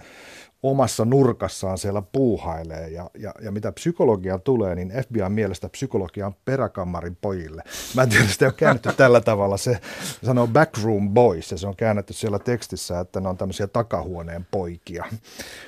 omassa 0.64 1.05
nurkassaan 1.05 1.78
siellä 1.78 2.01
puuhailee. 2.01 2.89
Ja, 2.89 3.10
ja, 3.18 3.34
ja 3.41 3.51
mitä 3.51 3.72
psykologia 3.72 4.39
tulee, 4.39 4.76
niin 4.76 4.93
FBI 5.07 5.30
mielestä 5.30 5.70
psykologia 5.70 6.28
on 6.28 6.36
peräkammarin 6.45 7.18
pojille. 7.22 7.64
Mä 7.95 8.03
en 8.03 8.10
tiedä, 8.10 8.28
sitä 8.28 8.45
ole 8.45 8.53
käännetty 8.57 8.89
tällä 8.97 9.22
tavalla. 9.22 9.57
Se 9.57 9.80
sanoo 10.24 10.47
backroom 10.47 11.14
boys 11.14 11.51
ja 11.51 11.57
se 11.57 11.68
on 11.68 11.76
käännetty 11.76 12.14
siellä 12.14 12.39
tekstissä, 12.39 12.99
että 12.99 13.20
ne 13.20 13.30
on 13.30 13.38
tämmöisiä 13.38 13.68
takahuoneen 13.68 14.47
poikia. 14.51 15.05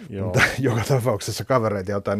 Joo. 0.09 0.25
Mutta 0.25 0.41
joka 0.59 0.81
tapauksessa 0.87 1.45
kavereita, 1.45 1.91
joita, 1.91 2.11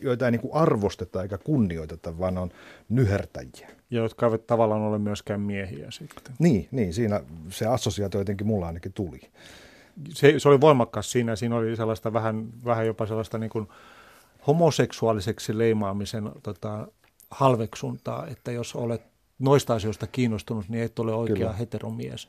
joita 0.00 0.24
ei 0.24 0.30
niin 0.30 0.40
arvosteta 0.52 1.22
eikä 1.22 1.38
kunnioiteta, 1.38 2.18
vaan 2.18 2.38
on 2.38 2.50
nyhertäjiä. 2.88 3.70
Ja 3.90 4.02
jotka 4.02 4.26
eivät 4.26 4.46
tavallaan 4.46 4.82
ole 4.82 4.98
myöskään 4.98 5.40
miehiä 5.40 5.90
sitten. 5.90 6.34
Niin, 6.38 6.68
niin 6.70 6.94
siinä 6.94 7.20
se 7.50 7.66
assosiaatio 7.66 8.20
jotenkin 8.20 8.46
mulla 8.46 8.66
ainakin 8.66 8.92
tuli. 8.92 9.20
Se, 10.10 10.34
se 10.38 10.48
oli 10.48 10.60
voimakas 10.60 11.12
siinä. 11.12 11.36
Siinä 11.36 11.56
oli 11.56 11.76
sellaista 11.76 12.12
vähän, 12.12 12.48
vähän 12.64 12.86
jopa 12.86 13.06
sellaista 13.06 13.38
niin 13.38 13.50
kuin 13.50 13.68
homoseksuaaliseksi 14.46 15.58
leimaamisen 15.58 16.30
tota, 16.42 16.88
halveksuntaa, 17.30 18.26
että 18.26 18.52
jos 18.52 18.74
olet 18.74 19.02
noista 19.38 19.74
asioista 19.74 20.06
kiinnostunut, 20.06 20.68
niin 20.68 20.84
et 20.84 20.98
ole 20.98 21.14
oikea 21.14 21.36
Kyllä. 21.36 21.52
heteromies. 21.52 22.28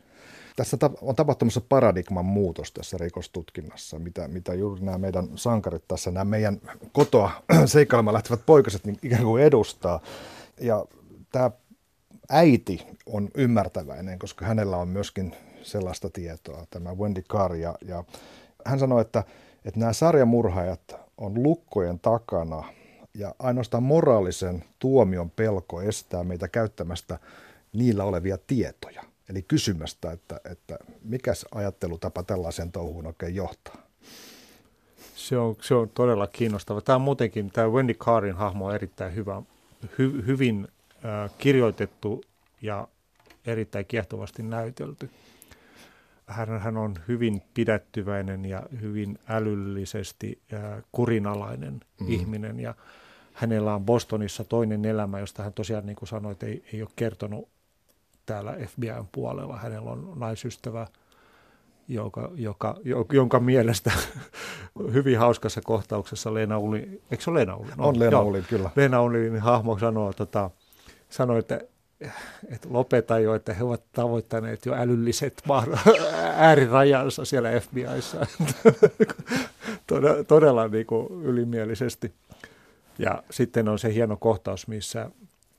Tässä 0.56 0.78
on 1.02 1.16
tapahtumassa 1.16 1.62
paradigman 1.62 2.26
muutos 2.26 2.72
tässä 2.72 2.98
rikostutkinnassa, 2.98 4.00
mitä, 4.00 4.28
mitä 4.28 4.54
juuri 4.54 4.82
nämä 4.82 4.98
meidän 4.98 5.28
sankarit 5.36 5.88
tässä, 5.88 6.12
nämä 6.12 6.26
meidän 6.26 6.62
kotoa 6.92 7.32
seikkailemaan 7.66 8.14
lähtevät 8.14 8.46
poikaset 8.46 8.86
niin 8.86 8.98
ikään 9.04 9.24
kuin 9.24 9.44
edustaa. 9.44 10.00
Ja 10.62 10.86
tämä 11.32 11.52
äiti 12.30 12.88
on 13.06 13.30
ymmärtäväinen, 13.36 14.20
koska 14.20 14.46
hänellä 14.46 14.78
on 14.78 14.88
myöskin 14.88 15.36
sellaista 15.64 16.10
tietoa, 16.10 16.66
tämä 16.70 16.96
Wendy 16.96 17.22
Carr. 17.22 17.56
Ja, 17.56 17.76
ja 17.86 18.04
hän 18.66 18.80
sanoi, 18.80 19.02
että, 19.02 19.24
että 19.66 19.80
nämä 19.80 19.94
sarjamurhaajat 19.94 20.96
on 21.18 21.44
lukkojen 21.44 22.00
takana 22.00 22.64
ja 23.14 23.36
ainoastaan 23.40 23.84
moraalisen 23.84 24.64
tuomion 24.80 25.30
pelko 25.30 25.82
estää 25.82 26.24
meitä 26.24 26.48
käyttämästä 26.48 27.20
niillä 27.74 28.04
olevia 28.04 28.38
tietoja. 28.48 29.04
Eli 29.30 29.42
kysymästä, 29.42 30.12
että, 30.12 30.42
että 30.52 30.80
mikäs 31.04 31.46
ajattelutapa 31.56 32.24
tällaisen 32.24 32.72
touhuun 32.72 33.06
oikein 33.06 33.36
johtaa. 33.36 33.78
Se 35.16 35.38
on, 35.38 35.56
se 35.62 35.76
on 35.76 35.90
todella 35.90 36.28
kiinnostava. 36.28 36.82
Tämä 36.82 36.96
on 36.96 37.02
muutenkin, 37.02 37.52
tämä 37.52 37.68
Wendy 37.68 37.94
Carrin 37.94 38.36
hahmo 38.36 38.66
on 38.66 38.76
erittäin 38.76 39.16
hyvä, 39.16 39.42
hy, 39.98 40.24
hyvin 40.26 40.68
äh, 41.06 41.32
kirjoitettu 41.38 42.22
ja 42.62 42.88
erittäin 43.46 43.86
kiehtovasti 43.86 44.44
näytelty. 44.44 45.10
Hän, 46.30 46.60
hän 46.60 46.78
on 46.78 46.96
hyvin 47.08 47.42
pidättyväinen 47.54 48.46
ja 48.46 48.64
hyvin 48.82 49.20
älyllisesti 49.28 50.42
äh, 50.54 50.84
kurinalainen 50.92 51.80
mm. 52.00 52.10
ihminen 52.10 52.60
ja 52.60 52.76
hänellä 53.34 53.76
on 53.76 53.86
Bostonissa 53.86 54.44
toinen 54.44 54.86
elämä, 54.86 55.20
josta 55.20 55.44
hän 55.44 55.54
tosiaan 55.54 55.86
niin 55.86 55.96
kuin 55.96 56.10
sanoi, 56.10 56.32
että 56.32 56.46
ei, 56.46 56.64
ei 56.74 56.82
ole 56.82 56.90
kertonut 56.96 57.50
täällä 58.26 58.56
FBIn 58.66 59.08
puolella. 59.12 59.58
Hänellä 59.58 59.92
on 59.92 60.14
naisystävä, 60.16 60.88
joka, 61.88 62.32
joka, 62.34 62.76
jonka 63.12 63.40
mielestä 63.40 63.92
hyvin 64.94 65.20
hauskassa 65.20 65.62
kohtauksessa 65.62 66.34
Leena 66.34 66.58
Uli, 66.58 67.02
eikö 67.12 67.24
se 67.24 67.30
ole 67.30 67.40
Leena 67.40 67.56
Uli? 67.56 67.70
No, 67.78 67.88
on 67.88 68.00
Leena 68.00 68.22
Uli, 68.22 68.42
kyllä. 68.42 68.70
Leena 68.76 69.02
Ulin 69.02 69.40
hahmo 69.40 69.80
sanoo, 69.80 70.14
tota, 70.14 70.50
sanoi, 71.10 71.40
että 71.40 71.62
että 72.50 72.68
lopeta 72.72 73.20
jo, 73.20 73.36
että 73.36 73.54
he 73.54 73.64
ovat 73.64 73.84
tavoittaneet 73.92 74.66
jo 74.66 74.74
älylliset 74.74 75.44
äärirajansa 76.36 77.26
siellä 77.26 77.50
FBIssa. 77.60 78.26
todella, 79.88 80.24
todella 80.24 80.68
niin 80.68 80.86
kuin 80.86 81.24
ylimielisesti. 81.24 82.14
Ja 83.00 83.24
sitten 83.32 83.70
on 83.70 83.80
se 83.80 83.94
hieno 83.94 84.18
kohtaus, 84.18 84.68
missä, 84.68 85.12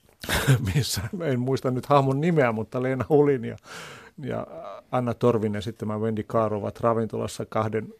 missä 0.75 1.01
en 1.23 1.41
muista 1.41 1.71
nyt 1.71 1.87
hahmon 1.87 2.21
nimeä, 2.21 2.53
mutta 2.53 2.83
Leena 2.83 3.05
Hulin 3.09 3.45
ja, 3.45 3.57
ja 4.19 4.47
Anna 4.93 5.15
Torvinen 5.15 5.63
sitten 5.63 5.89
mä 5.89 5.99
Wendy 5.99 6.23
Kaaro 6.23 6.59
ovat 6.59 6.81
ravintolassa 6.81 7.47
kahden 7.47 7.95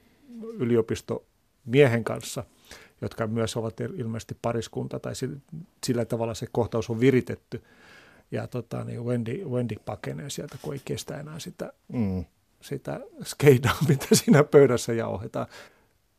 yliopistomiehen 0.59 2.05
kanssa, 2.05 2.45
jotka 3.01 3.27
myös 3.27 3.57
ovat 3.57 3.81
ilmeisesti 3.81 4.37
pariskunta, 4.43 5.01
tai 5.01 5.15
sillä, 5.15 5.37
sillä 5.87 6.05
tavalla 6.05 6.35
se 6.35 6.47
kohtaus 6.53 6.91
on 6.91 7.01
viritetty. 7.01 7.63
Ja 8.31 8.47
tota, 8.47 8.85
niin 8.85 9.05
Wendy, 9.05 9.45
Wendy 9.45 9.75
pakenee 9.85 10.31
sieltä, 10.31 10.59
kun 10.63 10.73
ei 10.73 10.81
kestä 10.85 11.21
enää 11.21 11.39
sitä, 11.39 11.73
mm. 11.89 12.25
sitä 12.61 13.01
skeidaa, 13.23 13.77
mitä 13.89 14.07
siinä 14.13 14.45
pöydässä 14.45 14.93
jauhetaan. 14.93 15.47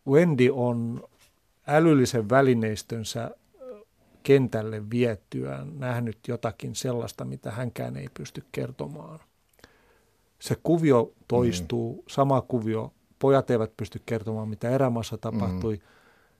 Wendy 0.07 0.49
on 0.53 1.03
älyllisen 1.67 2.29
välineistönsä 2.29 3.31
kentälle 4.23 4.89
viettyään 4.89 5.79
nähnyt 5.79 6.17
jotakin 6.27 6.75
sellaista, 6.75 7.25
mitä 7.25 7.51
hänkään 7.51 7.97
ei 7.97 8.07
pysty 8.13 8.43
kertomaan. 8.51 9.19
Se 10.39 10.57
kuvio 10.63 11.13
toistuu, 11.27 11.95
mm. 11.95 12.03
sama 12.07 12.41
kuvio. 12.41 12.93
Pojat 13.19 13.49
eivät 13.49 13.77
pysty 13.77 14.01
kertomaan, 14.05 14.49
mitä 14.49 14.69
erämaassa 14.69 15.17
tapahtui, 15.17 15.75
mm. 15.75 15.81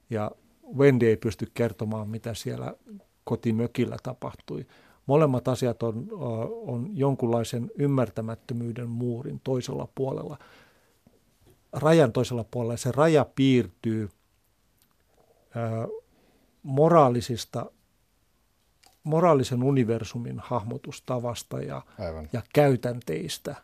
ja 0.09 0.31
Wendy 0.77 1.07
ei 1.07 1.17
pysty 1.17 1.47
kertomaan, 1.53 2.09
mitä 2.09 2.33
siellä 2.33 2.73
kotimökillä 3.23 3.97
tapahtui. 4.03 4.67
Molemmat 5.11 5.47
asiat 5.47 5.83
on, 5.83 6.07
on 6.67 6.89
jonkunlaisen 6.93 7.71
ymmärtämättömyyden 7.79 8.89
muurin 8.89 9.41
toisella 9.43 9.87
puolella. 9.95 10.37
Rajan 11.73 12.11
toisella 12.11 12.45
puolella 12.51 12.77
se 12.77 12.91
raja 12.91 13.25
piirtyy– 13.35 14.09
moraalisista, 16.63 17.71
moraalisen 19.03 19.63
universumin 19.63 20.39
hahmotustavasta 20.39 21.61
ja, 21.61 21.81
ja 22.33 22.41
käytänteistä 22.53 23.55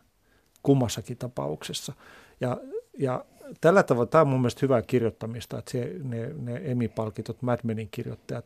kummassakin 0.62 1.16
tapauksessa. 1.16 1.92
Ja, 2.40 2.60
ja 2.98 3.24
tällä 3.60 3.82
tavalla 3.82 4.06
tämä 4.06 4.22
on 4.22 4.28
mun 4.28 4.40
mielestä 4.40 4.60
hyvää 4.62 4.82
kirjoittamista, 4.82 5.58
että 5.58 5.70
se, 5.70 5.92
ne, 6.02 6.32
ne 6.36 6.60
Emmy-palkitut 6.64 7.42
Mad 7.42 7.60
Menin 7.62 7.88
kirjoittajat 7.90 8.44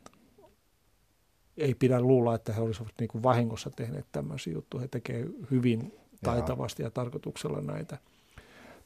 ei 1.59 1.75
pidä 1.75 2.01
luulla, 2.01 2.35
että 2.35 2.53
he 2.53 2.61
olisivat 2.61 2.93
niin 3.01 3.09
kuin 3.09 3.23
vahingossa 3.23 3.71
tehneet 3.71 4.07
tämmöisiä 4.13 4.53
juttuja. 4.53 4.81
He 4.81 4.89
tekevät 4.89 5.31
hyvin 5.51 5.95
taitavasti 6.25 6.83
ja 6.83 6.91
tarkoituksella 6.91 7.61
näitä 7.61 7.99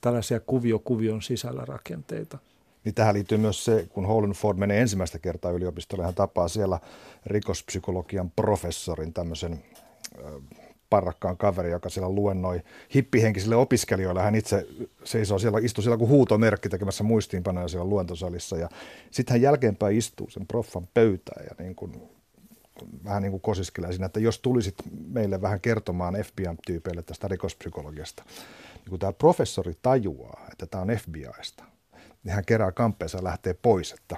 tällaisia 0.01 0.41
kuvio-kuvion 0.41 1.23
sisällä 1.23 1.65
rakenteita– 1.65 2.39
niin 2.87 2.95
tähän 2.95 3.15
liittyy 3.15 3.39
myös 3.39 3.65
se, 3.65 3.87
kun 3.89 4.07
Holden 4.07 4.31
Ford 4.31 4.59
menee 4.59 4.81
ensimmäistä 4.81 5.19
kertaa 5.19 5.51
yliopistolle, 5.51 6.05
hän 6.05 6.15
tapaa 6.15 6.49
siellä 6.49 6.81
rikospsykologian 7.27 8.31
professorin, 8.31 9.13
tämmöisen 9.13 9.65
parrakkaan 10.91 11.37
kaveri, 11.37 11.71
joka 11.71 11.89
siellä 11.89 12.09
luennoi 12.09 12.63
hippihenkisille 12.95 13.57
opiskelijoille. 13.57 14.23
Hän 14.23 14.35
itse 14.35 14.67
seisoo 15.05 15.39
siellä, 15.39 15.59
istuu 15.59 15.83
siellä 15.83 15.97
kuin 15.97 16.09
huutomerkki 16.09 16.69
tekemässä 16.69 17.05
muistiinpanoja 17.05 17.69
siellä 17.69 17.89
luentosalissa. 17.89 18.57
Ja 18.57 18.69
sitten 19.11 19.35
hän 19.35 19.43
jälkeenpäin 19.43 19.97
istuu 19.97 20.31
sen 20.31 20.47
proffan 20.47 20.89
pöytään 20.95 21.45
ja 21.45 21.65
niin 21.65 21.75
kuin, 21.75 22.03
vähän 23.05 23.23
niin 23.23 23.31
kuin 23.31 23.41
kosiskelee 23.41 23.93
siinä, 23.93 24.07
että 24.07 24.21
jos 24.21 24.39
tulisit 24.39 24.75
meille 25.09 25.43
vähän 25.43 25.61
kertomaan 25.61 26.15
FBI-tyypeille 26.15 27.03
tästä 27.03 27.29
rikospsykologiasta, 27.29 28.25
niin 28.75 28.91
kun 28.91 28.99
tämä 28.99 29.13
professori 29.13 29.75
tajuaa, 29.83 30.47
että 30.53 30.67
tämä 30.67 30.83
on 30.83 30.89
FBIsta, 30.89 31.65
niin 32.25 32.35
hän 32.35 32.45
kerää 32.45 32.73
kamppeensa 32.73 33.19
ja 33.19 33.25
lähtee 33.25 33.55
pois. 33.55 33.93
Että, 33.93 34.17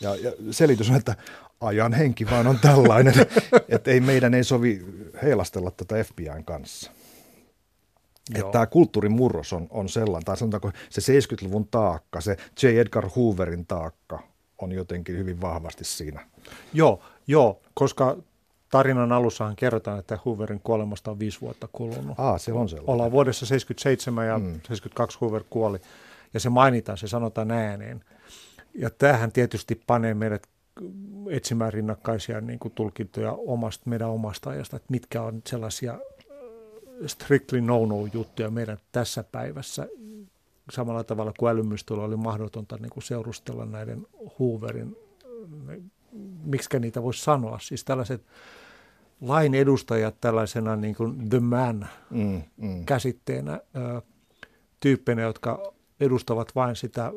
ja, 0.00 0.16
ja 0.16 0.32
selitys 0.50 0.90
on, 0.90 0.96
että 0.96 1.16
ajan 1.60 1.92
henki 1.92 2.30
vaan 2.30 2.46
on 2.46 2.58
tällainen, 2.58 3.14
että 3.68 3.90
ei 3.90 4.00
meidän 4.00 4.34
ei 4.34 4.44
sovi 4.44 4.84
heilastella 5.22 5.70
tätä 5.70 6.04
FBIn 6.04 6.44
kanssa. 6.44 6.90
Että 8.34 8.52
tämä 8.52 8.66
kulttuurin 8.66 9.12
murros 9.12 9.52
on, 9.52 9.66
on 9.70 9.88
sellainen, 9.88 10.24
tai 10.24 10.36
sanotaanko 10.36 10.72
se 10.88 11.18
70-luvun 11.18 11.68
taakka, 11.70 12.20
se 12.20 12.36
J. 12.62 12.66
Edgar 12.66 13.08
Hooverin 13.16 13.66
taakka 13.66 14.22
on 14.58 14.72
jotenkin 14.72 15.18
hyvin 15.18 15.40
vahvasti 15.40 15.84
siinä. 15.84 16.26
Joo, 16.72 17.02
joo 17.30 17.60
koska 17.74 18.16
tarinan 18.70 19.12
alussahan 19.12 19.56
kerrotaan, 19.56 19.98
että 19.98 20.18
Hooverin 20.24 20.60
kuolemasta 20.64 21.10
on 21.10 21.18
viisi 21.18 21.40
vuotta 21.40 21.68
kulunut. 21.72 22.18
Aa, 22.18 22.38
se 22.38 22.52
on 22.52 22.68
sellainen. 22.68 22.90
Ollaan 22.90 23.12
vuodessa 23.12 23.46
77 23.46 24.26
ja 24.26 24.38
mm. 24.38 24.44
72 24.44 25.18
Hoover 25.20 25.44
kuoli 25.50 25.78
ja 26.34 26.40
se 26.40 26.48
mainitaan, 26.48 26.98
se 26.98 27.08
sanotaan 27.08 27.50
ääneen. 27.50 28.04
Ja 28.74 28.90
tämähän 28.90 29.32
tietysti 29.32 29.80
panee 29.86 30.14
meidät 30.14 30.46
etsimään 31.30 31.72
rinnakkaisia 31.72 32.40
niin 32.40 32.58
kuin 32.58 32.72
tulkintoja 32.74 33.32
omasta, 33.32 33.90
meidän 33.90 34.10
omasta 34.10 34.50
ajasta, 34.50 34.76
että 34.76 34.86
mitkä 34.90 35.22
on 35.22 35.42
sellaisia 35.46 35.92
äh, 35.92 35.98
strictly 37.06 37.60
no-no-juttuja 37.60 38.50
meidän 38.50 38.78
tässä 38.92 39.24
päivässä 39.32 39.88
samalla 40.70 41.04
tavalla 41.04 41.32
kuin 41.38 41.50
älymystyllä 41.50 42.02
oli 42.02 42.16
mahdotonta 42.16 42.76
niin 42.76 42.90
kuin 42.90 43.04
seurustella 43.04 43.66
näiden 43.66 44.06
Hooverin, 44.38 44.96
miksi 46.44 46.78
niitä 46.78 47.02
voisi 47.02 47.24
sanoa, 47.24 47.58
siis 47.58 47.84
tällaiset 47.84 48.22
lain 49.20 49.54
edustajat 49.54 50.14
tällaisena 50.20 50.76
niin 50.76 50.94
kuin 50.94 51.28
the 51.28 51.40
man 51.40 51.88
mm, 52.10 52.42
mm. 52.56 52.84
käsitteenä, 52.84 53.60
ö, 53.76 54.02
tyyppeinä, 54.80 55.22
jotka 55.22 55.72
edustavat 56.00 56.54
vain 56.54 56.76
sitä 56.76 57.12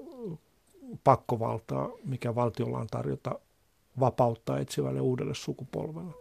pakkovaltaa, 1.04 1.90
mikä 2.06 2.36
valtiolla 2.36 2.78
on 2.78 2.88
tarjota 2.88 3.40
vapautta 4.00 4.60
etsivälle 4.60 5.02
uudelle 5.02 5.34
sukupolvelle. 5.34 6.14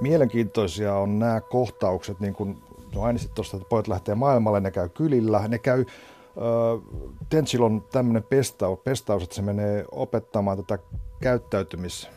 Mielenkiintoisia 0.00 0.94
on 0.94 1.18
nämä 1.18 1.40
kohtaukset, 1.40 2.20
niin 2.20 2.34
kuin 2.34 2.62
no 2.94 3.00
tuosta, 3.34 3.56
että 3.56 3.68
pojat 3.68 3.88
lähtee 3.88 4.14
maailmalle, 4.14 4.60
ne 4.60 4.70
käy 4.70 4.88
kylillä, 4.88 5.48
ne 5.48 5.58
käy 5.58 5.84
Tenchil 7.28 7.62
on 7.62 7.84
tämmöinen 7.92 8.22
pestaus, 8.22 8.78
pestaus, 8.78 9.22
että 9.22 9.34
se 9.34 9.42
menee 9.42 9.84
opettamaan 9.92 10.56
tätä 10.56 10.78
käyttäytymis 11.22 12.08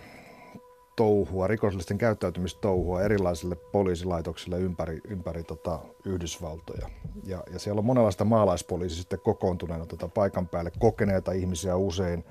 touhua, 0.95 1.47
rikollisten 1.47 1.97
käyttäytymistouhua 1.97 3.01
erilaisille 3.01 3.55
poliisilaitoksille 3.55 4.59
ympäri, 4.59 5.01
ympäri 5.07 5.43
tota 5.43 5.80
Yhdysvaltoja. 6.05 6.89
Ja, 7.24 7.43
ja 7.53 7.59
siellä 7.59 7.80
on 7.80 7.86
monenlaista 7.86 8.26
maalaispoliisi 8.26 8.95
sitten 8.95 9.20
kokoontuneena 9.20 9.86
tota 9.86 10.07
paikan 10.07 10.47
päälle, 10.47 10.72
kokeneita 10.80 11.32
ihmisiä 11.32 11.76
usein 11.76 12.24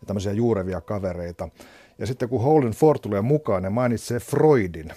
ja 0.00 0.06
tämmöisiä 0.06 0.32
juurevia 0.32 0.80
kavereita. 0.80 1.48
Ja 1.98 2.06
sitten 2.06 2.28
kun 2.28 2.42
Holden 2.42 2.72
Ford 2.72 2.98
tulee 3.02 3.20
mukaan 3.20 3.64
ja 3.64 3.70
mainitsee 3.70 4.20
Freudin, 4.20 4.92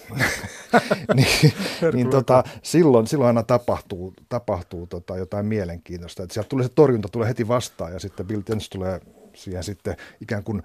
niin, 1.16 1.54
niin 1.94 2.10
tota, 2.10 2.44
silloin, 2.64 3.08
silloin 3.08 3.28
aina 3.28 3.44
tapahtuu, 3.44 4.14
tapahtuu 4.30 4.88
tota 4.88 5.18
jotain 5.18 5.46
mielenkiintoista. 5.46 6.24
Että 6.24 6.34
sieltä 6.34 6.50
tulee 6.50 6.68
se 6.68 6.72
torjunta 6.76 7.10
tulee 7.10 7.28
heti 7.28 7.48
vastaan 7.48 7.94
ja 7.94 8.00
sitten 8.00 8.28
Bill 8.28 8.42
Tench 8.42 8.70
tulee 8.70 9.02
siihen 9.36 9.64
sitten 9.64 9.96
ikään 10.22 10.44
kuin 10.44 10.64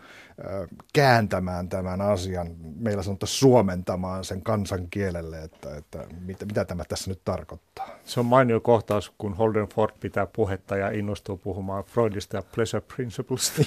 kääntämään 0.93 1.69
tämän 1.69 2.01
asian, 2.01 2.57
meillä 2.77 3.03
sanotaan 3.03 3.29
suomentamaan 3.29 4.25
sen 4.25 4.43
kansan 4.43 4.89
kielelle, 4.91 5.43
että, 5.43 5.77
että 5.77 6.07
mitä, 6.21 6.47
mitä 6.47 6.65
tämä 6.65 6.85
tässä 6.85 7.11
nyt 7.11 7.21
tarkoittaa. 7.25 7.89
Se 8.05 8.21
on 8.21 8.27
mainio 8.27 8.61
kohtaus, 8.61 9.13
kun 9.19 9.37
Holden 9.37 9.69
Ford 9.69 9.93
pitää 10.01 10.27
puhetta 10.27 10.77
ja 10.77 10.91
innostuu 10.91 11.37
puhumaan 11.37 11.85
Freudista 11.85 12.37
ja 12.37 12.43
pleasure 12.55 12.85
principles. 12.97 13.53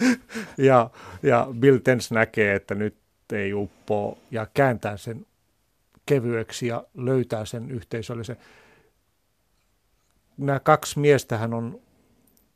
ja, 0.58 0.90
ja 1.22 1.48
Bill 1.60 1.78
Tens 1.78 2.10
näkee, 2.10 2.54
että 2.54 2.74
nyt 2.74 2.96
ei 3.32 3.54
uppoa 3.54 4.16
ja 4.30 4.46
kääntää 4.54 4.96
sen 4.96 5.26
kevyeksi 6.06 6.66
ja 6.66 6.84
löytää 6.94 7.44
sen 7.44 7.70
yhteisöllisen. 7.70 8.36
Nämä 10.38 10.60
kaksi 10.60 10.98
miestähän 10.98 11.54
on 11.54 11.80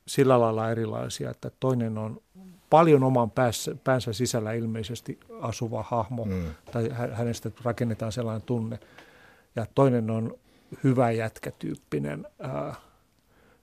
sillä 0.07 0.41
lailla 0.41 0.71
erilaisia, 0.71 1.31
että 1.31 1.51
toinen 1.61 1.99
on 1.99 2.21
paljon 2.71 3.03
oman 3.03 3.31
päässä, 3.31 3.75
päänsä 3.85 4.13
sisällä 4.13 4.53
ilmeisesti 4.53 5.21
asuva 5.41 5.83
hahmo, 5.83 6.25
mm. 6.25 6.45
tai 6.73 6.91
hänestä 7.13 7.51
rakennetaan 7.65 8.13
sellainen 8.13 8.47
tunne. 8.47 8.79
Ja 9.57 9.67
toinen 9.75 10.11
on 10.11 10.39
hyvä 10.85 11.11
jätkätyyppinen 11.11 12.27
ää, 12.39 12.75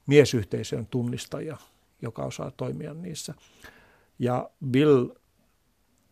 miesyhteisön 0.08 0.86
tunnistaja, 0.86 1.58
joka 2.02 2.24
osaa 2.24 2.52
toimia 2.58 2.94
niissä. 2.94 3.34
Ja 4.20 4.50
Bill 4.72 5.10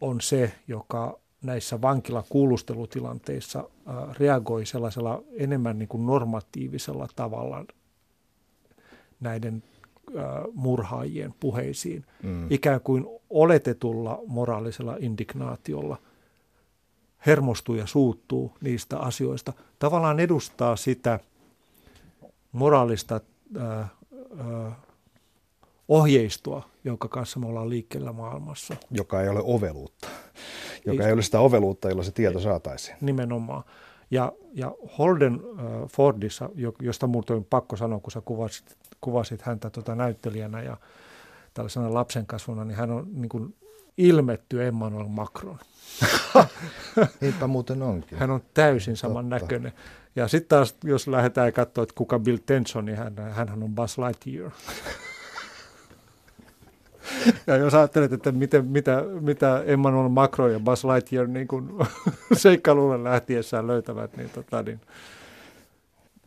on 0.01 0.21
se, 0.21 0.53
joka 0.67 1.19
näissä 1.41 1.81
vankilakuulustelutilanteissa 1.81 3.69
ää, 3.85 4.13
reagoi 4.19 4.65
sellaisella 4.65 5.23
enemmän 5.31 5.79
niin 5.79 5.89
kuin 5.89 6.05
normatiivisella 6.05 7.07
tavalla 7.15 7.65
näiden 9.19 9.63
murhaajien 10.53 11.33
puheisiin, 11.39 12.05
mm. 12.23 12.51
ikään 12.51 12.81
kuin 12.81 13.05
oletetulla 13.29 14.19
moraalisella 14.27 14.97
indignaatiolla 14.99 15.97
hermostuu 17.25 17.75
ja 17.75 17.85
suuttuu 17.85 18.57
niistä 18.61 18.99
asioista. 18.99 19.53
Tavallaan 19.79 20.19
edustaa 20.19 20.75
sitä 20.75 21.19
moraalista 22.51 23.21
äh, 23.57 23.79
äh, 23.79 24.73
ohjeistoa, 25.87 26.69
jonka 26.83 27.07
kanssa 27.07 27.39
me 27.39 27.47
ollaan 27.47 27.69
liikkeellä 27.69 28.13
maailmassa. 28.13 28.75
Joka 28.91 29.21
ei 29.21 29.29
ole 29.29 29.41
oveluutta. 29.43 30.07
Joka 30.85 31.03
ei, 31.03 31.07
ei 31.07 31.13
ole 31.13 31.21
sitä 31.21 31.39
oveluutta, 31.39 31.89
jolla 31.89 32.03
se 32.03 32.11
tieto 32.11 32.39
saataisiin. 32.39 32.97
Nimenomaan. 33.01 33.63
Ja, 34.11 34.31
ja 34.53 34.71
Holden 34.97 35.33
äh, 35.33 35.65
Fordissa, 35.95 36.49
josta 36.81 37.07
muuten 37.07 37.35
on 37.35 37.45
pakko 37.45 37.75
sanoa, 37.75 37.99
kun 37.99 38.11
sä 38.11 38.21
kuvasit 38.21 38.77
kuvasit 39.01 39.41
häntä 39.41 39.69
tota 39.69 39.95
näyttelijänä 39.95 40.61
ja 40.61 40.77
tällaisena 41.53 41.93
lapsen 41.93 42.25
kasvuna, 42.25 42.65
niin 42.65 42.77
hän 42.77 42.91
on 42.91 43.07
niin 43.13 43.29
kuin 43.29 43.55
ilmetty 43.97 44.67
Emmanuel 44.67 45.07
Macron. 45.07 45.59
Eipä 47.21 47.47
muuten 47.47 47.81
onkin. 47.81 48.17
Hän 48.17 48.31
on 48.31 48.41
täysin 48.53 48.97
saman 48.97 49.29
Totta. 49.29 49.45
näköinen. 49.45 49.73
Ja 50.15 50.27
sitten 50.27 50.49
taas, 50.49 50.75
jos 50.83 51.07
lähdetään 51.07 51.53
katsoa, 51.53 51.83
että 51.83 51.95
kuka 51.95 52.19
Bill 52.19 52.37
Tenson, 52.45 52.85
niin 52.85 52.97
hän, 52.97 53.15
hänhän 53.31 53.63
on 53.63 53.75
Buzz 53.75 53.97
Lightyear. 53.97 54.51
ja 57.47 57.55
jos 57.55 57.73
ajattelet, 57.73 58.13
että 58.13 58.31
miten, 58.31 58.65
mitä, 58.65 59.03
mitä 59.21 59.63
Emmanuel 59.65 60.09
Macron 60.09 60.53
ja 60.53 60.59
Buzz 60.59 60.85
Lightyear 60.85 61.27
niin 61.27 61.47
kuin 61.47 61.69
seikkailulle 62.33 63.03
lähtiessään 63.03 63.67
löytävät, 63.67 64.17
niin, 64.17 64.29
tota, 64.29 64.63
niin 64.63 64.81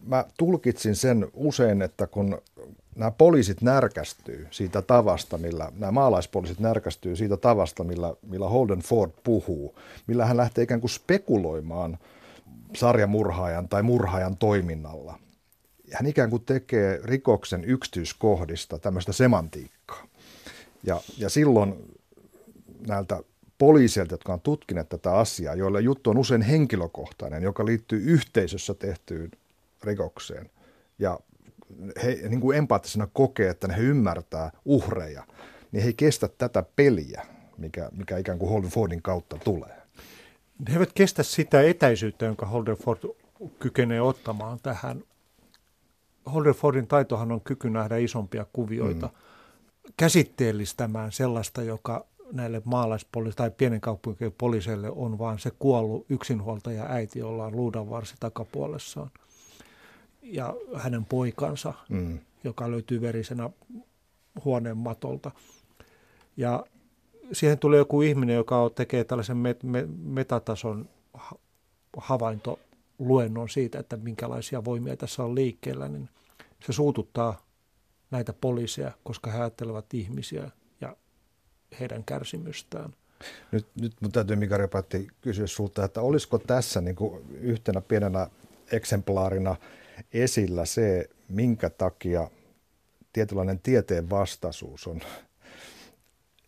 mä 0.07 0.25
tulkitsin 0.39 0.97
sen 0.97 1.27
usein, 1.35 1.83
että 1.83 2.07
kun 2.07 2.39
nämä 2.97 3.11
poliisit 3.11 3.63
närkästyy 3.63 4.47
siitä 4.51 4.83
tavasta, 4.83 5.39
millä, 5.39 5.73
nämä 5.79 5.93
maalaispoliisit 5.93 6.61
närkästyy 6.61 7.17
siitä 7.17 7.37
tavasta, 7.37 7.85
millä, 7.85 8.15
millä 8.23 8.49
Holden 8.49 8.81
Ford 8.81 9.11
puhuu, 9.25 9.75
millä 10.07 10.27
hän 10.27 10.37
lähtee 10.37 10.65
ikään 10.65 10.81
kuin 10.81 10.91
spekuloimaan 10.91 11.99
sarjamurhaajan 12.77 13.69
tai 13.69 13.83
murhaajan 13.83 14.37
toiminnalla. 14.37 15.19
Hän 15.93 16.07
ikään 16.07 16.31
kuin 16.31 16.45
tekee 16.45 17.01
rikoksen 17.05 17.65
yksityiskohdista 17.65 18.79
tämmöistä 18.79 19.13
semantiikkaa. 19.13 19.82
Ja, 20.83 21.01
ja 21.19 21.29
silloin 21.29 21.75
näiltä 22.87 23.23
poliiseilta, 23.59 24.15
jotka 24.15 24.33
on 24.33 24.41
tutkineet 24.41 24.89
tätä 24.89 25.15
asiaa, 25.15 25.55
joilla 25.55 25.81
juttu 25.81 26.11
on 26.11 26.19
usein 26.19 26.43
henkilökohtainen, 26.43 27.43
joka 27.43 27.67
liittyy 27.67 28.03
yhteisössä 28.05 28.75
tehtyyn 28.75 29.31
rikokseen. 29.85 30.51
Ja 30.99 31.21
he 32.03 32.21
niin 32.29 32.41
kuin 32.41 32.59
empaattisena 32.59 33.09
kokee, 33.13 33.51
että 33.51 33.73
he 33.73 33.83
ymmärtää 33.83 34.51
uhreja, 34.65 35.27
niin 35.73 35.83
he 35.83 35.89
ei 35.89 35.95
kestä 35.95 36.29
tätä 36.29 36.65
peliä, 36.77 37.27
mikä, 37.59 37.89
mikä 37.93 38.19
ikään 38.19 38.39
kuin 38.39 38.51
Holden 38.51 38.71
Fordin 38.71 39.03
kautta 39.03 39.39
tulee. 39.39 39.83
He 40.69 40.73
eivät 40.73 40.93
kestä 40.93 41.23
sitä 41.23 41.63
etäisyyttä, 41.63 42.25
jonka 42.25 42.47
Holden 42.47 42.77
Ford 42.77 42.99
kykenee 43.59 44.01
ottamaan 44.01 44.59
tähän. 44.63 45.05
Holden 46.33 46.55
Fordin 46.55 46.87
taitohan 46.87 47.33
on 47.33 47.41
kyky 47.41 47.71
nähdä 47.71 47.97
isompia 47.97 48.47
kuvioita, 48.53 49.07
mm. 49.07 49.13
Käsitteellistämään 49.97 51.13
sellaista, 51.13 51.63
joka 51.63 52.07
näille 52.33 52.63
maalaispoliisille 52.65 53.37
tai 53.37 53.51
pienen 53.51 53.81
kaupunkien 53.81 54.33
poliiseille 54.33 54.91
on 54.91 55.19
vaan 55.19 55.39
se 55.39 55.51
kuollut 55.59 56.07
yksinhuoltaja 56.09 56.87
äiti, 56.89 57.19
jolla 57.19 57.45
on 57.45 57.57
luudanvarsi 57.57 58.15
takapuolessaan 58.21 59.11
ja 60.23 60.55
hänen 60.77 61.05
poikansa, 61.05 61.75
mm. 61.89 62.19
joka 62.45 62.71
löytyy 62.71 63.01
verisenä 63.01 63.51
huoneen 64.45 64.77
matolta. 64.77 65.31
Ja 66.37 66.67
siihen 67.33 67.59
tulee 67.59 67.79
joku 67.79 68.03
ihminen, 68.03 68.37
joka 68.37 68.71
tekee 68.75 69.05
tällaisen 69.05 69.37
met- 69.37 69.67
me- 69.69 69.89
metatason 70.03 70.89
havaintoluennon 71.97 73.49
siitä, 73.49 73.79
että 73.79 73.97
minkälaisia 73.97 74.65
voimia 74.65 74.97
tässä 74.97 75.25
on 75.25 75.35
liikkeellä, 75.35 75.89
niin 75.89 76.09
se 76.67 76.73
suututtaa 76.73 77.43
näitä 78.13 78.33
poliiseja, 78.33 78.93
koska 79.05 79.31
he 79.31 79.39
ajattelevat 79.39 79.95
ihmisiä 79.95 80.51
ja 80.81 80.97
heidän 81.81 82.05
kärsimystään. 82.05 82.95
Nyt, 83.53 83.67
nyt 83.81 83.93
mun 84.01 84.13
täytyy 84.13 84.37
Mika 84.37 84.57
Repatti 84.57 85.09
kysyä 85.21 85.47
sulta, 85.47 85.85
että 85.85 86.01
olisiko 86.01 86.39
tässä 86.39 86.81
niin 86.81 86.97
kuin 86.97 87.25
yhtenä 87.41 87.81
pienenä 87.81 88.29
eksemplaarina– 88.73 89.57
esillä 90.13 90.65
se, 90.65 91.09
minkä 91.29 91.71
takia 91.71 92.31
tietynlainen 93.13 93.61
tieteen 93.61 94.11
vastaisuus 94.11 94.87
on 94.87 95.01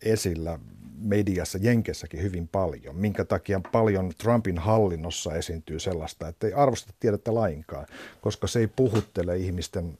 esillä 0.01 0.59
mediassa, 0.97 1.57
Jenkessäkin 1.61 2.21
hyvin 2.21 2.47
paljon. 2.47 2.95
Minkä 2.95 3.25
takia 3.25 3.61
paljon 3.71 4.11
Trumpin 4.17 4.57
hallinnossa 4.57 5.35
esiintyy 5.35 5.79
sellaista, 5.79 6.27
että 6.27 6.47
ei 6.47 6.53
arvosteta 6.53 6.97
tiedettä 6.99 7.33
lainkaan, 7.33 7.87
koska 8.21 8.47
se 8.47 8.59
ei 8.59 8.67
puhuttele 8.67 9.37
ihmisten 9.37 9.97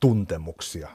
tuntemuksia. 0.00 0.88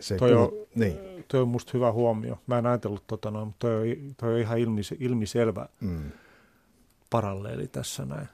Se 0.00 0.16
toi, 0.16 0.32
puhut, 0.32 0.52
on, 0.52 0.66
niin. 0.74 1.24
toi 1.28 1.40
on 1.40 1.48
musta 1.48 1.70
hyvä 1.74 1.92
huomio. 1.92 2.38
Mä 2.46 2.58
en 2.58 2.66
ajatellut 2.66 3.06
tota 3.06 3.30
noin, 3.30 3.46
mutta 3.46 3.66
toi 3.66 3.92
on, 3.92 4.14
toi 4.16 4.34
on 4.34 4.40
ihan 4.40 4.58
ilmis, 4.58 4.94
ilmiselvä 5.00 5.68
mm. 5.80 6.10
paralleeli 7.10 7.68
tässä 7.68 8.04
näin. 8.04 8.28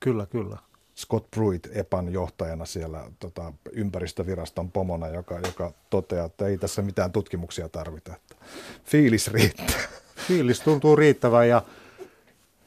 Kyllä, 0.00 0.26
kyllä. 0.26 0.58
Scott 0.96 1.30
Pruitt 1.30 1.66
EPAN 1.76 2.12
johtajana 2.12 2.64
siellä 2.64 3.10
tota, 3.20 3.52
ympäristöviraston 3.72 4.70
pomona, 4.70 5.08
joka, 5.08 5.38
joka 5.38 5.72
toteaa, 5.90 6.26
että 6.26 6.46
ei 6.46 6.58
tässä 6.58 6.82
mitään 6.82 7.12
tutkimuksia 7.12 7.68
tarvita. 7.68 8.14
Että 8.16 8.36
fiilis 8.84 9.32
riittää. 9.32 9.80
Fiilis 10.28 10.60
tuntuu 10.60 10.96
riittävän 10.96 11.48
ja 11.48 11.62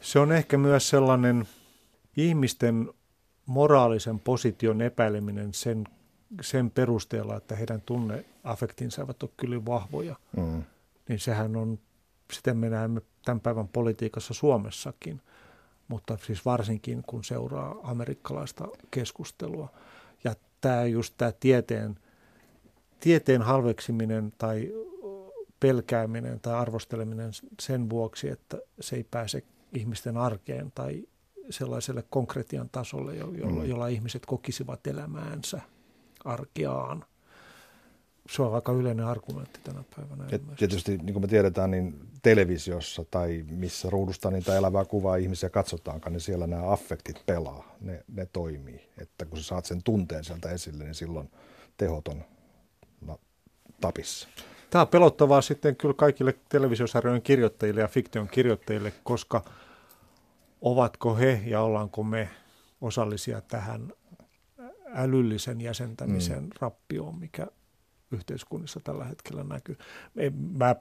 se 0.02 0.20
on 0.20 0.32
ehkä 0.32 0.58
myös 0.58 0.90
sellainen 0.90 1.48
ihmisten 2.18 2.90
moraalisen 3.46 4.20
position 4.20 4.82
epäileminen 4.82 5.54
sen, 5.54 5.84
sen 6.42 6.72
perusteella, 6.72 7.38
että 7.38 7.56
heidän 7.56 7.82
tunneaffektinsa 7.82 9.04
ovat 9.04 9.24
ole 9.24 9.32
kyllä 9.38 9.66
vahvoja. 9.66 10.16
Mm. 10.38 10.64
Niin 11.10 11.20
sehän 11.20 11.56
on, 11.56 11.80
sitä 12.34 12.54
me 12.54 12.70
näemme 12.70 13.02
tämän 13.26 13.40
päivän 13.40 13.68
politiikassa 13.68 14.34
Suomessakin– 14.34 15.22
mutta 15.90 16.18
siis 16.26 16.46
varsinkin 16.46 17.04
kun 17.08 17.24
seuraa 17.24 17.76
amerikkalaista 17.84 18.68
keskustelua. 18.92 19.70
Ja 20.24 20.36
tämä 20.62 20.86
just 20.86 21.14
tämä 21.18 21.32
tieteen, 21.40 22.00
tieteen 23.00 23.42
halveksiminen 23.42 24.34
tai 24.38 24.74
pelkääminen 25.60 26.40
tai 26.40 26.54
arvosteleminen 26.54 27.32
sen 27.60 27.90
vuoksi, 27.90 28.30
että 28.30 28.58
se 28.80 28.96
ei 28.96 29.06
pääse 29.12 29.44
ihmisten 29.74 30.18
arkeen 30.18 30.72
tai 30.76 31.08
sellaiselle 31.50 32.04
konkretian 32.10 32.70
tasolle, 32.70 33.16
jolla, 33.16 33.64
mm. 33.64 33.70
jolla 33.70 33.88
ihmiset 33.88 34.26
kokisivat 34.26 34.88
elämäänsä 34.88 35.62
arkeaan. 36.26 37.06
Se 38.30 38.42
on 38.42 38.56
aika 38.56 38.72
yleinen 38.72 39.06
argumentti 39.06 39.60
tänä 39.64 39.84
päivänä. 39.96 40.26
Ja 40.32 40.40
tietysti, 40.58 40.98
niin 40.98 41.14
kuin 41.14 41.24
me 41.24 41.28
tiedetään, 41.28 41.72
niin 41.72 42.00
televisiossa 42.22 43.06
tai 43.12 43.46
missä 43.50 43.90
ruudusta 43.90 44.32
niitä 44.32 44.56
elävää 44.56 44.86
kuvaa 44.86 45.16
ihmisiä 45.16 45.50
katsotaankaan, 45.50 46.14
niin 46.14 46.22
siellä 46.22 46.48
nämä 46.48 46.72
affektit 46.72 47.26
pelaa, 47.26 47.76
ne, 47.82 48.04
ne 48.08 48.26
toimii. 48.26 48.90
Että 48.98 49.26
kun 49.26 49.38
sä 49.38 49.44
saat 49.44 49.66
sen 49.66 49.84
tunteen 49.84 50.24
sieltä 50.24 50.50
esille, 50.50 50.84
niin 50.84 50.96
silloin 50.96 51.32
tehot 51.78 52.08
on 52.08 52.24
tapissa. 53.82 54.28
Tämä 54.70 54.82
on 54.82 54.88
pelottavaa 54.88 55.42
sitten 55.42 55.76
kyllä 55.76 55.94
kaikille 55.94 56.36
televisiosarjojen 56.50 57.22
kirjoittajille 57.22 57.82
ja 57.82 57.88
fiktion 57.88 58.28
kirjoittajille, 58.28 58.94
koska 59.04 59.44
ovatko 60.62 61.16
he 61.16 61.42
ja 61.46 61.62
ollaanko 61.62 62.04
me 62.04 62.30
osallisia 62.82 63.42
tähän 63.42 63.94
älyllisen 64.94 65.62
jäsentämisen 65.62 66.44
mm. 66.44 66.50
rappioon, 66.62 67.20
mikä 67.20 67.48
yhteiskunnissa 68.12 68.80
tällä 68.84 69.06
hetkellä 69.06 69.44
näkyy. 69.44 69.78
Mä 70.58 70.76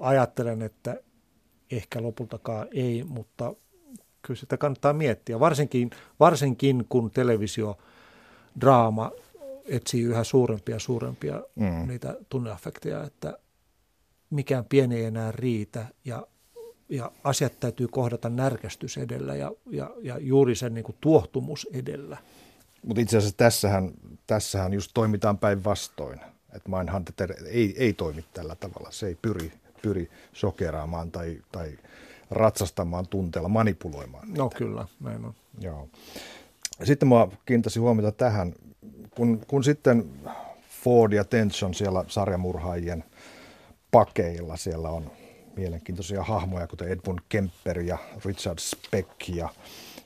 ajattelen, 0.00 0.62
että 0.62 1.00
ehkä 1.70 2.02
lopultakaan 2.02 2.68
ei, 2.72 3.04
mutta 3.04 3.54
kyllä 4.22 4.40
sitä 4.40 4.56
kannattaa 4.56 4.92
miettiä, 4.92 5.40
varsinkin, 5.40 5.90
varsinkin 6.20 6.86
kun 6.88 7.10
televisiodraama 7.10 9.12
etsii 9.64 10.02
yhä 10.02 10.24
suurempia 10.24 10.74
ja 10.74 10.78
suurempia 10.78 11.42
mm. 11.56 11.88
niitä 11.88 12.16
tunneaffekteja, 12.28 13.04
että 13.04 13.38
mikään 14.30 14.64
pieni 14.64 14.96
ei 14.96 15.04
enää 15.04 15.32
riitä 15.32 15.86
ja, 16.04 16.26
ja 16.88 17.12
asiat 17.24 17.60
täytyy 17.60 17.88
kohdata 17.88 18.28
närkästys 18.28 18.98
edellä 18.98 19.34
ja, 19.34 19.52
ja, 19.70 19.90
ja 20.02 20.18
juuri 20.18 20.54
sen 20.54 20.74
niin 20.74 20.84
kuin 20.84 20.96
tuohtumus 21.00 21.66
edellä. 21.72 22.18
Mutta 22.82 23.00
itse 23.00 23.16
asiassa 23.16 23.36
tässähän, 23.36 23.90
tässähän 24.26 24.72
just 24.72 24.90
toimitaan 24.94 25.38
päinvastoin. 25.38 26.20
Että 26.52 26.68
Mindhunter 26.68 27.32
ei, 27.46 27.74
ei 27.78 27.92
toimi 27.92 28.24
tällä 28.34 28.54
tavalla. 28.54 28.90
Se 28.90 29.06
ei 29.06 29.18
pyri, 29.22 29.52
pyri 29.82 30.10
sokeraamaan 30.32 31.10
tai, 31.10 31.38
tai 31.52 31.78
ratsastamaan 32.30 33.08
tunteella, 33.08 33.48
manipuloimaan. 33.48 34.28
Niitä. 34.28 34.38
No 34.42 34.50
kyllä, 34.50 34.86
näin 35.00 35.24
on. 35.24 35.34
Joo. 35.60 35.88
Sitten 36.84 37.08
mä 37.08 37.28
kiinnittäisin 37.46 37.82
huomiota 37.82 38.12
tähän, 38.12 38.54
kun, 39.10 39.40
kun 39.46 39.64
sitten 39.64 40.10
Ford 40.82 41.12
ja 41.12 41.24
Tension 41.24 41.74
siellä 41.74 42.04
sarjamurhaajien 42.08 43.04
pakeilla, 43.90 44.56
siellä 44.56 44.88
on 44.88 45.10
mielenkiintoisia 45.56 46.22
hahmoja, 46.22 46.66
kuten 46.66 46.88
Edmund 46.88 47.18
Kemper 47.28 47.80
ja 47.80 47.98
Richard 48.24 48.58
Speck 48.58 49.28
ja, 49.28 49.48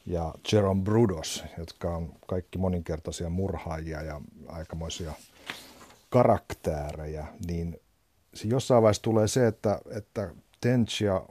ja 0.06 0.34
Jerome 0.52 0.82
Brudos, 0.82 1.44
jotka 1.58 1.96
on 1.96 2.12
kaikki 2.26 2.58
moninkertaisia 2.58 3.30
murhaajia 3.30 4.02
ja 4.02 4.20
aikamoisia 4.48 5.12
karaktäärejä, 6.10 7.26
niin 7.46 7.80
jossain 8.44 8.82
vaiheessa 8.82 9.02
tulee 9.02 9.28
se, 9.28 9.46
että, 9.46 9.80
että 9.96 10.30
Tench 10.60 11.02
ja 11.02 11.26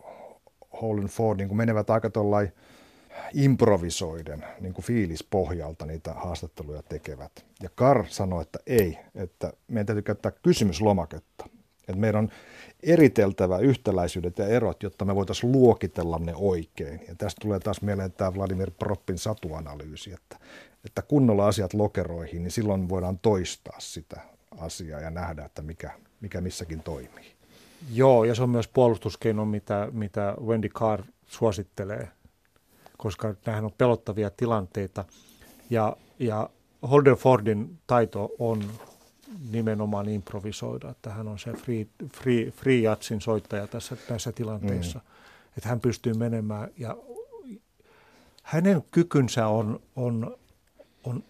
Holden 0.82 1.08
Ford 1.08 1.40
niin 1.40 1.58
menevät 1.58 1.90
aika 1.90 2.10
tuollain 2.10 2.52
improvisoiden, 3.34 4.46
niin 4.60 4.74
kuin 4.74 4.86
fiilispohjalta 4.86 5.86
niitä 5.86 6.14
haastatteluja 6.14 6.84
tekevät. 6.84 7.46
Ja 7.64 7.70
Kar 7.76 8.06
sanoi, 8.10 8.42
että 8.42 8.60
ei, 8.68 9.00
että 9.16 9.54
meidän 9.68 9.86
täytyy 9.86 10.02
käyttää 10.02 10.32
kysymyslomaketta. 10.32 11.50
Että 11.80 12.02
meidän 12.02 12.20
on 12.20 12.30
eriteltävä 12.84 13.58
yhtäläisyydet 13.58 14.38
ja 14.38 14.48
erot, 14.48 14.84
jotta 14.84 15.06
me 15.06 15.16
voitaisiin 15.16 15.52
luokitella 15.52 16.20
ne 16.20 16.34
oikein. 16.36 17.02
Ja 17.08 17.16
tästä 17.16 17.42
tulee 17.42 17.60
taas 17.60 17.82
mieleen 17.82 18.12
tämä 18.12 18.36
Vladimir 18.36 18.72
Proppin 18.72 19.18
satuanalyysi, 19.18 20.14
että, 20.14 20.38
että 20.86 21.02
kunnolla 21.02 21.48
asiat 21.48 21.74
lokeroihin, 21.74 22.44
niin 22.44 22.52
silloin 22.52 22.90
voidaan 22.90 23.20
toistaa 23.20 23.80
sitä 23.80 24.22
asiaa 24.58 25.00
ja 25.00 25.10
nähdä, 25.10 25.46
että 25.46 25.62
mikä, 25.62 25.92
mikä 26.22 26.42
missäkin 26.42 26.84
toimii. 26.84 27.34
Joo, 27.94 28.24
ja 28.24 28.36
se 28.36 28.44
on 28.44 28.50
myös 28.50 28.68
puolustuskeino, 28.68 29.46
mitä, 29.46 29.88
mitä 29.92 30.36
Wendy 30.46 30.70
Carr 30.70 31.04
suosittelee 31.26 32.08
koska 33.04 33.36
nämähän 33.46 33.66
on 33.66 33.72
pelottavia 33.78 34.30
tilanteita. 34.30 35.06
Ja, 35.70 35.98
ja 36.20 36.50
Holden 36.90 37.16
Fordin 37.16 37.80
taito 37.88 38.32
on 38.40 38.64
nimenomaan 39.52 40.10
improvisoida, 40.10 40.90
että 40.90 41.10
hän 41.10 41.28
on 41.28 41.40
se 41.40 41.54
free, 41.54 41.88
free, 42.14 42.52
free 42.52 42.80
jatsin 42.80 43.22
soittaja 43.22 43.68
tässä, 43.68 43.98
näissä 44.10 44.32
tilanteissa. 44.32 45.00
Mm. 45.00 45.06
Että 45.58 45.70
hän 45.70 45.80
pystyy 45.80 46.14
menemään 46.14 46.70
ja 46.78 46.98
hänen 48.44 48.84
kykynsä 48.92 49.48
on, 49.48 49.80
on, 49.96 50.38
on 51.04 51.24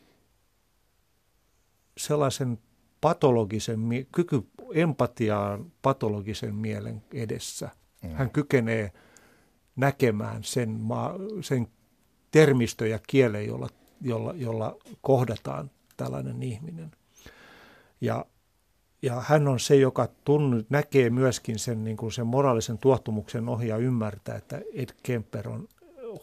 sellaisen 1.97 2.59
patologisen, 3.01 3.79
kyky 4.11 4.47
empatiaan 4.73 5.71
patologisen 5.81 6.55
mielen 6.55 7.03
edessä. 7.13 7.69
Mm. 8.01 8.09
Hän 8.09 8.29
kykenee 8.29 8.91
näkemään 9.75 10.43
sen, 10.43 10.69
maa, 10.69 11.15
sen 11.41 11.67
termistö 12.31 12.87
ja 12.87 12.99
kielen, 13.07 13.47
jolla, 13.47 13.69
jolla, 14.01 14.33
jolla 14.33 14.77
kohdataan 15.01 15.71
tällainen 15.97 16.43
ihminen. 16.43 16.91
Ja, 18.03 18.25
ja 19.01 19.23
hän 19.27 19.47
on 19.47 19.59
se, 19.59 19.75
joka 19.75 20.07
tunn, 20.25 20.63
näkee 20.69 21.09
myöskin 21.09 21.59
sen, 21.59 21.83
niin 21.83 21.97
kuin 21.97 22.11
sen 22.11 22.27
moraalisen 22.27 22.77
tuottumuksen 22.77 23.49
ohi 23.49 23.67
ja 23.67 23.77
ymmärtää, 23.77 24.35
että 24.35 24.61
Ed 24.73 24.89
Kemper 25.03 25.49
on 25.49 25.67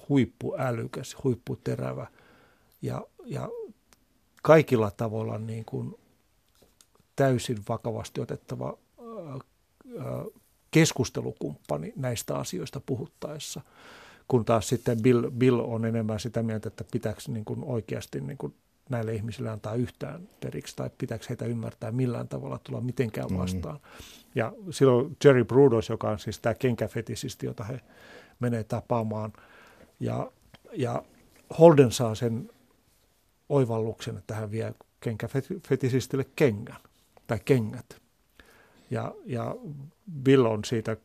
huippuälykäs, 0.08 1.16
huipputerävä. 1.24 2.06
Ja, 2.82 3.06
ja 3.24 3.48
kaikilla 4.42 4.90
tavoilla 4.90 5.38
niin 5.38 5.64
kuin 5.64 5.94
täysin 7.16 7.58
vakavasti 7.68 8.20
otettava 8.20 8.78
keskustelukumppani 10.70 11.92
näistä 11.96 12.36
asioista 12.36 12.80
puhuttaessa, 12.86 13.60
kun 14.28 14.44
taas 14.44 14.68
sitten 14.68 15.02
Bill, 15.02 15.30
Bill 15.30 15.60
on 15.60 15.84
enemmän 15.84 16.20
sitä 16.20 16.42
mieltä, 16.42 16.68
että 16.68 16.84
pitääkö 16.92 17.20
niin 17.28 17.44
kuin 17.44 17.64
oikeasti 17.64 18.20
niin 18.20 18.38
kuin 18.38 18.54
näille 18.91 19.14
ihmisille 19.14 19.51
antaa 19.51 19.74
yhtään 19.74 20.28
periksi 20.41 20.76
tai 20.76 20.91
pitääkö 20.99 21.24
heitä 21.28 21.45
ymmärtää 21.45 21.93
millään 21.93 22.28
tavalla 22.28 22.59
tulla 22.59 22.80
mitenkään 22.80 23.30
mm. 23.30 23.38
vastaan. 23.38 23.76
Mm. 23.76 23.80
Ja 24.34 24.53
silloin 24.70 25.16
Jerry 25.24 25.45
Brudos, 25.45 25.88
joka 25.88 26.11
on 26.11 26.18
siis 26.18 26.38
tämä 26.38 26.55
kenkäfetisisti, 26.55 27.47
jota 27.47 27.64
he 27.64 27.80
menee 28.41 28.64
tapaamaan, 28.64 29.32
ja, 30.01 30.32
ja 30.72 31.03
Holden 31.59 31.93
saa 31.93 32.14
sen 32.14 32.51
oivalluksen, 33.49 34.16
että 34.16 34.34
hän 34.34 34.51
vie 34.51 34.74
kenkäfetisistille 35.01 36.26
kengän 36.36 36.80
tai 37.26 37.41
kengät. 37.45 38.01
Ja, 38.91 39.14
ja 39.24 39.57
Bill 40.22 40.45
on 40.45 40.64
siitä 40.64 40.97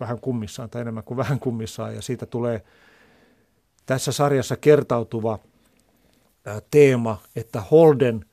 vähän 0.00 0.20
kummissaan 0.20 0.70
tai 0.70 0.82
enemmän 0.82 1.04
kuin 1.04 1.18
vähän 1.18 1.40
kummissaan 1.40 1.94
ja 1.94 2.02
siitä 2.02 2.26
tulee 2.26 2.64
tässä 3.86 4.12
sarjassa 4.12 4.56
kertautuva 4.56 5.38
teema, 6.70 7.22
että 7.36 7.60
Holden 7.60 8.24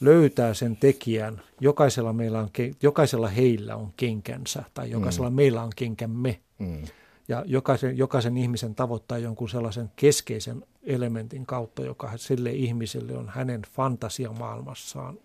löytää 0.00 0.54
sen 0.54 0.76
tekijän. 0.76 1.42
Jokaisella, 1.60 2.12
meillä 2.12 2.40
on, 2.40 2.50
jokaisella 2.82 3.28
heillä 3.28 3.76
on 3.76 3.92
kenkänsä 3.96 4.64
tai 4.74 4.90
jokaisella 4.90 5.30
mm. 5.30 5.36
meillä 5.36 5.62
on 5.62 5.70
kenkämme. 5.76 6.40
Mm. 6.58 6.84
Ja 7.28 7.44
jokaisen, 7.46 7.98
jokaisen 7.98 8.36
ihmisen 8.36 8.74
tavoittaa 8.74 9.18
jonkun 9.18 9.48
sellaisen 9.48 9.90
keskeisen 9.96 10.64
elementin 10.82 11.46
kautta, 11.46 11.82
joka 11.82 12.12
sille 12.16 12.50
ihmiselle 12.50 13.16
on 13.16 13.28
hänen 13.28 13.62
fantasiamaailmassaan 13.72 15.18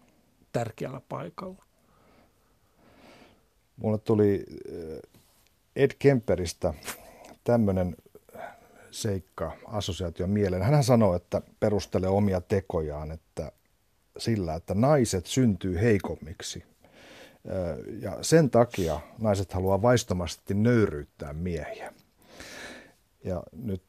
tärkeällä 0.51 1.01
paikalla. 1.09 1.65
Mulle 3.77 3.97
tuli 3.97 4.45
Ed 5.75 5.91
Kemperistä 5.99 6.73
tämmöinen 7.43 7.95
seikka, 8.95 9.51
assosiaatio 9.67 10.27
mieleen. 10.27 10.63
Hän 10.63 10.83
sanoi, 10.83 11.15
että 11.15 11.41
perustelee 11.59 12.09
omia 12.09 12.41
tekojaan 12.41 13.11
että 13.11 13.51
sillä, 14.17 14.55
että 14.55 14.73
naiset 14.73 15.25
syntyy 15.25 15.81
heikommiksi. 15.81 16.63
Ja 18.01 18.17
sen 18.21 18.49
takia 18.49 18.99
naiset 19.17 19.53
haluaa 19.53 19.81
vaistomasti 19.81 20.53
nöyryyttää 20.53 21.33
miehiä. 21.33 21.93
Ja 23.23 23.43
nyt 23.51 23.83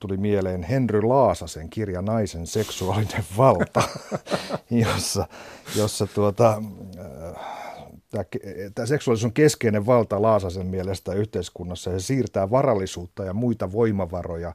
tuli 0.00 0.16
mieleen 0.16 0.62
Henry 0.62 1.02
Laasasen 1.02 1.70
kirja 1.70 2.02
Naisen 2.02 2.46
seksuaalinen 2.46 3.24
valta, 3.36 3.82
jossa, 4.86 5.26
jossa 5.76 6.06
tuota, 6.06 6.62
äh, 6.98 7.67
tämä, 8.10 8.24
tämä 8.74 8.86
seksuaalisuus 8.86 9.24
on 9.24 9.32
keskeinen 9.32 9.86
valta 9.86 10.22
Laasasen 10.22 10.66
mielestä 10.66 11.12
yhteiskunnassa 11.12 11.90
ja 11.90 12.00
se 12.00 12.06
siirtää 12.06 12.50
varallisuutta 12.50 13.24
ja 13.24 13.32
muita 13.34 13.72
voimavaroja 13.72 14.54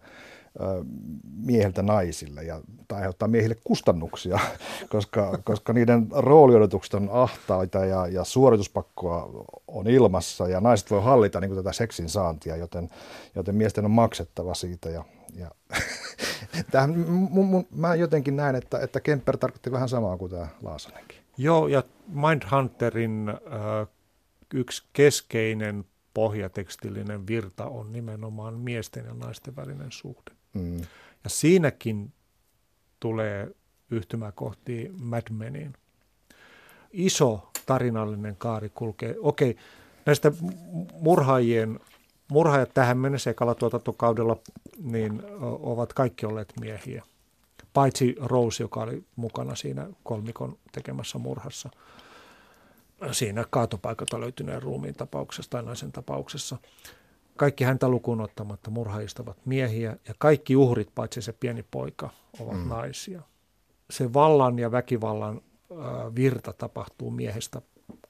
mieheltä 1.38 1.84
naisille 1.84 2.44
ja 2.44 2.62
tai 2.88 2.98
aiheuttaa 2.98 3.28
miehille 3.28 3.58
kustannuksia, 3.64 4.40
koska, 4.90 5.40
koska 5.44 5.74
niiden 5.74 6.08
rooliodotukset 6.12 6.94
on 6.94 7.10
ahtaita 7.12 7.86
ja, 7.86 8.08
ja 8.08 8.24
suorituspakkoa 8.24 9.46
on 9.68 9.88
ilmassa 9.88 10.48
ja 10.48 10.62
naiset 10.62 10.92
voi 10.92 11.04
hallita 11.04 11.40
niin 11.40 11.50
kuin 11.50 11.64
tätä 11.64 11.74
seksin 11.74 12.10
saantia, 12.10 12.56
joten, 12.56 12.90
joten 13.36 13.56
miesten 13.56 13.86
on 13.86 13.92
maksettava 13.92 14.54
siitä 14.54 14.90
ja, 14.90 15.04
ja 15.36 15.52
tämähän, 16.72 17.00
mun, 17.10 17.46
mun, 17.46 17.68
mä 17.76 17.96
jotenkin 17.96 18.36
näen, 18.36 18.56
että, 18.56 18.80
että 18.80 19.00
Kemper 19.00 19.38
tarkoitti 19.38 19.72
vähän 19.72 19.90
samaa 19.90 20.18
kuin 20.18 20.32
tämä 20.32 20.48
Laasanenkin. 20.62 21.23
Joo, 21.38 21.68
ja 21.68 21.84
Mindhunterin 22.08 23.30
äh, 23.30 23.88
yksi 24.54 24.84
keskeinen 24.94 25.86
pohjatekstillinen 26.14 27.28
virta 27.28 27.66
on 27.66 27.92
nimenomaan 27.92 28.54
miesten 28.54 29.06
ja 29.06 29.14
naisten 29.14 29.56
välinen 29.56 29.92
suhde. 29.92 30.32
Mm. 30.54 30.78
Ja 31.24 31.30
siinäkin 31.30 32.14
tulee 33.00 33.52
yhtymäkohti 33.92 34.92
Mad 35.00 35.24
Meniin. 35.32 35.74
Iso 36.92 37.52
tarinallinen 37.66 38.36
kaari 38.36 38.70
kulkee. 38.70 39.16
Okei, 39.20 39.56
näistä 40.06 40.32
murhaajien, 40.94 41.80
murhaajat 42.32 42.74
tähän 42.74 42.98
mennessä 42.98 43.30
ekalla 43.30 43.56
tuotantokaudella 43.56 44.38
niin 44.84 45.22
ovat 45.42 45.94
kaikki 45.94 46.26
olleet 46.26 46.54
miehiä. 46.60 47.04
Paitsi 47.74 48.16
Rose, 48.20 48.64
joka 48.64 48.82
oli 48.82 49.04
mukana 49.16 49.56
siinä 49.56 49.88
kolmikon 50.04 50.58
tekemässä 50.72 51.18
murhassa. 51.18 51.70
Siinä 53.12 53.46
kaatopaikalta 53.50 54.20
löytyneen 54.20 54.64
ruumiin 54.64 54.96
tapauksessa 54.96 55.50
tai 55.50 55.64
naisen 55.64 55.92
tapauksessa. 55.92 56.58
Kaikki 57.36 57.64
häntä 57.64 57.90
lukuun 57.90 58.22
ottamatta 58.22 58.72
murhaajista 58.72 59.24
ovat 59.24 59.38
miehiä 59.46 59.98
ja 60.08 60.14
kaikki 60.18 60.56
uhrit, 60.56 60.90
paitsi 60.96 61.22
se 61.22 61.34
pieni 61.34 61.66
poika, 61.72 62.10
ovat 62.40 62.58
mm. 62.58 62.70
naisia. 62.70 63.22
Se 63.90 64.14
vallan 64.14 64.60
ja 64.60 64.72
väkivallan 64.72 65.42
virta 66.16 66.54
tapahtuu 66.54 67.12
miehestä 67.12 67.62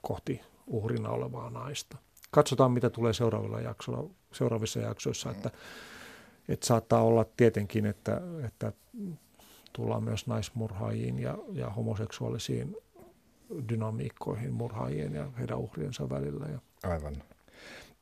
kohti 0.01 0.41
uhrina 0.67 1.09
olevaa 1.09 1.49
naista. 1.49 1.97
Katsotaan, 2.31 2.71
mitä 2.71 2.89
tulee 2.89 3.13
seuraavilla 3.13 3.61
jaksoilla, 3.61 4.09
seuraavissa 4.31 4.79
jaksoissa, 4.79 5.31
että, 5.31 5.51
että 6.47 6.65
saattaa 6.65 7.03
olla 7.03 7.25
tietenkin, 7.37 7.85
että, 7.85 8.21
että 8.45 8.73
tullaan 9.73 10.03
myös 10.03 10.27
naismurhaajiin 10.27 11.19
ja, 11.19 11.37
ja 11.53 11.69
homoseksuaalisiin 11.69 12.75
dynamiikkoihin 13.69 14.53
murhaajien 14.53 15.13
ja 15.13 15.31
heidän 15.39 15.57
uhriensa 15.57 16.09
välillä. 16.09 16.45
Ja. 16.45 16.59
Aivan 16.83 17.23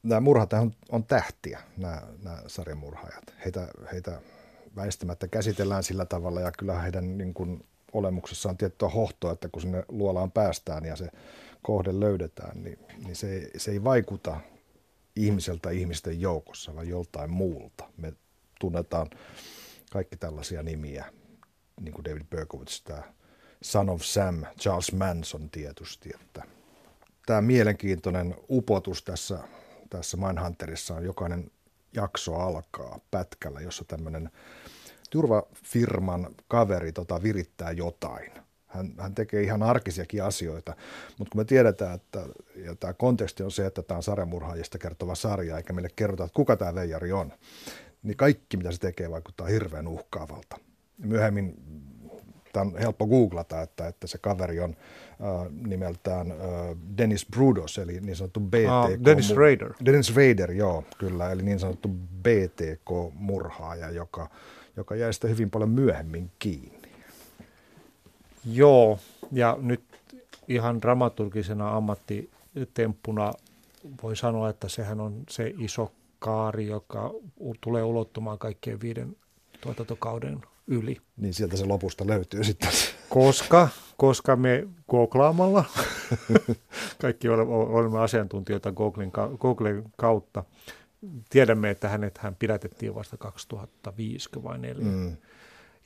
nämä 0.03 0.21
murhat 0.21 0.53
on, 0.53 0.71
on 0.89 1.03
tähtiä, 1.03 1.59
nämä, 1.77 2.01
nämä 2.23 2.37
sarjamurhaajat. 2.47 3.23
Heitä, 3.45 3.67
heitä 3.91 4.21
väistämättä 4.75 5.27
käsitellään 5.27 5.83
sillä 5.83 6.05
tavalla 6.05 6.41
ja 6.41 6.51
kyllä 6.51 6.79
heidän 6.79 7.17
niin 7.17 7.33
kuin, 7.33 7.65
olemuksessa 7.93 8.49
on 8.49 8.57
tiettyä 8.57 8.89
hohtoa, 8.89 9.31
että 9.31 9.49
kun 9.51 9.61
sinne 9.61 9.83
luolaan 9.89 10.31
päästään 10.31 10.85
ja 10.85 10.95
se 10.95 11.09
kohde 11.61 11.99
löydetään, 11.99 12.63
niin, 12.63 12.79
niin 13.05 13.15
se, 13.15 13.49
se 13.57 13.71
ei 13.71 13.83
vaikuta 13.83 14.39
ihmiseltä 15.15 15.69
ihmisten 15.69 16.21
joukossa, 16.21 16.75
vaan 16.75 16.87
joltain 16.87 17.29
muulta. 17.29 17.89
Me 17.97 18.13
tunnetaan 18.59 19.09
kaikki 19.91 20.17
tällaisia 20.17 20.63
nimiä, 20.63 21.05
niin 21.81 21.93
kuin 21.93 22.05
David 22.05 22.25
Berkowitz, 22.29 22.81
tämä 22.83 23.03
Son 23.61 23.89
of 23.89 24.01
Sam, 24.01 24.43
Charles 24.59 24.93
Manson 24.93 25.49
tietysti, 25.49 26.09
että 26.21 26.43
tämä 27.25 27.41
mielenkiintoinen 27.41 28.35
upotus 28.49 29.03
tässä 29.03 29.39
tässä 29.91 30.17
Mindhunterissa 30.17 30.95
on 30.95 31.03
jokainen 31.03 31.51
jakso 31.95 32.35
alkaa 32.35 32.99
pätkällä, 33.11 33.61
jossa 33.61 33.85
tämmöinen 33.87 34.29
turvafirman 35.09 36.27
kaveri 36.47 36.91
tota, 36.91 37.23
virittää 37.23 37.71
jotain. 37.71 38.31
Hän, 38.67 38.93
hän 38.97 39.15
tekee 39.15 39.43
ihan 39.43 39.63
arkisiakin 39.63 40.23
asioita, 40.23 40.75
mutta 41.17 41.31
kun 41.31 41.41
me 41.41 41.45
tiedetään, 41.45 41.95
että 41.95 42.25
ja 42.55 42.75
tämä 42.75 42.93
konteksti 42.93 43.43
on 43.43 43.51
se, 43.51 43.65
että 43.65 43.83
tämä 43.83 43.95
on 43.95 44.03
sarjamurhaajista 44.03 44.77
kertova 44.77 45.15
sarja, 45.15 45.57
eikä 45.57 45.73
meille 45.73 45.89
kerrota, 45.95 46.23
että 46.23 46.35
kuka 46.35 46.55
tämä 46.57 46.75
veijari 46.75 47.11
on, 47.11 47.33
niin 48.03 48.17
kaikki 48.17 48.57
mitä 48.57 48.71
se 48.71 48.79
tekee 48.79 49.11
vaikuttaa 49.11 49.47
hirveän 49.47 49.87
uhkaavalta. 49.87 50.57
Myöhemmin 51.03 51.55
tämä 52.53 52.61
on 52.61 52.77
helppo 52.77 53.07
googlata, 53.07 53.61
että, 53.61 53.87
että 53.87 54.07
se 54.07 54.17
kaveri 54.17 54.59
on 54.59 54.69
äh, 54.69 55.51
nimeltään 55.67 56.31
äh, 56.31 56.37
Dennis 56.97 57.25
Brudos, 57.31 57.77
eli 57.77 57.99
niin 57.99 58.15
sanottu 58.15 58.39
BTK. 58.39 58.69
Ah, 58.69 58.89
Dennis 59.05 59.35
Rader. 59.35 59.73
Dennis 59.85 60.15
Rader, 60.15 60.51
joo, 60.51 60.83
kyllä, 60.97 61.31
eli 61.31 61.43
niin 61.43 61.59
sanottu 61.59 61.89
BTK-murhaaja, 62.21 63.89
joka, 63.89 64.29
joka 64.77 64.95
jäi 64.95 65.13
sitä 65.13 65.27
hyvin 65.27 65.49
paljon 65.49 65.69
myöhemmin 65.69 66.31
kiinni. 66.39 66.91
Joo, 68.45 68.99
ja 69.31 69.57
nyt 69.61 69.81
ihan 70.47 70.81
dramaturgisena 70.81 71.75
ammattitemppuna 71.75 73.31
voi 74.03 74.15
sanoa, 74.15 74.49
että 74.49 74.69
sehän 74.69 74.99
on 74.99 75.23
se 75.29 75.53
iso 75.57 75.91
kaari, 76.19 76.67
joka 76.67 77.11
tulee 77.61 77.83
ulottumaan 77.83 78.39
kaikkien 78.39 78.81
viiden 78.81 79.15
tuotantokauden 79.61 80.41
yli. 80.67 80.97
Niin 81.17 81.33
sieltä 81.33 81.57
se 81.57 81.65
lopusta 81.65 82.07
löytyy 82.07 82.43
sitten. 82.43 82.69
Koska, 83.09 83.69
koska 83.97 84.35
me 84.35 84.67
googlaamalla, 84.89 85.65
kaikki 87.01 87.29
olemme 87.29 87.99
asiantuntijoita 87.99 88.71
Googlen, 88.71 89.11
Googlen 89.39 89.83
kautta, 89.97 90.43
tiedämme, 91.29 91.69
että 91.69 91.89
hänet 91.89 92.17
hän 92.17 92.35
pidätettiin 92.35 92.95
vasta 92.95 93.17
2005 93.17 94.29
vai 94.43 94.59
4. 94.59 94.85
Mm. 94.85 95.17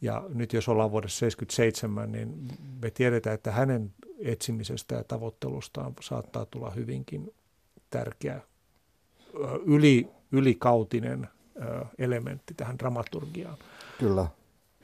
Ja 0.01 0.23
nyt 0.33 0.53
jos 0.53 0.69
ollaan 0.69 0.91
vuodessa 0.91 1.19
77, 1.19 2.11
niin 2.11 2.47
me 2.81 2.91
tiedetään, 2.91 3.33
että 3.33 3.51
hänen 3.51 3.93
etsimisestä 4.19 4.95
ja 4.95 5.03
tavoittelustaan 5.03 5.93
saattaa 6.01 6.45
tulla 6.45 6.69
hyvinkin 6.69 7.33
tärkeä 7.89 8.41
yli, 9.65 10.09
ylikautinen 10.31 11.27
elementti 11.97 12.53
tähän 12.53 12.79
dramaturgiaan. 12.79 13.57
Kyllä 13.99 14.27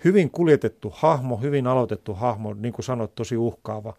hyvin 0.04 0.32
kuljetettu 0.32 0.94
hahmo, 0.96 1.38
hyvin 1.38 1.68
aloitettu 1.68 2.14
hahmo, 2.14 2.54
niin 2.54 2.74
kuin 2.74 2.86
sanoit, 2.86 3.16
tosi 3.16 3.38
uhkaava. 3.38 3.94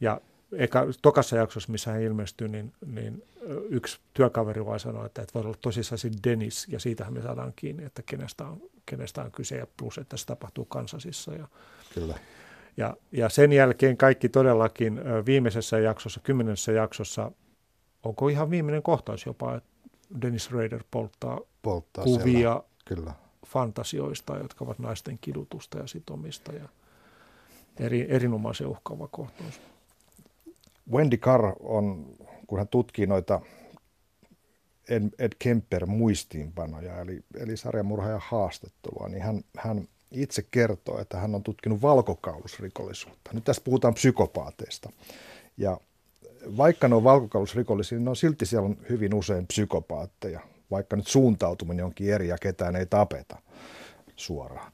Ja 0.00 0.20
eka, 0.52 0.86
tokassa 1.02 1.36
jaksossa, 1.36 1.72
missä 1.72 1.90
hän 1.90 2.02
ilmestyy, 2.02 2.48
niin, 2.48 2.72
niin 2.86 3.22
yksi 3.68 3.98
työkaveri 4.14 4.66
vai 4.66 4.80
sanoi, 4.80 5.06
että, 5.06 5.22
että 5.22 5.34
voi 5.34 5.44
olla 5.46 5.58
tosissaan 5.60 5.98
se 5.98 6.10
Dennis, 6.24 6.66
ja 6.68 6.80
siitähän 6.80 7.12
me 7.14 7.22
saadaan 7.22 7.52
kiinni, 7.56 7.84
että 7.84 8.02
kenestä 8.06 8.44
on, 8.44 8.60
kenestä 8.86 9.22
on 9.22 9.32
kyse, 9.32 9.56
ja 9.56 9.66
plus, 9.76 9.98
että 9.98 10.16
se 10.16 10.26
tapahtuu 10.26 10.64
Kansasissa. 10.64 11.32
Ja, 11.32 11.48
Kyllä. 11.94 12.14
Ja, 12.76 12.96
ja 13.12 13.28
sen 13.28 13.52
jälkeen 13.52 13.96
kaikki 13.96 14.28
todellakin 14.28 15.00
viimeisessä 15.26 15.78
jaksossa, 15.78 16.20
kymmenessä 16.20 16.72
jaksossa, 16.72 17.32
onko 18.02 18.28
ihan 18.28 18.50
viimeinen 18.50 18.82
kohtaus 18.82 19.26
jopa, 19.26 19.56
että 19.56 19.68
Dennis 20.22 20.50
Rader 20.50 20.84
polttaa, 20.90 21.40
polttaa 21.62 22.04
kuvia 22.04 22.62
Kyllä 22.84 23.23
fantasioista, 23.46 24.38
jotka 24.38 24.64
ovat 24.64 24.78
naisten 24.78 25.18
kidutusta 25.20 25.78
ja 25.78 25.86
sitomista 25.86 26.52
ja 26.52 26.68
eri, 27.80 28.06
erinomaisen 28.08 28.66
uhkaava 28.66 29.08
kohtaus. 29.08 29.60
Wendy 30.92 31.16
Carr 31.16 31.52
on, 31.60 32.06
kun 32.46 32.58
hän 32.58 32.68
tutkii 32.68 33.06
noita 33.06 33.40
Ed, 34.88 35.02
Ed 35.18 35.32
Kemper 35.38 35.86
muistiinpanoja, 35.86 37.00
eli, 37.00 37.24
eli 37.38 37.56
sarjamurhaajan 37.56 38.22
haastattelua, 38.24 39.08
niin 39.08 39.22
hän, 39.22 39.44
hän 39.56 39.88
itse 40.10 40.46
kertoo, 40.50 41.00
että 41.00 41.18
hän 41.18 41.34
on 41.34 41.42
tutkinut 41.42 41.82
valkokaulusrikollisuutta. 41.82 43.30
Nyt 43.32 43.44
tästä 43.44 43.64
puhutaan 43.64 43.94
psykopaateista. 43.94 44.92
Ja 45.56 45.80
vaikka 46.56 46.88
ne 46.88 46.94
on 46.94 47.04
valkokaulusrikollisia, 47.04 47.98
niin 47.98 48.08
on 48.08 48.16
silti 48.16 48.46
siellä 48.46 48.66
on 48.66 48.76
hyvin 48.88 49.14
usein 49.14 49.46
psykopaatteja, 49.46 50.40
vaikka 50.74 50.96
nyt 50.96 51.06
suuntautuminen 51.06 51.84
onkin 51.84 52.14
eri 52.14 52.28
ja 52.28 52.38
ketään 52.38 52.76
ei 52.76 52.86
tapeta 52.86 53.36
suoraan. 54.16 54.72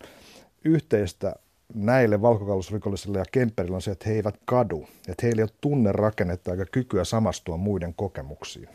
Yhteistä 0.64 1.34
näille 1.74 2.22
valkokalusrikollisille 2.22 3.18
ja 3.18 3.24
kempperille 3.32 3.74
on 3.74 3.82
se, 3.82 3.90
että 3.90 4.08
he 4.08 4.14
eivät 4.14 4.40
kadu, 4.44 4.88
että 5.08 5.26
heillä 5.26 5.40
ei 5.40 5.44
ole 5.44 5.58
tunnerakennetta 5.60 6.52
eikä 6.52 6.66
kykyä 6.72 7.04
samastua 7.04 7.56
muiden 7.56 7.94
kokemuksiin. 7.94 8.68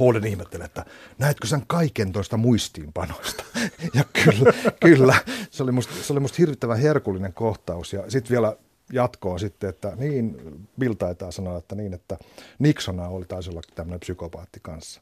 Holden 0.00 0.26
ihmettelee, 0.26 0.64
että 0.64 0.84
näetkö 1.18 1.46
sen 1.46 1.62
kaiken 1.66 2.12
toista 2.12 2.36
muistiinpanoista? 2.36 3.44
Ja 3.94 4.04
kyllä, 4.24 4.52
kyllä 4.80 5.14
se 5.50 5.62
oli 5.62 5.72
musta, 5.72 5.94
se 6.02 6.12
oli 6.12 6.20
musta 6.20 6.36
hirvittävän 6.38 6.78
herkullinen 6.78 7.32
kohtaus. 7.32 7.92
Ja 7.92 8.10
sitten 8.10 8.30
vielä 8.30 8.56
jatkoon 8.92 9.40
sitten, 9.40 9.70
että 9.70 9.92
niin, 9.96 10.36
Bill 10.78 10.94
taitaa 10.94 11.30
sanoa, 11.30 11.58
että 11.58 11.74
niin, 11.74 11.94
että 11.94 12.18
Nixona 12.58 13.08
oli 13.08 13.24
taisi 13.24 13.50
olla 13.50 13.60
tämmöinen 13.74 14.00
psykopaatti 14.00 14.60
kanssa. 14.62 15.00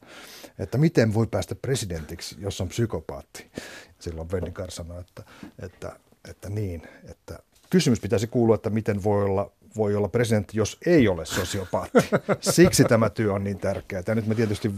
Että 0.58 0.78
miten 0.78 1.14
voi 1.14 1.26
päästä 1.26 1.54
presidentiksi, 1.54 2.36
jos 2.38 2.60
on 2.60 2.68
psykopaatti? 2.68 3.50
Silloin 3.98 4.30
Vennikar 4.32 4.70
sanoi, 4.70 5.00
että, 5.00 5.22
että, 5.58 5.96
että 6.30 6.50
niin, 6.50 6.82
että 7.10 7.38
kysymys 7.70 8.00
pitäisi 8.00 8.26
kuulua, 8.26 8.54
että 8.54 8.70
miten 8.70 9.04
voi 9.04 9.24
olla 9.24 9.50
voi 9.76 9.94
olla 9.94 10.08
presidentti, 10.08 10.58
jos 10.58 10.78
ei 10.86 11.08
ole 11.08 11.24
sosiopaatti. 11.24 11.98
Siksi 12.40 12.84
tämä 12.84 13.10
työ 13.10 13.32
on 13.32 13.44
niin 13.44 13.58
tärkeää. 13.58 14.02
Ja 14.06 14.14
nyt 14.14 14.26
me 14.26 14.34
tietysti 14.34 14.74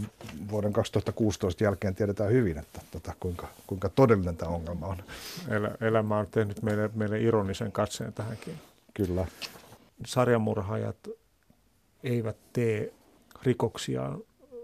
vuoden 0.51 0.73
2016 0.73 1.63
jälkeen 1.63 1.95
tiedetään 1.95 2.31
hyvin, 2.31 2.57
että 2.57 2.81
tota, 2.91 3.13
kuinka, 3.19 3.47
kuinka 3.67 3.89
todellinen 3.89 4.37
tämä 4.37 4.51
ongelma 4.51 4.85
on. 4.85 5.03
El- 5.49 5.87
elämä 5.87 6.17
on 6.17 6.27
tehnyt 6.31 6.61
meille, 6.61 6.89
meille 6.95 7.19
ironisen 7.19 7.71
katseen 7.71 8.13
tähänkin. 8.13 8.53
Kyllä. 9.07 9.25
Sarjamurhaajat 10.05 11.09
eivät 12.03 12.37
tee 12.53 12.93
rikoksia 13.43 14.17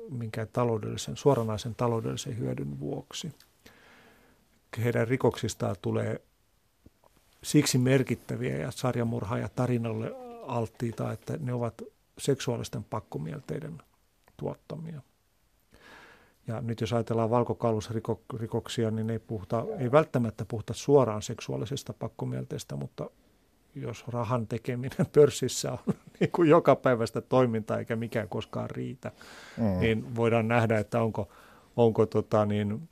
minkään 0.10 0.48
taloudellisen, 0.54 1.18
suoranaisen 1.18 1.76
taloudellisen 1.76 2.38
hyödyn 2.38 2.80
vuoksi. 2.80 3.32
Heidän 4.84 5.08
rikoksistaan 5.08 5.76
tulee 5.82 6.22
siksi 7.44 7.78
merkittäviä 7.78 8.58
ja 8.58 8.72
sarjamurhaaja 8.72 9.50
tarinalle 9.50 10.16
alttiita, 10.48 11.12
että 11.12 11.38
ne 11.38 11.54
ovat 11.54 11.82
seksuaalisten 12.18 12.84
pakkomielteiden 12.84 13.82
tuottamia. 14.38 15.02
Ja 16.48 16.62
nyt 16.62 16.82
jos 16.82 16.94
ajatellaan 16.94 17.30
valkokalusrikoksia, 17.30 18.92
niin 18.92 19.10
ei, 19.10 19.20
puhuta, 19.20 19.66
ei 19.80 19.92
välttämättä 19.92 20.46
puhuta 20.46 20.74
suoraan 20.74 21.22
seksuaalisesta 21.22 21.94
pakkomielteestä, 21.94 22.76
mutta 22.76 23.10
jos 23.76 24.08
rahan 24.08 24.48
tekeminen 24.48 25.06
pörssissä 25.14 25.72
on 25.72 25.80
niin 26.20 26.32
kuin 26.32 26.50
joka 26.50 26.76
päivästä 26.76 27.22
toimintaa 27.22 27.78
eikä 27.78 27.96
mikään 27.96 28.30
koskaan 28.30 28.70
riitä, 28.70 29.12
mm. 29.58 29.80
niin 29.80 30.16
voidaan 30.16 30.48
nähdä, 30.48 30.80
että 30.80 31.02
onko, 31.02 31.30
onko, 31.76 32.06
tota 32.06 32.46
niin, 32.46 32.90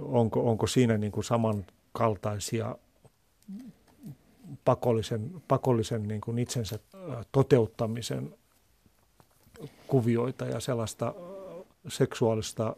onko, 0.00 0.50
onko 0.50 0.66
siinä 0.66 0.98
niin 0.98 1.12
kuin 1.12 1.24
samankaltaisia 1.24 2.76
pakollisen, 4.64 5.30
pakollisen 5.48 6.08
niin 6.08 6.20
kuin 6.20 6.38
itsensä 6.38 6.78
toteuttamisen 7.32 8.34
kuvioita 9.86 10.44
ja 10.44 10.60
sellaista 10.60 11.14
seksuaalista 11.88 12.76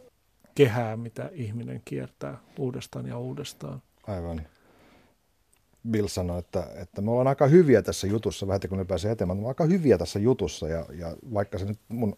kehää, 0.54 0.96
mitä 0.96 1.30
ihminen 1.32 1.82
kiertää 1.84 2.38
uudestaan 2.58 3.06
ja 3.06 3.18
uudestaan. 3.18 3.82
Aivan. 4.06 4.42
Bill 5.90 6.06
sanoi, 6.06 6.38
että, 6.38 6.66
että 6.74 7.00
me 7.00 7.10
ollaan 7.10 7.28
aika 7.28 7.46
hyviä 7.46 7.82
tässä 7.82 8.06
jutussa, 8.06 8.46
vähän 8.46 8.60
kun 8.68 8.78
ne 8.78 8.84
pääsee 8.84 9.12
eteenpäin, 9.12 9.38
me 9.38 9.40
ollaan 9.40 9.50
aika 9.50 9.64
hyviä 9.64 9.98
tässä 9.98 10.18
jutussa 10.18 10.68
ja, 10.68 10.86
ja 10.98 11.16
vaikka 11.34 11.58
se 11.58 11.64
nyt 11.64 11.78
mun 11.88 12.16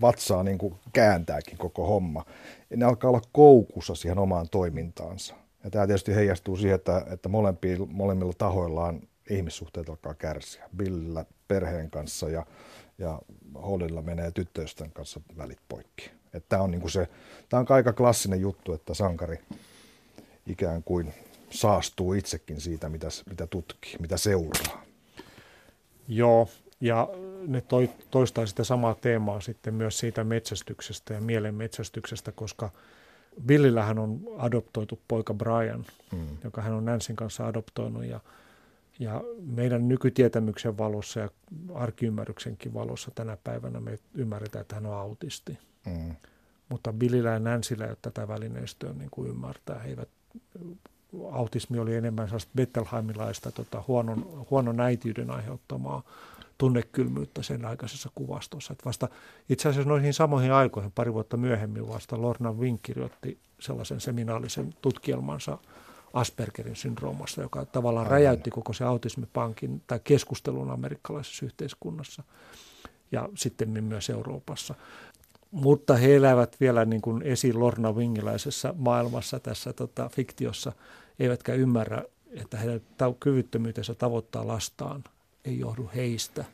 vatsaa 0.00 0.42
niin 0.42 0.58
kuin 0.58 0.74
kääntääkin 0.92 1.58
koko 1.58 1.86
homma, 1.86 2.24
niin 2.70 2.78
ne 2.80 2.86
alkaa 2.86 3.10
olla 3.10 3.22
koukussa 3.32 3.94
siihen 3.94 4.18
omaan 4.18 4.48
toimintaansa. 4.50 5.34
Ja 5.64 5.70
tämä 5.70 5.86
tietysti 5.86 6.14
heijastuu 6.14 6.56
siihen, 6.56 6.74
että, 6.74 7.06
että 7.10 7.28
molemmilla 7.88 8.32
tahoillaan 8.38 9.00
ihmissuhteet 9.30 9.88
alkaa 9.88 10.14
kärsiä. 10.14 10.68
Billillä 10.76 11.24
perheen 11.48 11.90
kanssa 11.90 12.28
ja, 12.28 12.46
ja 12.98 13.22
Hollilla 13.54 14.02
menee 14.02 14.30
tyttöysten 14.30 14.90
kanssa 14.90 15.20
välit 15.36 15.58
poikki. 15.68 16.10
Tämä 16.48 16.62
on, 16.62 16.70
niinku 16.70 16.88
se, 16.88 17.08
tämä 17.48 17.60
on 17.60 17.66
aika 17.68 17.92
klassinen 17.92 18.40
juttu, 18.40 18.72
että 18.72 18.94
sankari 18.94 19.38
ikään 20.46 20.82
kuin 20.82 21.14
saastuu 21.50 22.12
itsekin 22.12 22.60
siitä, 22.60 22.88
mitä, 22.88 23.08
mitä 23.30 23.46
tutkii, 23.46 23.96
mitä 24.00 24.16
seuraa. 24.16 24.84
Joo, 26.08 26.48
ja 26.80 27.08
ne 27.46 27.60
toi, 27.60 27.90
toistaa 28.10 28.46
sitä 28.46 28.64
samaa 28.64 28.94
teemaa 28.94 29.40
sitten 29.40 29.74
myös 29.74 29.98
siitä 29.98 30.24
metsästyksestä 30.24 31.14
ja 31.14 31.20
mielen 31.20 31.54
metsästyksestä, 31.54 32.32
koska 32.32 32.70
Billillähän 33.46 33.98
on 33.98 34.20
adoptoitu 34.38 35.00
poika 35.08 35.34
Brian, 35.34 35.86
mm. 36.12 36.36
joka 36.44 36.62
hän 36.62 36.72
on 36.72 36.84
Nansin 36.84 37.16
kanssa 37.16 37.46
adoptoinut 37.46 38.04
ja, 38.04 38.20
ja 38.98 39.24
meidän 39.46 39.88
nykytietämyksen 39.88 40.78
valossa 40.78 41.20
ja 41.20 41.30
arkiymmärryksenkin 41.74 42.74
valossa 42.74 43.10
tänä 43.14 43.38
päivänä 43.44 43.80
me 43.80 43.98
ymmärretään, 44.14 44.60
että 44.60 44.74
hän 44.74 44.86
on 44.86 44.94
autisti. 44.94 45.58
Mm. 45.86 46.16
Mutta 46.68 46.92
Billillä 46.92 47.30
ja 47.30 47.38
Nansillä 47.38 47.84
ei 47.84 47.90
ole 47.90 47.98
tätä 48.02 48.28
välineistöä 48.28 48.92
niin 48.92 49.10
kuin 49.10 49.30
ymmärtää. 49.30 49.78
He 49.78 49.88
eivät 49.88 50.08
autismi 51.32 51.78
oli 51.78 51.94
enemmän 51.94 52.26
sellaista 52.26 52.50
Bettelheimilaista 52.56 53.52
tota, 53.52 53.82
huonon, 53.88 54.46
huonon 54.50 54.80
äitiyden 54.80 55.30
aiheuttamaa 55.30 56.02
tunnekylmyyttä 56.58 57.42
sen 57.42 57.64
aikaisessa 57.64 58.10
kuvastossa. 58.14 58.72
Että 58.72 58.84
vasta 58.84 59.08
itse 59.48 59.68
asiassa 59.68 59.88
noihin 59.88 60.14
samoihin 60.14 60.52
aikoihin, 60.52 60.92
pari 60.92 61.12
vuotta 61.12 61.36
myöhemmin 61.36 61.88
vasta 61.88 62.22
Lorna 62.22 62.52
Wink 62.52 62.80
kirjoitti 62.82 63.38
sellaisen 63.60 64.00
seminaalisen 64.00 64.74
tutkielmansa 64.82 65.58
Aspergerin 66.12 66.76
syndroomasta, 66.76 67.40
joka 67.40 67.64
tavallaan 67.64 68.06
Aivan. 68.06 68.18
räjäytti 68.18 68.50
koko 68.50 68.72
se 68.72 68.84
autismipankin 68.84 69.82
tai 69.86 70.00
keskustelun 70.04 70.70
amerikkalaisessa 70.70 71.46
yhteiskunnassa 71.46 72.22
ja 73.12 73.28
sitten 73.34 73.84
myös 73.84 74.10
Euroopassa. 74.10 74.74
Mutta 75.50 75.96
he 75.96 76.16
elävät 76.16 76.56
vielä 76.60 76.84
niin 76.84 77.02
kuin 77.02 77.22
esi 77.22 77.52
Lorna 77.52 77.92
Wingiläisessä 77.92 78.74
maailmassa 78.78 79.40
tässä 79.40 79.72
tota, 79.72 80.08
fiktiossa, 80.08 80.72
eivätkä 81.20 81.54
ymmärrä, 81.54 82.02
että 82.30 82.56
heidän 82.56 82.80
kyvyttömyytensä 83.20 83.94
tavoittaa 83.94 84.46
lastaan 84.46 85.04
ei 85.44 85.58
johdu 85.58 85.90
heistä, 85.94 86.44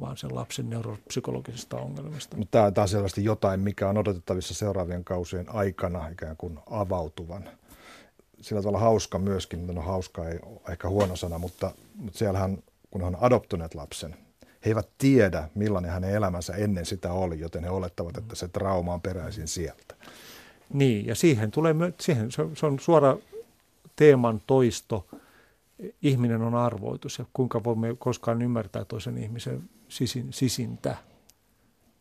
vaan 0.00 0.16
sen 0.16 0.34
lapsen 0.34 0.70
neuropsykologisista 0.70 1.76
ongelmista. 1.76 2.36
Mutta 2.36 2.70
tämä 2.72 2.82
on 2.82 2.88
selvästi 2.88 3.24
jotain, 3.24 3.60
mikä 3.60 3.88
on 3.88 3.98
odotettavissa 3.98 4.54
seuraavien 4.54 5.04
kausien 5.04 5.54
aikana 5.54 6.08
ikään 6.08 6.36
kuin 6.36 6.58
avautuvan. 6.70 7.48
Sillä 8.40 8.62
tavalla 8.62 8.78
hauska 8.78 9.18
myöskin, 9.18 9.66
no 9.66 9.82
hauska 9.82 10.28
ei 10.28 10.38
ole 10.42 10.60
ehkä 10.68 10.88
huono 10.88 11.16
sana, 11.16 11.38
mutta, 11.38 11.70
mutta 11.94 12.18
siellähän, 12.18 12.58
kun 12.90 13.00
he 13.00 13.06
on 13.06 13.16
adoptuneet 13.20 13.74
lapsen, 13.74 14.16
he 14.42 14.70
eivät 14.70 14.88
tiedä, 14.98 15.48
millainen 15.54 15.90
hänen 15.90 16.10
elämänsä 16.10 16.54
ennen 16.54 16.86
sitä 16.86 17.12
oli, 17.12 17.40
joten 17.40 17.64
he 17.64 17.70
olettavat, 17.70 18.16
että 18.16 18.34
se 18.34 18.48
trauma 18.48 18.94
on 18.94 19.00
peräisin 19.00 19.48
sieltä. 19.48 19.94
Niin, 20.72 21.06
ja 21.06 21.14
siihen 21.14 21.50
tulee, 21.50 21.74
siihen, 22.00 22.28
se 22.32 22.66
on 22.66 22.78
suora 22.80 23.16
teeman 23.96 24.42
toisto, 24.46 25.06
ihminen 26.02 26.42
on 26.42 26.54
arvoitus 26.54 27.18
ja 27.18 27.24
kuinka 27.32 27.64
voimme 27.64 27.96
koskaan 27.98 28.42
ymmärtää 28.42 28.84
toisen 28.84 29.18
ihmisen 29.18 29.70
sisin, 29.88 30.32
sisintä. 30.32 30.96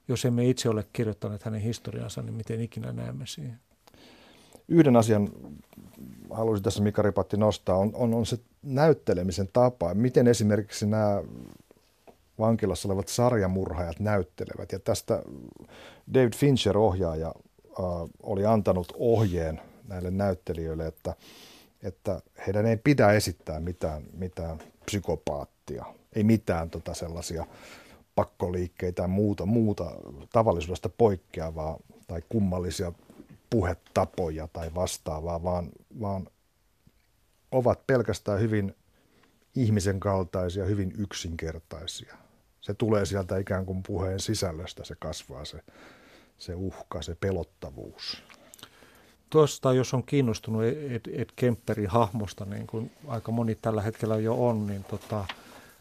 Jos 0.08 0.26
emme 0.26 0.50
itse 0.50 0.70
ole 0.70 0.86
kirjoittaneet 0.94 1.44
hänen 1.44 1.62
historiansa, 1.62 2.22
niin 2.22 2.34
miten 2.34 2.62
ikinä 2.62 2.92
näemme 2.92 3.26
siihen? 3.28 3.60
Yhden 4.68 4.96
asian 4.96 5.30
haluaisin 6.30 6.64
tässä 6.64 6.84
Mika 6.84 7.02
Ripatti 7.02 7.38
nostaa, 7.38 7.78
on, 7.78 7.92
on, 7.94 8.14
on 8.14 8.26
se 8.26 8.40
näyttelemisen 8.64 9.50
tapa. 9.54 9.94
Miten 9.94 10.28
esimerkiksi 10.28 10.86
nämä 10.86 11.24
vankilassa 12.40 12.88
olevat 12.88 13.08
sarjamurhaajat 13.08 14.00
näyttelevät. 14.00 14.72
Ja 14.72 14.80
tästä 14.80 15.24
David 16.14 16.34
Fincher, 16.36 16.78
ohjaaja, 16.78 17.28
äh, 17.28 17.86
oli 18.24 18.46
antanut 18.46 18.94
ohjeen 18.98 19.62
näille 19.88 20.12
näyttelijöille, 20.12 20.88
että– 20.88 21.16
että 21.84 22.22
heidän 22.48 22.66
ei 22.66 22.78
pidä 22.78 23.12
esittää 23.12 23.60
mitään, 23.60 24.04
mitään 24.14 24.58
psykopaattia, 24.86 25.86
ei 26.16 26.24
mitään 26.24 26.70
tota 26.70 26.94
sellaisia 26.94 27.46
pakkoliikkeitä 28.16 29.02
ja 29.02 29.08
muuta, 29.08 29.46
muuta 29.46 29.92
tavallisuudesta 30.32 30.90
poikkeavaa 30.90 31.78
tai 32.08 32.22
kummallisia 32.30 32.92
puhetapoja 33.50 34.48
tai 34.54 34.76
vastaavaa, 34.76 35.44
vaan, 35.44 35.70
vaan 36.02 36.28
ovat 37.52 37.88
pelkästään 37.88 38.40
hyvin 38.40 38.76
ihmisen 39.56 40.00
kaltaisia, 40.00 40.66
hyvin 40.66 40.94
yksinkertaisia. 40.98 42.18
Se 42.62 42.74
tulee 42.74 43.06
sieltä 43.06 43.38
ikään 43.38 43.66
kuin 43.66 43.84
puheen 43.84 44.20
sisällöstä, 44.20 44.84
se 44.84 44.96
kasvaa 45.00 45.46
se, 45.46 45.60
se 46.38 46.56
uhka, 46.56 47.02
se 47.02 47.16
pelottavuus 47.16 48.24
tuosta, 49.34 49.74
jos 49.74 49.94
on 49.94 50.04
kiinnostunut 50.04 50.64
Ed, 50.64 51.02
Ed 51.14 51.30
Kemperin 51.36 51.90
hahmosta, 51.90 52.46
niin 52.46 52.68
kuin 52.68 52.92
aika 53.08 53.32
moni 53.32 53.56
tällä 53.56 53.82
hetkellä 53.82 54.18
jo 54.18 54.48
on, 54.48 54.68
niin 54.68 54.84
tota, 54.84 55.26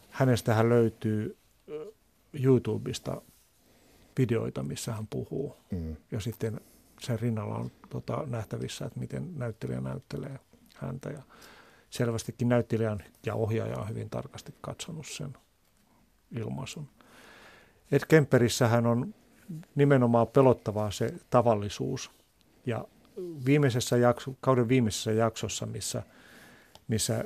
hänestähän 0.09 0.69
löytyy 0.69 1.37
YouTubesta 2.43 3.21
videoita, 4.17 4.63
missä 4.63 4.93
hän 4.93 5.07
puhuu. 5.07 5.55
Mm. 5.71 5.95
Ja 6.11 6.19
sitten 6.19 6.61
sen 6.99 7.19
rinnalla 7.19 7.55
on 7.55 7.71
tota, 7.89 8.23
nähtävissä, 8.27 8.85
että 8.85 8.99
miten 8.99 9.39
näyttelijä 9.39 9.81
näyttelee 9.81 10.39
häntä. 10.75 11.09
Ja 11.09 11.21
selvästikin 11.89 12.49
näyttelijän 12.49 13.03
ja 13.25 13.35
ohjaaja 13.35 13.77
on 13.77 13.89
hyvin 13.89 14.09
tarkasti 14.09 14.53
katsonut 14.61 15.07
sen 15.07 15.37
ilmaisun. 16.31 16.87
Ed 17.91 18.01
Kemperissähän 18.07 18.87
on 18.87 19.15
nimenomaan 19.75 20.27
pelottavaa 20.27 20.91
se 20.91 21.13
tavallisuus 21.29 22.11
ja 22.65 22.85
viimeisessä 23.45 23.97
jakso, 23.97 24.35
kauden 24.41 24.67
viimeisessä 24.67 25.11
jaksossa, 25.11 25.65
missä, 25.65 26.03
missä 26.87 27.25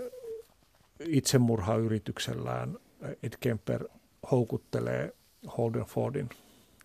itsemurhayrityksellään 1.00 2.78
Ed 3.24 3.34
Kemper 3.40 3.88
houkuttelee 4.32 5.14
Holden 5.58 5.86
Fordin 5.86 6.30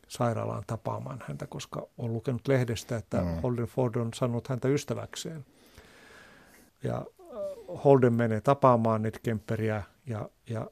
sairaalaan 0.09 0.65
tapaamaan 0.67 1.25
häntä, 1.29 1.47
koska 1.47 1.87
on 1.99 2.13
lukenut 2.13 2.49
lehdestä, 2.49 2.97
että 2.97 3.21
mm. 3.21 3.41
Holden 3.43 3.67
Ford 3.67 3.95
on 3.95 4.11
sanonut 4.15 4.49
häntä 4.49 4.69
ystäväkseen. 4.69 5.45
Ja 6.83 6.97
äh, 6.97 7.85
Holden 7.85 8.13
menee 8.13 8.41
tapaamaan 8.41 9.07
Ed 9.07 9.15
Kemperiä 9.23 9.83
ja, 10.07 10.29
ja 10.51 10.71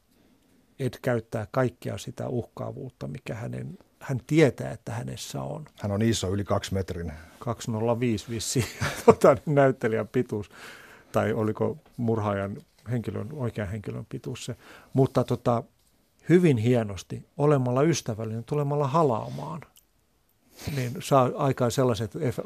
Ed 0.79 0.95
käyttää 1.03 1.47
kaikkea 1.51 1.99
sitä 1.99 2.29
uhkaavuutta, 2.29 3.09
mikä 3.09 3.35
hänen, 3.35 3.79
hän 4.01 4.21
tietää, 4.27 4.71
että 4.71 4.93
hänessä 4.93 5.43
on. 5.43 5.65
Hän 5.81 5.93
on 5.93 6.03
iso, 6.03 6.29
yli 6.29 6.45
kaksi 6.45 6.75
metrin. 6.75 7.13
205 7.39 8.31
vissi 8.31 8.65
tota, 9.07 9.37
näyttelijän 9.47 10.09
pituus, 10.09 10.51
tai 11.13 11.33
oliko 11.33 11.79
murhaajan 11.97 12.57
henkilön, 12.91 13.29
oikean 13.33 13.69
henkilön 13.69 14.07
pituus 14.09 14.45
se. 14.45 14.57
Mutta 14.93 15.25
tota, 15.25 15.63
hyvin 16.29 16.57
hienosti 16.57 17.25
olemalla 17.39 17.83
ystävällinen, 17.83 18.45
tulemalla 18.45 18.89
halaamaan, 18.89 19.61
niin 20.77 20.97
saa 20.99 21.31
aikaan 21.37 21.71
sellaiset 21.71 22.17
efe, 22.17 22.43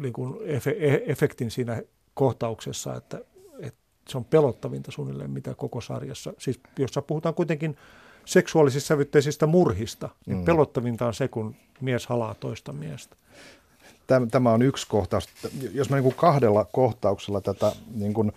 niin 0.00 0.12
kuin 0.12 0.38
efe, 0.44 0.76
efektin 1.06 1.50
siinä 1.50 1.82
kohtauksessa, 2.14 2.94
että, 2.94 3.20
että 3.60 3.80
se 4.08 4.18
on 4.18 4.24
pelottavinta 4.24 4.90
suunnilleen 4.90 5.30
mitä 5.30 5.54
koko 5.54 5.80
sarjassa. 5.80 6.32
Siis 6.38 6.60
jossa 6.78 7.02
puhutaan 7.02 7.34
kuitenkin 7.34 7.76
seksuaalisista 8.28 8.88
sävytteisistä 8.88 9.46
murhista, 9.46 10.08
niin 10.26 10.38
mm. 10.38 10.44
pelottavinta 10.44 11.06
on 11.06 11.14
se, 11.14 11.28
kun 11.28 11.56
mies 11.80 12.06
halaa 12.06 12.34
toista 12.34 12.72
miestä. 12.72 13.16
Tämä 14.30 14.52
on 14.52 14.62
yksi 14.62 14.86
kohtaus. 14.88 15.28
Jos 15.72 15.90
mä 15.90 15.96
niin 15.96 16.02
kuin 16.02 16.14
kahdella 16.14 16.64
kohtauksella 16.64 17.40
tätä 17.40 17.72
niin 17.94 18.14
kuin 18.14 18.32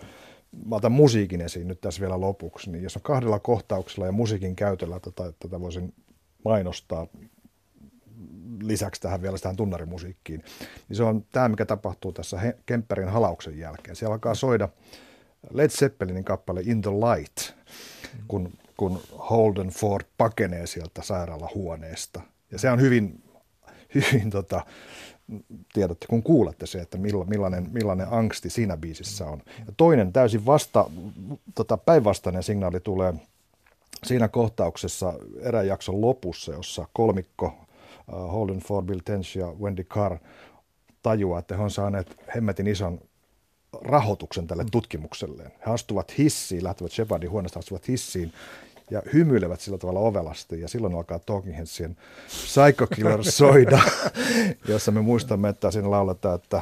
mä 0.65 0.76
otan 0.76 0.91
musiikin 0.91 1.41
esiin 1.41 1.68
nyt 1.68 1.81
tässä 1.81 2.01
vielä 2.01 2.19
lopuksi, 2.19 2.72
niin 2.72 2.84
jos 2.84 2.95
on 2.95 3.01
kahdella 3.01 3.39
kohtauksella 3.39 4.05
ja 4.05 4.11
musiikin 4.11 4.55
käytöllä 4.55 4.99
tätä, 4.99 5.34
tätä 5.39 5.59
voisin 5.59 5.93
mainostaa 6.45 7.07
lisäksi 8.61 9.01
tähän 9.01 9.22
vielä 9.22 9.38
tähän 9.38 9.55
tunnarimusiikkiin, 9.55 10.43
niin 10.89 10.97
se 10.97 11.03
on 11.03 11.26
tämä, 11.31 11.49
mikä 11.49 11.65
tapahtuu 11.65 12.11
tässä 12.11 12.53
Kemperin 12.65 13.09
halauksen 13.09 13.57
jälkeen. 13.57 13.95
Siellä 13.95 14.13
alkaa 14.13 14.35
soida 14.35 14.69
Led 15.53 15.69
Zeppelinin 15.69 16.23
kappale 16.23 16.61
In 16.61 16.81
the 16.81 16.91
Light, 16.91 17.53
kun, 18.27 18.53
kun 18.81 19.01
Holden 19.29 19.67
Ford 19.67 20.05
pakenee 20.17 20.67
sieltä 20.67 21.01
sairaalahuoneesta. 21.01 22.21
Ja 22.51 22.59
se 22.59 22.71
on 22.71 22.81
hyvin, 22.81 23.23
hyvin 23.95 24.29
tota, 24.29 24.65
tiedätte, 25.73 26.07
kun 26.07 26.23
kuulette 26.23 26.65
se, 26.65 26.79
että 26.79 26.97
millainen, 26.97 27.69
millainen 27.71 28.07
angsti 28.11 28.49
siinä 28.49 28.77
biisissä 28.77 29.27
on. 29.27 29.41
Ja 29.67 29.73
toinen 29.77 30.13
täysin 30.13 30.45
vasta, 30.45 30.89
tota, 31.55 31.77
päinvastainen 31.77 32.43
signaali 32.43 32.79
tulee 32.79 33.13
siinä 34.03 34.27
kohtauksessa 34.27 35.13
erään 35.41 35.67
jakson 35.67 36.01
lopussa, 36.01 36.51
jossa 36.51 36.87
kolmikko 36.93 37.45
uh, 37.45 38.31
Holden 38.31 38.59
Ford, 38.59 38.85
Bill 38.85 38.99
Tench 39.05 39.37
ja 39.37 39.47
Wendy 39.47 39.83
Carr 39.83 40.17
tajuaa, 41.03 41.39
että 41.39 41.57
he 41.57 41.63
on 41.63 41.71
saaneet 41.71 42.17
hemmetin 42.35 42.67
ison 42.67 42.99
rahoituksen 43.81 44.47
tälle 44.47 44.65
tutkimukselleen. 44.71 45.51
He 45.65 45.71
astuvat 45.71 46.17
hissiin, 46.17 46.63
lähtevät 46.63 46.91
Shepardin 46.91 47.31
huoneesta, 47.31 47.59
astuvat 47.59 47.87
hissiin 47.87 48.33
ja 48.91 49.01
hymyilevät 49.13 49.59
sillä 49.59 49.77
tavalla 49.77 49.99
ovelasti. 49.99 50.61
Ja 50.61 50.68
silloin 50.68 50.95
alkaa 50.95 51.19
Talking 51.19 51.57
Headsien 51.57 51.97
Psycho 52.27 52.88
Killer 52.95 53.23
soida, 53.23 53.81
jossa 54.68 54.91
me 54.91 55.01
muistamme, 55.01 55.49
että 55.49 55.72
siinä 55.72 55.91
lauletaan, 55.91 56.35
että 56.35 56.61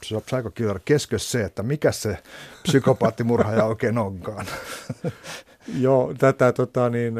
Psycho 0.00 0.50
Killer 0.50 0.80
keskö 0.84 1.18
se, 1.18 1.44
että 1.44 1.62
mikä 1.62 1.92
se 1.92 2.18
psykopaattimurhaaja 2.62 3.64
oikein 3.64 3.98
onkaan. 3.98 4.46
Joo, 5.78 6.14
tätä 6.18 6.52
tota, 6.52 6.90
niin, 6.90 7.14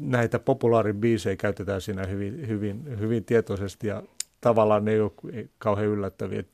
näitä 0.00 0.38
populaaribiisejä 0.38 1.36
käytetään 1.36 1.80
siinä 1.80 2.06
hyvin, 2.06 2.48
hyvin, 2.48 2.98
hyvin 2.98 3.24
tietoisesti 3.24 3.86
ja 3.86 4.02
tavallaan 4.40 4.84
ne 4.84 4.92
ei 4.92 5.00
ole 5.00 5.48
kauhean 5.58 5.88
yllättäviä. 5.88 6.44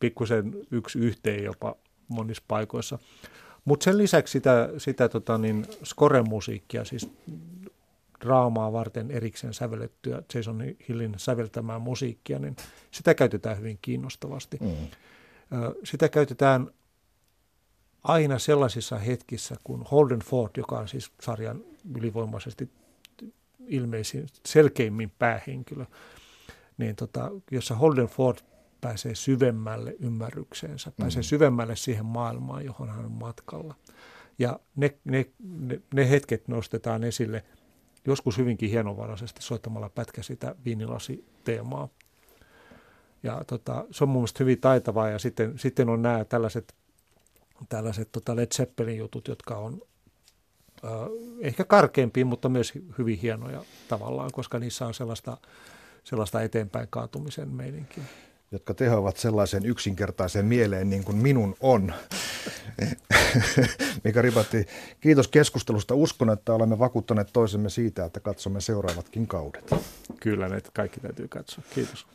Pikkusen 0.00 0.54
yksi 0.70 0.98
yhteen 0.98 1.44
jopa 1.44 1.76
monissa 2.08 2.42
paikoissa. 2.48 2.98
Mutta 3.64 3.84
sen 3.84 3.98
lisäksi 3.98 4.32
sitä, 4.32 4.68
sitä 4.78 5.08
tota 5.08 5.38
niin, 5.38 5.66
score-musiikkia, 5.84 6.84
siis 6.84 7.10
draamaa 8.20 8.72
varten 8.72 9.10
erikseen 9.10 9.54
sävellettyä 9.54 10.22
Jason 10.34 10.62
Hillin 10.88 11.14
säveltämää 11.16 11.78
musiikkia, 11.78 12.38
niin 12.38 12.56
sitä 12.90 13.14
käytetään 13.14 13.58
hyvin 13.58 13.78
kiinnostavasti. 13.82 14.58
Mm. 14.60 14.88
Sitä 15.84 16.08
käytetään 16.08 16.70
aina 18.04 18.38
sellaisissa 18.38 18.98
hetkissä, 18.98 19.56
kun 19.64 19.84
Holden 19.90 20.20
Ford, 20.20 20.50
joka 20.56 20.78
on 20.78 20.88
siis 20.88 21.12
sarjan 21.20 21.60
ylivoimaisesti 21.94 22.70
ilmeisin, 23.66 24.26
selkeimmin 24.46 25.12
päähenkilö, 25.18 25.84
niin 26.78 26.96
tota, 26.96 27.30
jossa 27.50 27.74
Holden 27.74 28.06
Ford 28.06 28.38
pääsee 28.82 29.14
syvemmälle 29.14 29.94
ymmärrykseensä, 30.00 30.90
mm. 30.90 30.94
pääsee 31.00 31.22
syvemmälle 31.22 31.76
siihen 31.76 32.06
maailmaan, 32.06 32.64
johon 32.64 32.88
hän 32.88 33.04
on 33.04 33.12
matkalla. 33.12 33.74
Ja 34.38 34.60
ne, 34.76 34.98
ne, 35.04 35.26
ne, 35.58 35.80
ne 35.94 36.10
hetket 36.10 36.48
nostetaan 36.48 37.04
esille 37.04 37.44
joskus 38.06 38.38
hyvinkin 38.38 38.70
hienovaraisesti 38.70 39.42
soittamalla 39.42 39.88
pätkä 39.88 40.22
sitä 40.22 40.54
viinilasi-teemaa. 40.64 41.88
Ja 43.22 43.44
tota, 43.46 43.84
se 43.90 44.04
on 44.04 44.08
mun 44.08 44.22
mielestä 44.22 44.44
hyvin 44.44 44.60
taitavaa 44.60 45.08
ja 45.08 45.18
sitten, 45.18 45.58
sitten 45.58 45.88
on 45.88 46.02
nämä 46.02 46.24
tällaiset, 46.24 46.74
tällaiset 47.68 48.12
tota 48.12 48.36
Led 48.36 48.54
Zeppelin 48.54 48.98
jutut, 48.98 49.28
jotka 49.28 49.56
on 49.56 49.82
äh, 50.84 50.90
ehkä 51.40 51.64
karkeampia, 51.64 52.26
mutta 52.26 52.48
myös 52.48 52.72
hyvin 52.98 53.18
hienoja 53.18 53.64
tavallaan, 53.88 54.30
koska 54.32 54.58
niissä 54.58 54.86
on 54.86 54.94
sellaista, 54.94 55.36
sellaista 56.04 56.42
eteenpäin 56.42 56.88
kaatumisen 56.90 57.48
meininkiä 57.48 58.04
jotka 58.52 58.74
tehoavat 58.74 59.16
sellaisen 59.16 59.66
yksinkertaisen 59.66 60.46
mieleen 60.46 60.90
niin 60.90 61.04
kuin 61.04 61.16
minun 61.16 61.56
on. 61.60 61.92
Mika 64.04 64.22
Ribatti, 64.22 64.66
kiitos 65.00 65.28
keskustelusta. 65.28 65.94
Uskon, 65.94 66.30
että 66.30 66.54
olemme 66.54 66.78
vakuuttaneet 66.78 67.28
toisemme 67.32 67.70
siitä, 67.70 68.04
että 68.04 68.20
katsomme 68.20 68.60
seuraavatkin 68.60 69.26
kaudet. 69.26 69.74
Kyllä, 70.20 70.48
ne 70.48 70.60
kaikki 70.72 71.00
täytyy 71.00 71.28
katsoa. 71.28 71.64
Kiitos. 71.74 72.06